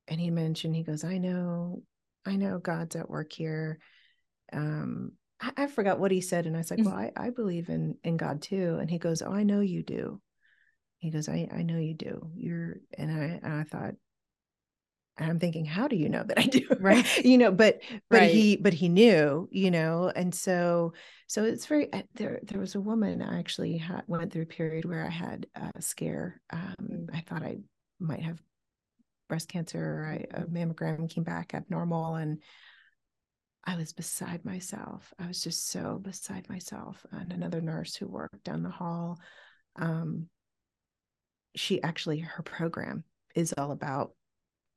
and 0.08 0.20
he 0.20 0.30
mentioned 0.30 0.76
he 0.76 0.84
goes 0.84 1.03
i 1.03 1.18
know 1.18 1.82
i 2.26 2.36
know 2.36 2.60
god's 2.60 2.95
at 2.95 3.10
work 3.10 3.32
here. 3.34 3.80
Um 4.53 5.14
I, 5.39 5.51
I 5.58 5.68
forgot 5.68 5.99
what 5.99 6.12
he 6.12 6.22
said 6.22 6.45
and 6.45 6.55
i 6.55 6.60
was 6.60 6.72
like 6.72 6.80
Mm. 6.80 6.86
well 6.86 6.95
I, 6.95 7.12
I 7.16 7.30
believe 7.32 7.70
in 7.70 7.97
in 8.03 8.18
god 8.18 8.41
too. 8.41 8.78
And 8.80 8.89
he 8.89 8.97
goes 8.97 9.22
oh 9.22 9.32
i 9.34 9.43
know 9.43 9.62
you 9.62 9.84
do. 9.84 10.22
He 10.99 11.12
goes 11.12 11.30
i 11.30 11.47
i 11.51 11.62
know 11.64 11.78
you 11.78 11.93
do. 11.93 12.30
You're 12.36 12.78
and 12.97 13.12
i 13.12 13.39
and 13.43 13.53
i 13.53 13.64
thought 13.64 13.95
and 15.18 15.30
i'm 15.30 15.39
thinking 15.39 15.65
how 15.65 15.88
do 15.88 15.95
you 15.95 16.09
know 16.09 16.24
that 16.24 16.39
i 16.39 16.43
do 16.43 16.65
Right. 16.80 17.05
you 17.26 17.38
know 17.38 17.51
but 17.51 17.82
but 18.09 18.20
Right. 18.22 18.32
he 18.32 18.55
but 18.57 18.74
he 18.74 18.89
knew 18.89 19.47
you 19.51 19.72
know 19.72 20.11
and 20.15 20.34
so 20.34 20.93
so 21.28 21.43
it's 21.43 21.65
very 21.65 21.91
uh, 21.93 22.03
there 22.15 22.39
there 22.43 22.59
was 22.59 22.76
a 22.76 22.82
woman 22.82 23.22
i 23.22 23.39
actually 23.39 23.78
had 23.78 24.03
went 24.07 24.32
through 24.32 24.43
a 24.43 24.47
period 24.47 24.86
where 24.86 25.05
i 25.05 25.09
had 25.09 25.47
a 25.55 25.82
scare 25.82 26.41
um 26.51 27.07
i 27.13 27.22
thought 27.22 27.43
i 27.43 27.57
might 27.99 28.22
have 28.22 28.41
breast 29.28 29.49
cancer 29.49 29.80
or 29.84 30.05
I, 30.07 30.39
a 30.41 30.45
mammogram 30.45 31.09
came 31.09 31.24
back 31.24 31.53
abnormal 31.53 32.15
and 32.15 32.41
I 33.70 33.76
was 33.76 33.91
beside 33.91 34.45
myself. 34.45 35.13
I 35.20 35.28
was 35.28 35.43
just 35.43 35.68
so 35.68 35.99
beside 36.01 36.47
myself. 36.47 37.05
And 37.11 37.34
another 37.34 37.59
nurse 37.59 37.97
who 37.97 38.07
worked 38.07 38.45
down 38.45 38.63
the 38.63 38.70
hall, 38.70 39.20
um, 39.76 40.30
she 41.53 41.84
actually 41.84 42.20
her 42.20 42.43
program 42.43 43.03
is 43.36 43.53
all 43.57 43.72
about 43.72 44.13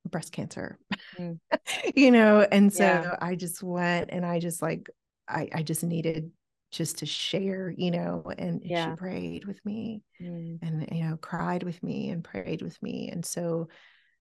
breast 0.09 0.31
cancer, 0.31 0.79
Mm. 1.19 1.39
you 1.95 2.11
know. 2.11 2.41
And 2.51 2.71
so 2.73 2.99
Yeah. 3.01 3.15
I 3.21 3.35
just 3.35 3.61
went 3.63 4.09
and 4.11 4.25
I 4.25 4.39
just 4.39 4.61
like 4.61 4.89
I 5.27 5.49
I 5.53 5.63
just 5.63 5.83
needed 5.83 6.31
just 6.71 6.99
to 6.99 7.05
share, 7.05 7.73
you 7.75 7.91
know, 7.91 8.23
and 8.37 8.61
Yeah. 8.63 8.91
she 8.91 8.91
prayed 8.91 9.45
with 9.45 9.63
me 9.65 10.01
Mm. 10.21 10.59
and 10.61 10.87
you 10.91 11.03
know 11.03 11.17
cried 11.17 11.63
with 11.63 11.81
me 11.81 12.09
and 12.09 12.23
prayed 12.23 12.61
with 12.61 12.81
me 12.83 13.09
and 13.11 13.25
so 13.25 13.67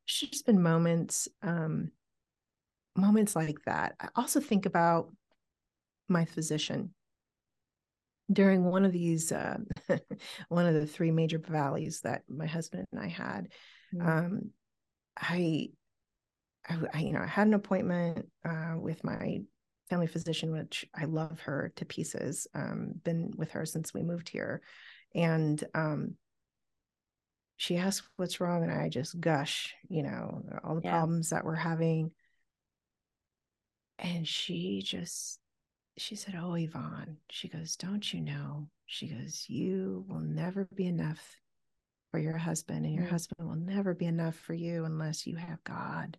just 0.07 0.47
been 0.47 0.63
moments 0.63 1.29
um 1.43 1.91
moments 2.97 3.37
like 3.37 3.59
that 3.67 3.95
i 4.01 4.09
also 4.17 4.41
think 4.41 4.67
about 4.67 5.13
my 6.09 6.25
physician 6.25 6.95
during 8.33 8.65
one 8.65 8.85
of 8.85 8.93
these 8.93 9.33
uh 9.33 9.59
one 10.49 10.67
of 10.67 10.75
the 10.75 10.87
three 10.87 11.11
major 11.11 11.39
valleys 11.39 12.01
that 12.03 12.23
my 12.29 12.47
husband 12.47 12.87
and 12.93 13.01
i 13.01 13.09
had 13.09 13.49
Mm. 13.93 14.07
um 14.07 14.51
i 15.21 15.69
I, 16.69 16.79
I, 16.95 16.99
you 17.01 17.13
know, 17.13 17.21
I 17.21 17.27
had 17.27 17.47
an 17.47 17.55
appointment 17.55 18.29
uh, 18.45 18.75
with 18.77 19.03
my 19.05 19.41
family 19.89 20.07
physician, 20.07 20.53
which 20.53 20.85
I 20.95 21.05
love 21.07 21.41
her 21.41 21.73
to 21.77 21.85
pieces. 21.85 22.47
Um, 22.55 22.93
been 23.03 23.33
with 23.37 23.51
her 23.53 23.67
since 23.67 23.95
we 23.95 24.03
moved 24.03 24.29
here, 24.29 24.63
and 25.15 25.63
um, 25.75 26.15
she 27.57 27.77
asked 27.77 28.09
what's 28.17 28.41
wrong, 28.41 28.63
and 28.63 28.73
I 28.73 28.89
just 28.89 29.21
gush, 29.21 29.75
you 29.89 30.03
know, 30.03 30.43
all 30.65 30.75
the 30.77 30.83
Yeah. 30.83 30.91
problems 30.93 31.31
that 31.31 31.45
we're 31.45 31.55
having, 31.57 32.13
and 33.99 34.27
she 34.27 34.83
just 34.83 35.39
she 35.97 36.17
said, 36.17 36.35
"Oh, 36.37 36.55
Ivonne," 36.57 37.19
she 37.31 37.49
goes, 37.49 37.77
"Don't 37.77 38.13
you 38.13 38.21
know?" 38.21 38.69
She 38.87 39.09
goes, 39.09 39.49
"You 39.49 40.05
will 40.09 40.21
never 40.21 40.67
be 40.75 40.87
enough 40.87 41.41
for 42.11 42.19
your 42.19 42.37
husband, 42.39 42.85
and 42.85 42.95
your 42.95 43.05
Mm. 43.05 43.11
husband 43.11 43.49
will 43.49 43.57
never 43.57 43.95
be 43.95 44.07
enough 44.07 44.37
for 44.37 44.55
you 44.55 44.85
unless 44.85 45.27
you 45.27 45.37
have 45.37 45.63
God." 45.65 46.19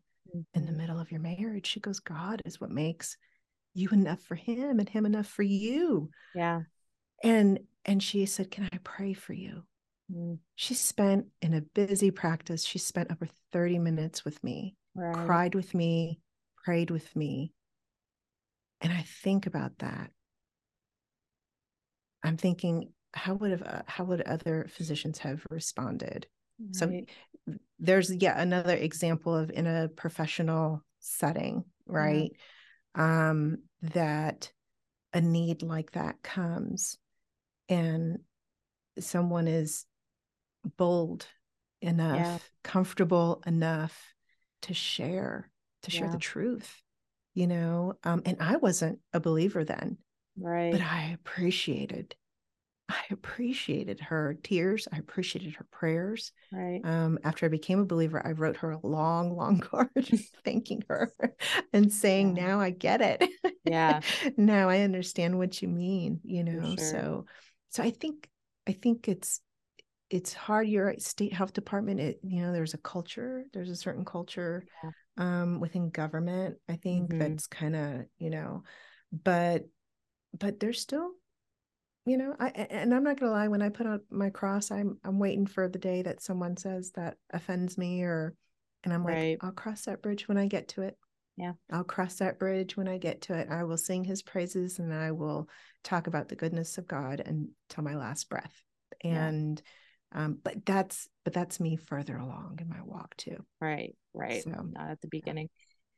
in 0.54 0.66
the 0.66 0.72
Mhm. 0.72 0.78
middle 0.78 1.00
of 1.00 1.12
your 1.12 1.20
marriage. 1.20 1.66
She 1.68 1.80
goes, 1.82 2.00
God 2.00 2.42
is 2.46 2.60
what 2.60 2.70
makes 2.72 3.18
you 3.74 3.90
enough 3.90 4.22
for 4.22 4.36
him 4.36 4.80
and 4.80 4.88
him 4.88 5.06
enough 5.06 5.28
for 5.28 5.44
you. 5.44 6.10
Yeah. 6.34 6.62
And 7.24 7.68
and 7.86 8.02
she 8.02 8.26
said, 8.26 8.50
Can 8.52 8.70
I 8.72 8.78
pray 8.84 9.14
for 9.14 9.34
you? 9.34 9.66
Mm. 10.12 10.40
She 10.56 10.74
spent 10.74 11.28
in 11.42 11.54
a 11.54 11.62
busy 11.62 12.12
practice, 12.12 12.64
she 12.64 12.80
spent 12.80 13.12
over 13.12 13.26
30 13.52 13.78
minutes 13.80 14.24
with 14.26 14.42
me, 14.44 14.76
Right. 14.94 15.26
cried 15.26 15.56
with 15.56 15.74
me, 15.74 16.20
prayed 16.64 16.92
with 16.92 17.14
me. 17.16 17.54
And 18.80 18.92
I 18.94 19.02
think 19.02 19.48
about 19.48 19.78
that. 19.80 20.12
I'm 22.24 22.38
thinking, 22.38 22.94
how 23.14 23.34
would 23.36 23.52
have 23.52 23.64
uh, 23.64 23.82
how 23.88 24.04
would 24.06 24.22
other 24.22 24.68
physicians 24.70 25.20
have 25.20 25.46
responded? 25.50 26.28
So 26.74 26.94
there's 27.80 28.14
yet 28.14 28.38
another 28.38 28.76
example 28.76 29.36
of 29.36 29.50
in 29.52 29.68
a 29.68 29.90
professional 29.90 30.84
setting, 31.00 31.66
right? 31.86 32.32
Um, 32.96 33.60
that 33.82 34.52
a 35.14 35.22
need 35.22 35.64
like 35.64 35.92
that 35.92 36.22
comes 36.24 36.98
and 37.68 38.20
someone 39.00 39.48
is 39.48 39.86
bold 40.78 41.28
enough, 41.82 42.50
comfortable 42.64 43.42
enough 43.46 44.14
to 44.64 44.74
share, 44.74 45.50
to 45.84 45.92
share 45.92 46.08
Yeah. 46.08 46.14
the 46.14 46.20
truth, 46.20 46.82
you 47.34 47.48
know. 47.48 47.96
Um, 48.04 48.22
and 48.26 48.38
I 48.40 48.58
wasn't 48.58 49.00
a 49.14 49.20
believer 49.20 49.64
then, 49.66 49.98
Right. 50.38 50.72
but 50.72 50.82
I 50.82 51.12
appreciated 51.14 52.16
I 52.92 53.14
appreciated 53.14 54.00
her 54.02 54.38
tears. 54.44 54.88
I 54.92 54.98
appreciated 54.98 55.56
her 55.56 55.66
prayers. 55.72 56.32
right. 56.52 56.84
Um, 56.84 57.20
after 57.24 57.46
I 57.46 57.50
became 57.50 57.80
a 57.80 57.86
believer, 57.86 58.26
I 58.26 58.32
wrote 58.32 58.58
her 58.58 58.72
a 58.72 58.86
long, 58.88 59.36
long 59.36 59.60
card 59.62 59.92
thanking 60.44 60.84
her 60.90 61.14
and 61.74 61.92
saying, 61.94 62.34
Yeah. 62.34 62.36
Now 62.36 62.60
I 62.60 62.72
get 62.72 63.02
it. 63.02 63.24
Yeah. 63.64 64.02
now 64.38 64.70
I 64.70 64.80
understand 64.82 65.38
what 65.38 65.62
you 65.62 65.68
mean, 65.68 66.20
you 66.24 66.44
know. 66.44 66.76
sure. 66.76 66.78
So 66.78 67.26
so 67.70 67.84
I 67.84 67.92
think 67.92 68.30
I 68.68 68.74
think 68.74 69.08
it's 69.08 69.42
it's 70.10 70.34
hard. 70.34 70.68
You're 70.68 70.96
state 71.00 71.34
health 71.34 71.54
department, 71.54 72.00
it 72.00 72.20
you 72.24 72.42
know, 72.42 72.52
there's 72.54 72.74
a 72.74 72.80
culture, 72.80 73.46
there's 73.54 73.70
a 73.70 73.76
certain 73.76 74.06
culture 74.06 74.66
Yeah. 74.84 74.92
um 75.18 75.60
within 75.60 75.90
government, 75.90 76.58
I 76.70 76.76
think 76.78 77.16
Mhm. 77.16 77.18
that's 77.18 77.48
kind 77.48 77.76
of, 77.76 78.06
you 78.20 78.30
know, 78.30 78.64
but 79.12 79.66
but 80.38 80.60
there's 80.60 80.82
still 80.82 81.12
you 82.06 82.18
know 82.18 82.36
i 82.40 82.48
and 82.50 82.94
i'm 82.94 83.04
not 83.04 83.20
gonna 83.20 83.32
lie 83.32 83.48
when 83.48 83.62
i 83.62 83.70
put 83.70 83.86
on 83.86 84.00
my 84.10 84.30
cross 84.30 84.72
i'm 84.72 84.98
i'm 85.04 85.20
waiting 85.20 85.46
for 85.46 85.68
the 85.68 85.80
day 85.80 86.02
that 86.02 86.22
someone 86.22 86.58
says 86.58 86.92
that 86.96 87.18
offends 87.32 87.78
me 87.78 88.02
or 88.04 88.34
and 88.84 88.94
i'm 88.94 89.04
like 89.04 89.16
Right. 89.16 89.38
i'll 89.42 89.52
cross 89.52 89.86
that 89.86 90.02
bridge 90.02 90.28
when 90.28 90.38
i 90.38 90.48
get 90.48 90.70
to 90.70 90.82
it 90.82 90.98
Yeah. 91.38 91.54
i'll 91.72 91.84
cross 91.84 92.16
that 92.16 92.40
bridge 92.40 92.76
when 92.76 92.88
i 92.88 92.98
get 92.98 93.22
to 93.22 93.38
it 93.38 93.50
i 93.52 93.64
will 93.64 93.78
sing 93.78 94.04
his 94.04 94.22
praises 94.24 94.80
and 94.80 94.94
i 94.94 95.12
will 95.12 95.48
talk 95.84 96.08
about 96.08 96.28
the 96.28 96.36
goodness 96.36 96.78
of 96.78 96.88
god 96.88 97.20
until 97.20 97.84
my 97.84 97.96
last 97.96 98.30
breath 98.30 98.64
Yeah. 99.04 99.28
and 99.28 99.62
um 100.14 100.40
but 100.44 100.66
that's 100.66 101.08
but 101.24 101.34
that's 101.34 101.60
me 101.60 101.76
further 101.76 102.18
along 102.18 102.58
in 102.62 102.68
my 102.68 102.82
walk 102.84 103.16
too 103.18 103.38
Right. 103.60 103.96
Right. 104.14 104.44
So, 104.44 104.50
Not 104.50 104.90
at 104.90 105.02
the 105.02 105.08
beginning. 105.08 105.50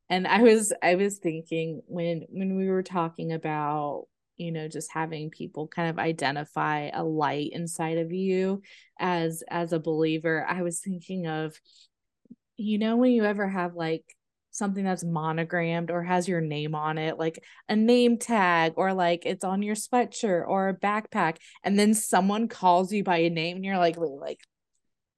And 0.09 0.27
I 0.27 0.41
was 0.41 0.73
I 0.83 0.95
was 0.95 1.17
thinking 1.17 1.81
when 1.87 2.25
when 2.29 2.57
we 2.57 2.69
were 2.69 2.83
talking 2.83 3.31
about 3.31 4.05
you 4.37 4.51
know 4.51 4.67
just 4.67 4.91
having 4.91 5.29
people 5.29 5.67
kind 5.67 5.89
of 5.89 5.99
identify 5.99 6.89
a 6.93 7.03
light 7.03 7.51
inside 7.53 7.97
of 7.97 8.11
you 8.11 8.61
as 8.99 9.43
as 9.49 9.73
a 9.73 9.79
believer 9.79 10.45
i 10.47 10.61
was 10.61 10.79
thinking 10.79 11.27
of 11.27 11.55
you 12.57 12.77
know 12.77 12.95
when 12.95 13.11
you 13.11 13.23
ever 13.23 13.47
have 13.47 13.75
like 13.75 14.03
something 14.51 14.83
that's 14.83 15.03
monogrammed 15.03 15.89
or 15.89 16.03
has 16.03 16.27
your 16.27 16.39
name 16.41 16.75
on 16.75 16.99
it 16.99 17.17
like 17.17 17.43
a 17.69 17.75
name 17.75 18.17
tag 18.17 18.73
or 18.75 18.93
like 18.93 19.25
it's 19.25 19.43
on 19.43 19.63
your 19.63 19.75
sweatshirt 19.75 20.47
or 20.47 20.69
a 20.69 20.77
backpack 20.77 21.37
and 21.63 21.77
then 21.77 21.93
someone 21.93 22.47
calls 22.47 22.93
you 22.93 23.03
by 23.03 23.17
a 23.17 23.29
name 23.31 23.55
and 23.55 23.65
you're 23.65 23.79
like 23.79 23.97
like 23.97 24.39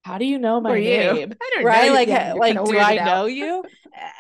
how 0.06 0.20
do 0.20 0.26
you 0.26 0.38
know 0.38 0.62
my 0.62 0.80
name? 0.80 1.34
I 1.42 1.52
don't 1.56 1.66
right? 1.66 1.88
know. 1.88 1.94
like 1.94 2.08
Yeah, 2.08 2.34
like 2.34 2.64
do 2.64 2.78
i 2.78 2.98
out. 2.98 3.06
know 3.06 3.26
you? 3.26 3.64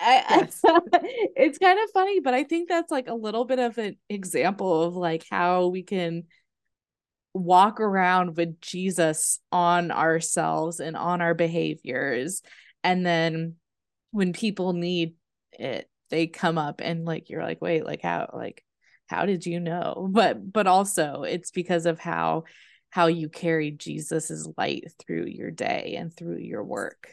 I, 0.01 0.23
I- 0.27 0.39
it's 1.36 1.59
kind 1.59 1.79
of 1.79 1.89
funny 1.91 2.21
but 2.21 2.33
i 2.33 2.43
think 2.43 2.69
that's 2.69 2.91
like 2.91 3.07
a 3.07 3.13
little 3.13 3.45
bit 3.45 3.59
of 3.59 3.77
an 3.77 3.97
example 4.09 4.81
of 4.83 4.95
like 4.95 5.25
how 5.29 5.67
we 5.67 5.83
can 5.83 6.23
walk 7.33 7.79
around 7.79 8.36
with 8.36 8.59
jesus 8.61 9.39
on 9.51 9.91
ourselves 9.91 10.79
and 10.79 10.95
on 10.95 11.21
our 11.21 11.33
behaviors 11.33 12.41
and 12.83 13.05
then 13.05 13.55
when 14.11 14.33
people 14.33 14.73
need 14.73 15.13
it 15.51 15.88
they 16.09 16.25
come 16.25 16.57
up 16.57 16.81
and 16.81 17.05
like 17.05 17.29
you're 17.29 17.43
like 17.43 17.61
wait 17.61 17.86
like 17.86 18.01
how 18.01 18.29
like 18.33 18.63
how 19.07 19.25
did 19.25 19.45
you 19.45 19.59
know? 19.59 20.09
But 20.11 20.51
but 20.51 20.67
also 20.67 21.23
it's 21.23 21.51
because 21.51 21.86
of 21.86 21.99
how 21.99 22.43
how 22.96 23.08
you 23.08 23.28
carry 23.28 23.72
jesus's 23.72 24.48
light 24.58 24.91
through 25.00 25.26
your 25.26 25.52
day 25.52 25.96
and 25.98 26.16
through 26.16 26.38
your 26.38 26.64
work 26.64 27.10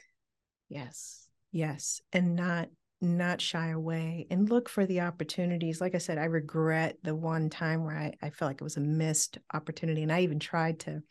Yes. 0.72 1.28
Yes. 1.50 2.00
And 2.14 2.34
not 2.34 2.70
not 3.02 3.40
shy 3.40 3.70
away 3.70 4.28
and 4.30 4.48
look 4.48 4.68
for 4.68 4.86
the 4.86 5.00
opportunities. 5.00 5.80
Like 5.80 5.96
I 5.96 5.98
said, 5.98 6.18
I 6.18 6.24
regret 6.24 6.98
the 7.02 7.16
one 7.16 7.50
time 7.50 7.84
where 7.84 7.98
I, 7.98 8.14
I 8.22 8.30
felt 8.30 8.48
like 8.48 8.60
it 8.60 8.64
was 8.64 8.76
a 8.76 8.80
missed 8.80 9.38
opportunity. 9.52 10.02
And 10.02 10.12
I 10.12 10.20
even 10.20 10.38
tried 10.38 10.80
to 10.80 11.02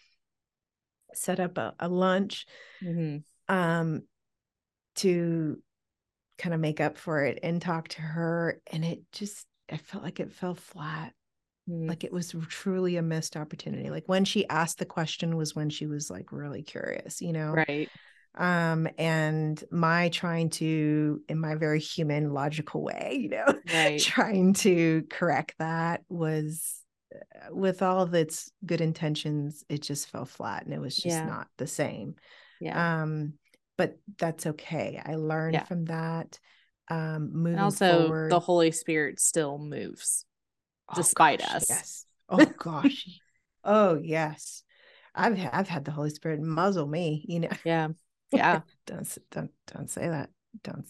set 1.14 1.42
up 1.42 1.58
a, 1.58 1.76
a 1.80 1.90
lunch 1.90 2.46
mm-hmm. 2.82 3.18
um 3.54 4.04
to 4.96 5.62
kind 6.38 6.56
of 6.56 6.62
make 6.62 6.80
up 6.80 6.98
for 6.98 7.24
it 7.24 7.40
and 7.44 7.62
talk 7.62 7.90
to 7.90 8.02
her. 8.02 8.62
And 8.72 8.84
it 8.84 9.02
just 9.12 9.46
I 9.72 9.78
felt 9.78 10.04
like 10.04 10.20
it 10.20 10.34
fell 10.34 10.56
flat. 10.56 11.14
Like 11.68 12.03
it 12.03 12.12
was 12.12 12.36
truly 12.49 12.97
a 12.97 13.01
missed 13.01 13.38
opportunity. 13.38 13.89
Like 13.89 14.07
when 14.07 14.26
she 14.26 14.47
asked 14.49 14.80
the 14.80 14.86
question 14.86 15.38
was 15.38 15.55
when 15.55 15.70
she 15.70 15.86
was 15.88 16.09
like 16.09 16.32
really 16.32 16.64
curious, 16.64 17.22
you 17.22 17.34
know? 17.34 17.53
right 17.53 17.89
um 18.36 18.88
and 18.97 19.62
my 19.72 20.07
trying 20.07 20.49
to 20.49 21.22
in 21.28 21.38
my 21.38 21.55
very 21.55 21.82
human 21.82 22.32
logical 22.34 22.82
way 22.82 23.18
you 23.22 23.28
know 23.30 23.45
Right. 23.74 24.01
trying 24.01 24.53
to 24.53 25.03
correct 25.09 25.55
that 25.59 26.01
was 26.07 26.80
uh, 27.14 27.53
with 27.53 27.82
all 27.82 28.01
of 28.01 28.14
its 28.14 28.49
good 28.66 28.80
intentions 28.80 29.66
it 29.68 29.82
just 29.82 30.09
fell 30.09 30.24
flat 30.24 30.64
and 30.64 30.74
it 30.74 30.80
was 30.80 30.95
just 30.95 31.05
Yeah. 31.05 31.26
not 31.26 31.47
the 31.57 31.68
same 31.68 32.16
yeah 32.62 32.93
um 32.99 33.34
but 33.78 33.97
that's 34.18 34.45
okay 34.45 35.01
i 35.05 35.16
learned 35.16 35.55
Yeah. 35.55 35.66
from 35.66 35.84
that 35.86 36.39
um 36.89 37.32
moving 37.34 37.55
and 37.55 37.62
also 37.64 38.03
forward 38.07 38.32
the 38.32 38.39
holy 38.39 38.72
spirit 38.72 39.20
still 39.20 39.57
moves 39.57 40.26
Oh, 40.92 40.96
despite 40.96 41.39
gosh, 41.39 41.56
us. 41.56 41.70
yes. 41.70 42.06
Oh 42.30 42.46
gosh. 42.58 43.08
Oh 43.64 44.00
yes. 44.02 44.64
I've 45.14 45.38
i've 45.54 45.68
had 45.68 45.86
the 45.86 45.92
holy 45.92 46.10
spirit 46.10 46.42
muzzle 46.42 46.88
me 46.88 47.24
you 47.28 47.42
know. 47.42 47.50
Yeah. 47.64 47.89
Yeah. 48.32 48.62
Don't 48.88 49.18
don't 49.30 49.52
don't 49.68 49.89
say 49.89 50.08
that. 50.08 50.30
Don't 50.64 50.88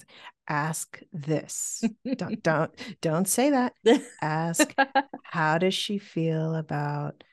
ask 0.47 1.02
this. 1.12 1.84
Don't 2.16 2.41
don't 2.43 2.72
don't 3.02 3.28
say 3.28 3.49
that. 3.49 3.74
Ask 4.22 4.74
how 5.24 5.58
does 5.58 5.74
she 5.74 5.97
feel 5.97 6.56
about 6.56 7.24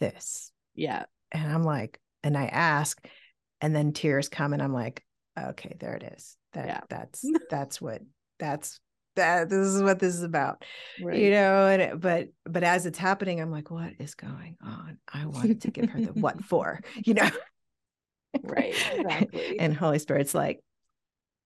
this? 0.00 0.52
Yeah. 0.74 1.04
And 1.32 1.50
i'm 1.50 1.62
like 1.62 1.98
and 2.22 2.36
i 2.36 2.46
ask 2.46 3.02
and 3.60 3.74
then 3.74 3.92
tears 3.92 4.28
come 4.28 4.52
and 4.52 4.62
i'm 4.62 4.74
like 4.74 5.02
okay 5.38 5.76
there 5.78 5.94
it 5.94 6.02
is. 6.16 6.36
That 6.52 6.66
Yeah. 6.66 6.80
that's 6.90 7.24
that's 7.48 7.80
what 7.80 8.02
that's 8.38 8.80
that 9.16 9.48
this 9.48 9.66
is 9.66 9.82
what 9.82 9.98
this 9.98 10.14
is 10.14 10.22
about 10.22 10.64
right. 11.02 11.18
you 11.18 11.30
know 11.30 11.66
and 11.66 12.00
but 12.00 12.28
but 12.44 12.62
as 12.62 12.86
it's 12.86 12.98
happening 12.98 13.40
i'm 13.40 13.50
like 13.50 13.70
what 13.70 13.92
is 13.98 14.14
going 14.14 14.56
on? 14.62 14.98
I 15.12 15.26
wanted 15.26 15.62
to 15.62 15.70
give 15.70 15.90
her 15.90 16.00
the 16.00 16.12
what 16.12 16.44
for 16.44 16.80
you 17.04 17.14
know? 17.14 17.30
Right 18.42 18.74
exactly. 18.94 19.58
And 19.58 19.74
holy 19.74 19.98
spirit's 19.98 20.34
like 20.34 20.60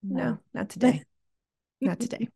no, 0.03 0.23
no 0.23 0.37
not 0.53 0.69
today. 0.69 1.03
Not 1.79 1.99
today. 1.99 2.27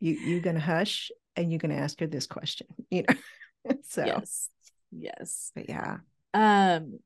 You 0.00 0.14
you're 0.14 0.40
gonna 0.40 0.60
hush 0.60 1.10
and 1.36 1.50
you're 1.50 1.58
gonna 1.58 1.74
ask 1.74 2.00
her 2.00 2.06
this 2.06 2.26
question 2.26 2.66
you 2.90 3.04
know? 3.08 3.14
So 3.88 4.04
yes 4.04 4.48
yes. 4.90 5.52
But 5.54 5.68
yeah. 5.68 5.98
Um 6.32 7.00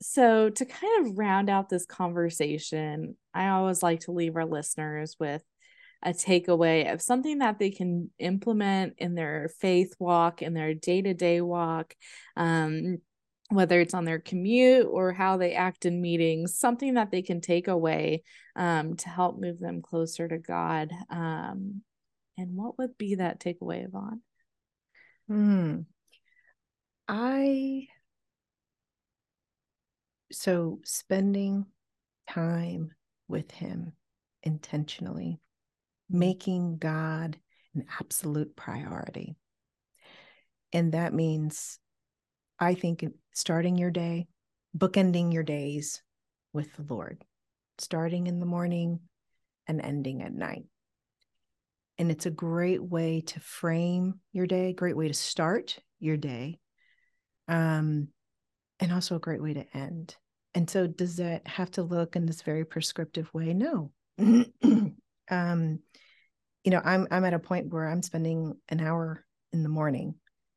so 0.00 0.48
to 0.48 0.64
kind 0.64 1.06
of 1.06 1.18
round 1.18 1.50
out 1.50 1.68
this 1.68 1.84
conversation 1.84 3.16
i 3.34 3.48
always 3.48 3.82
like 3.82 3.98
to 3.98 4.12
leave 4.12 4.36
our 4.36 4.44
listeners 4.44 5.16
with 5.18 5.42
a 6.02 6.10
takeaway 6.10 6.92
of 6.92 7.02
something 7.02 7.38
that 7.38 7.58
they 7.58 7.70
can 7.70 8.10
implement 8.18 8.94
in 8.98 9.14
their 9.14 9.50
faith 9.60 9.94
walk 9.98 10.42
in 10.42 10.54
their 10.54 10.74
day-to-day 10.74 11.40
walk 11.40 11.94
um, 12.36 12.98
whether 13.50 13.80
it's 13.80 13.94
on 13.94 14.04
their 14.04 14.18
commute 14.18 14.86
or 14.88 15.12
how 15.12 15.38
they 15.38 15.54
act 15.54 15.86
in 15.86 16.00
meetings 16.00 16.56
something 16.56 16.94
that 16.94 17.10
they 17.10 17.22
can 17.22 17.40
take 17.40 17.66
away 17.66 18.22
um, 18.56 18.96
to 18.96 19.08
help 19.08 19.38
move 19.38 19.58
them 19.58 19.82
closer 19.82 20.28
to 20.28 20.38
god 20.38 20.90
um, 21.10 21.82
and 22.36 22.54
what 22.54 22.78
would 22.78 22.96
be 22.96 23.16
that 23.16 23.40
takeaway 23.40 23.84
Ivonne 23.84 24.20
hmm. 25.26 25.80
i 27.08 27.88
so 30.30 30.78
spending 30.84 31.66
time 32.30 32.92
with 33.28 33.50
him 33.50 33.92
intentionally 34.42 35.40
making 36.10 36.78
God 36.78 37.38
an 37.74 37.86
absolute 38.00 38.56
priority. 38.56 39.36
And 40.72 40.92
that 40.92 41.14
means, 41.14 41.78
I 42.58 42.74
think, 42.74 43.04
starting 43.32 43.76
your 43.76 43.90
day, 43.90 44.28
bookending 44.76 45.32
your 45.32 45.42
days 45.42 46.02
with 46.52 46.74
the 46.76 46.82
Lord, 46.82 47.24
starting 47.78 48.26
in 48.26 48.40
the 48.40 48.46
morning 48.46 49.00
and 49.66 49.80
ending 49.80 50.22
at 50.22 50.32
night. 50.32 50.64
And 51.98 52.10
it's 52.10 52.26
a 52.26 52.30
great 52.30 52.82
way 52.82 53.22
to 53.22 53.40
frame 53.40 54.20
your 54.32 54.46
day, 54.46 54.72
great 54.72 54.96
way 54.96 55.08
to 55.08 55.14
start 55.14 55.78
your 55.98 56.16
day, 56.16 56.60
um, 57.48 58.08
and 58.78 58.92
also 58.92 59.16
a 59.16 59.20
great 59.20 59.42
way 59.42 59.54
to 59.54 59.76
end. 59.76 60.16
And 60.54 60.68
so, 60.70 60.86
does 60.86 61.16
that 61.16 61.46
have 61.46 61.70
to 61.72 61.82
look 61.82 62.16
in 62.16 62.26
this 62.26 62.42
very 62.42 62.64
prescriptive 62.64 63.32
way? 63.34 63.52
No. 63.52 63.92
um, 65.30 65.80
you 66.64 66.70
know, 66.70 66.80
I'm 66.84 67.06
I'm 67.10 67.24
at 67.24 67.34
a 67.34 67.38
point 67.38 67.72
where 67.72 67.86
I'm 67.86 68.02
spending 68.02 68.56
an 68.68 68.80
hour 68.80 69.24
in 69.52 69.62
the 69.62 69.68
morning. 69.68 70.14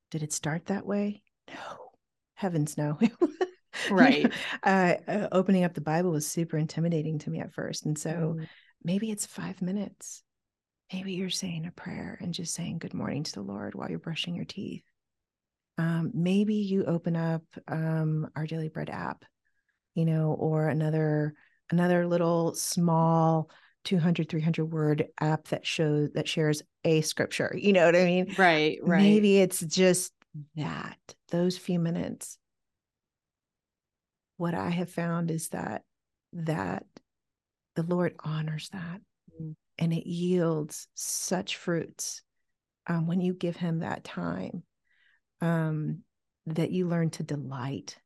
Did 0.10 0.24
it 0.24 0.34
start 0.34 0.66
that 0.66 0.86
way? 0.86 1.24
No, 1.48 1.90
heavens 2.36 2.78
no. 2.78 3.00
right. 3.92 4.32
uh, 4.64 4.96
uh, 5.08 5.28
opening 5.32 5.64
up 5.64 5.74
the 5.74 5.82
Bible 5.82 6.12
was 6.12 6.28
super 6.28 6.58
intimidating 6.58 7.20
to 7.20 7.30
me 7.30 7.40
at 7.40 7.54
first, 7.54 7.86
and 7.86 7.98
so 7.98 8.36
mm. 8.38 8.48
maybe 8.84 9.12
it's 9.12 9.26
five 9.26 9.62
minutes. 9.62 10.24
Maybe 10.92 11.14
you're 11.14 11.30
saying 11.30 11.66
a 11.66 11.72
prayer 11.72 12.18
and 12.22 12.34
just 12.34 12.54
saying 12.54 12.80
good 12.80 12.94
morning 12.94 13.24
to 13.24 13.32
the 13.32 13.42
Lord 13.42 13.76
while 13.76 13.90
you're 13.90 14.00
brushing 14.00 14.36
your 14.36 14.46
teeth. 14.46 14.84
Um, 15.78 16.12
maybe 16.14 16.56
you 16.56 16.84
open 16.84 17.16
up 17.16 17.44
um, 17.68 18.30
our 18.36 18.46
Daily 18.46 18.68
Bread 18.68 18.90
app, 18.90 19.24
you 19.96 20.04
know, 20.04 20.34
or 20.34 20.68
another 20.68 21.34
another 21.70 22.06
little 22.06 22.54
small 22.54 23.50
200 23.84 24.30
300 24.30 24.66
word 24.66 25.08
app 25.20 25.48
that 25.48 25.66
shows 25.66 26.10
that 26.14 26.28
shares 26.28 26.62
a 26.84 27.02
scripture 27.02 27.54
you 27.58 27.74
know 27.74 27.86
what 27.86 27.96
i 27.96 28.06
mean 28.06 28.34
right 28.38 28.80
right 28.82 29.02
maybe 29.02 29.40
it's 29.40 29.60
just 29.62 30.14
that 30.56 30.98
those 31.30 31.58
few 31.58 31.80
minutes 31.80 32.38
what 34.38 34.54
i 34.54 34.70
have 34.70 34.90
found 34.90 35.32
is 35.32 35.50
that 35.50 35.84
that 36.34 36.86
the 37.76 37.84
lord 37.84 38.16
honors 38.24 38.70
that 38.72 39.02
mm. 39.42 39.56
and 39.80 39.94
it 39.94 40.08
yields 40.08 40.88
such 40.94 41.58
fruits 41.58 42.22
um, 42.88 43.08
when 43.08 43.22
you 43.22 43.34
give 43.34 43.56
him 43.56 43.80
that 43.80 44.04
time 44.04 44.64
um, 45.42 46.00
that 46.48 46.72
you 46.72 46.88
learn 46.88 47.10
to 47.12 47.24
delight 47.24 47.98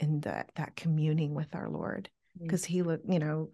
in 0.00 0.20
that 0.20 0.50
that 0.56 0.76
communing 0.76 1.34
with 1.34 1.54
our 1.54 1.68
lord 1.68 2.08
because 2.40 2.62
mm. 2.62 2.66
he 2.66 2.82
look 2.82 3.00
you 3.08 3.18
know 3.18 3.48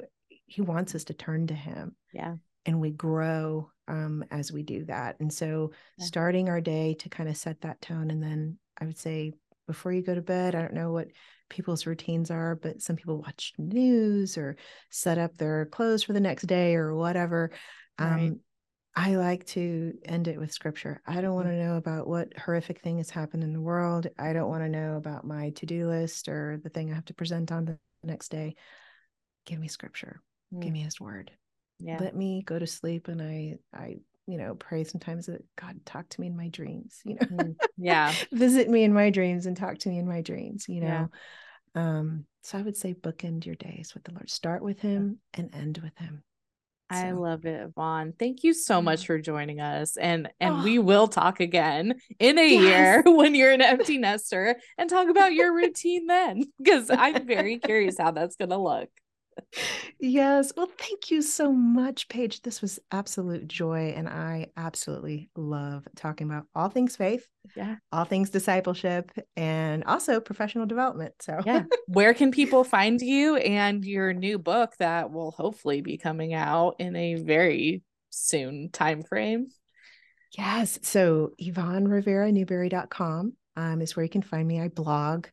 he 0.46 0.60
wants 0.60 0.94
us 0.94 1.04
to 1.04 1.14
turn 1.14 1.46
to 1.46 1.54
him 1.54 1.94
yeah 2.12 2.34
and 2.66 2.80
we 2.80 2.90
grow 2.90 3.70
um, 3.86 4.24
as 4.30 4.50
we 4.50 4.62
do 4.62 4.84
that 4.86 5.16
and 5.20 5.32
so 5.32 5.70
yeah. 5.98 6.04
starting 6.04 6.48
our 6.48 6.60
day 6.60 6.94
to 6.94 7.08
kind 7.08 7.28
of 7.28 7.36
set 7.36 7.60
that 7.60 7.80
tone 7.80 8.10
and 8.10 8.22
then 8.22 8.58
i 8.80 8.84
would 8.84 8.98
say 8.98 9.32
before 9.66 9.92
you 9.92 10.02
go 10.02 10.14
to 10.14 10.22
bed 10.22 10.54
i 10.54 10.60
don't 10.60 10.74
know 10.74 10.92
what 10.92 11.08
people's 11.50 11.86
routines 11.86 12.30
are 12.30 12.54
but 12.54 12.80
some 12.80 12.96
people 12.96 13.18
watch 13.18 13.52
news 13.58 14.38
or 14.38 14.56
set 14.90 15.18
up 15.18 15.36
their 15.36 15.66
clothes 15.66 16.02
for 16.02 16.14
the 16.14 16.20
next 16.20 16.44
day 16.44 16.74
or 16.74 16.94
whatever 16.94 17.50
right. 17.98 18.12
um, 18.12 18.40
I 18.96 19.16
like 19.16 19.44
to 19.46 19.92
end 20.04 20.28
it 20.28 20.38
with 20.38 20.52
scripture. 20.52 21.02
I 21.04 21.20
don't 21.20 21.34
want 21.34 21.48
to 21.48 21.58
know 21.58 21.74
about 21.76 22.06
what 22.06 22.32
horrific 22.38 22.80
thing 22.80 22.98
has 22.98 23.10
happened 23.10 23.42
in 23.42 23.52
the 23.52 23.60
world. 23.60 24.06
I 24.16 24.32
don't 24.32 24.48
want 24.48 24.62
to 24.62 24.68
know 24.68 24.94
about 24.94 25.26
my 25.26 25.50
to 25.50 25.66
do 25.66 25.88
list 25.88 26.28
or 26.28 26.60
the 26.62 26.68
thing 26.68 26.92
I 26.92 26.94
have 26.94 27.06
to 27.06 27.14
present 27.14 27.50
on 27.50 27.64
the 27.64 27.78
next 28.04 28.28
day. 28.28 28.54
Give 29.46 29.58
me 29.58 29.66
scripture 29.66 30.20
mm. 30.54 30.62
give 30.62 30.72
me 30.72 30.80
his 30.80 31.00
word 31.00 31.30
yeah 31.78 31.98
let 32.00 32.14
me 32.14 32.42
go 32.42 32.58
to 32.58 32.66
sleep 32.66 33.08
and 33.08 33.20
i 33.20 33.56
i 33.74 33.96
you 34.26 34.38
know 34.38 34.54
pray 34.54 34.84
sometimes 34.84 35.26
that 35.26 35.44
god 35.56 35.78
talk 35.84 36.08
to 36.08 36.20
me 36.20 36.28
in 36.28 36.36
my 36.36 36.48
dreams 36.48 37.00
you 37.04 37.14
know 37.14 37.26
mm. 37.26 37.56
yeah 37.76 38.12
visit 38.32 38.68
me 38.68 38.84
in 38.84 38.92
my 38.92 39.10
dreams 39.10 39.46
and 39.46 39.56
talk 39.56 39.78
to 39.78 39.88
me 39.88 39.98
in 39.98 40.06
my 40.06 40.20
dreams 40.20 40.66
you 40.68 40.80
know 40.80 41.08
yeah. 41.76 41.98
um 41.98 42.24
so 42.42 42.58
i 42.58 42.62
would 42.62 42.76
say 42.76 42.94
bookend 42.94 43.44
your 43.44 43.56
days 43.56 43.92
with 43.94 44.04
the 44.04 44.12
lord 44.12 44.30
start 44.30 44.62
with 44.62 44.80
him 44.80 45.18
yeah. 45.34 45.40
and 45.40 45.54
end 45.54 45.80
with 45.82 45.96
him 45.98 46.22
I 46.90 47.12
love 47.12 47.44
it, 47.44 47.72
Vaughn. 47.74 48.12
Thank 48.18 48.44
you 48.44 48.52
so 48.52 48.80
much 48.82 49.06
for 49.06 49.18
joining 49.18 49.60
us. 49.60 49.96
And 49.96 50.28
and 50.38 50.56
oh. 50.56 50.62
we 50.62 50.78
will 50.78 51.08
talk 51.08 51.40
again 51.40 51.94
in 52.18 52.38
a 52.38 52.46
yes. 52.46 52.62
year 52.62 53.02
when 53.06 53.34
you're 53.34 53.52
an 53.52 53.62
empty 53.62 53.98
nester 53.98 54.56
and 54.78 54.88
talk 54.88 55.08
about 55.08 55.32
your 55.32 55.52
routine 55.56 56.06
then. 56.06 56.44
Because 56.58 56.90
I'm 56.90 57.26
very 57.26 57.58
curious 57.58 57.96
how 57.98 58.10
that's 58.10 58.36
gonna 58.36 58.62
look 58.62 58.90
yes. 60.00 60.52
Well, 60.56 60.68
thank 60.78 61.10
you 61.10 61.22
so 61.22 61.52
much, 61.52 62.08
Paige. 62.08 62.42
This 62.42 62.60
was 62.60 62.78
absolute 62.90 63.48
joy. 63.48 63.94
And 63.96 64.08
I 64.08 64.48
absolutely 64.56 65.30
love 65.36 65.86
talking 65.96 66.28
about 66.28 66.46
all 66.54 66.68
things 66.68 66.96
faith, 66.96 67.26
yeah, 67.56 67.76
all 67.92 68.04
things 68.04 68.30
discipleship, 68.30 69.10
and 69.36 69.84
also 69.84 70.20
professional 70.20 70.66
development. 70.66 71.14
So, 71.20 71.40
yeah. 71.44 71.64
Where 71.86 72.14
can 72.14 72.30
people 72.30 72.64
find 72.64 73.00
you 73.00 73.36
and 73.36 73.84
your 73.84 74.12
new 74.12 74.38
book 74.38 74.72
that 74.78 75.10
will 75.10 75.30
hopefully 75.30 75.80
be 75.80 75.98
coming 75.98 76.34
out 76.34 76.76
in 76.78 76.96
a 76.96 77.14
very 77.14 77.82
soon 78.10 78.70
time 78.70 79.02
frame? 79.02 79.48
Yes. 80.36 80.78
So, 80.82 81.32
Ivonne 81.40 81.88
Rivera 81.88 82.32
Newberry.com 82.32 83.34
um, 83.56 83.80
is 83.80 83.94
where 83.94 84.04
you 84.04 84.10
can 84.10 84.22
find 84.22 84.46
me. 84.46 84.60
I 84.60 84.68
blog. 84.68 85.26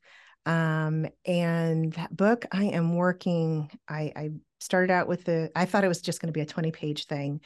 Um, 0.45 1.07
and 1.25 1.93
that 1.93 2.15
book, 2.15 2.45
I 2.51 2.65
am 2.65 2.95
working. 2.95 3.69
I, 3.87 4.11
I 4.15 4.29
started 4.59 4.91
out 4.91 5.07
with 5.07 5.25
the, 5.25 5.51
I 5.55 5.65
thought 5.65 5.83
it 5.83 5.89
was 5.89 6.01
just 6.01 6.21
going 6.21 6.27
to 6.27 6.37
be 6.37 6.41
a 6.41 6.45
20 6.45 6.71
page 6.71 7.05
thing. 7.05 7.41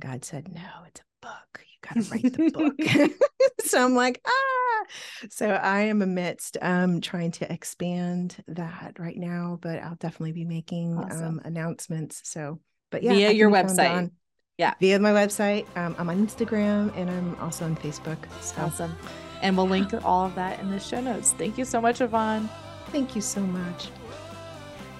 God 0.00 0.24
said, 0.24 0.52
no, 0.52 0.68
it's 0.86 1.00
a 1.00 1.26
book. 1.26 1.64
You 1.64 1.94
got 1.94 2.04
to 2.04 2.10
write 2.10 2.32
the 2.32 2.50
book. 2.50 3.18
so 3.66 3.84
I'm 3.84 3.94
like, 3.94 4.20
ah. 4.26 4.84
So 5.30 5.48
I 5.48 5.80
am 5.82 6.02
amidst 6.02 6.56
um, 6.62 7.00
trying 7.00 7.32
to 7.32 7.52
expand 7.52 8.36
that 8.48 8.96
right 8.98 9.16
now, 9.16 9.58
but 9.60 9.82
I'll 9.82 9.96
definitely 9.96 10.32
be 10.32 10.44
making 10.44 10.96
awesome. 10.96 11.24
um, 11.24 11.40
announcements. 11.44 12.22
So, 12.24 12.60
but 12.90 13.02
yeah, 13.02 13.12
via 13.12 13.32
your 13.32 13.50
website. 13.50 13.90
On, 13.90 14.12
yeah, 14.56 14.74
via 14.80 14.98
my 14.98 15.12
website. 15.12 15.66
Um, 15.76 15.94
I'm 15.98 16.08
on 16.08 16.26
Instagram 16.26 16.96
and 16.96 17.10
I'm 17.10 17.34
also 17.36 17.64
on 17.64 17.76
Facebook. 17.76 18.18
So. 18.40 18.62
Awesome. 18.62 18.96
And 19.42 19.56
we'll 19.56 19.68
link 19.68 19.92
all 20.04 20.26
of 20.26 20.34
that 20.34 20.60
in 20.60 20.70
the 20.70 20.80
show 20.80 21.00
notes. 21.00 21.32
Thank 21.32 21.58
you 21.58 21.64
so 21.64 21.80
much, 21.80 22.00
Ivonne. 22.00 22.48
Thank 22.90 23.14
you 23.14 23.20
so 23.20 23.40
much. 23.40 23.88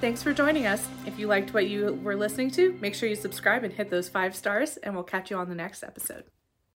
Thanks 0.01 0.23
for 0.23 0.33
joining 0.33 0.67
us. 0.67 0.87
If 1.07 1.19
you 1.19 1.27
liked 1.27 1.53
what 1.53 1.69
you 1.69 1.99
were 2.05 2.15
listening 2.15 2.51
to, 2.53 2.79
make 2.81 2.95
sure 2.95 3.09
you 3.09 3.17
subscribe 3.17 3.65
and 3.65 3.73
hit 3.73 3.91
those 3.91 4.09
five 4.09 4.37
stars, 4.37 4.77
and 4.77 4.95
we'll 4.95 5.03
catch 5.03 5.31
you 5.31 5.37
on 5.37 5.49
the 5.49 5.57
next 5.57 5.83
episode. 5.83 6.25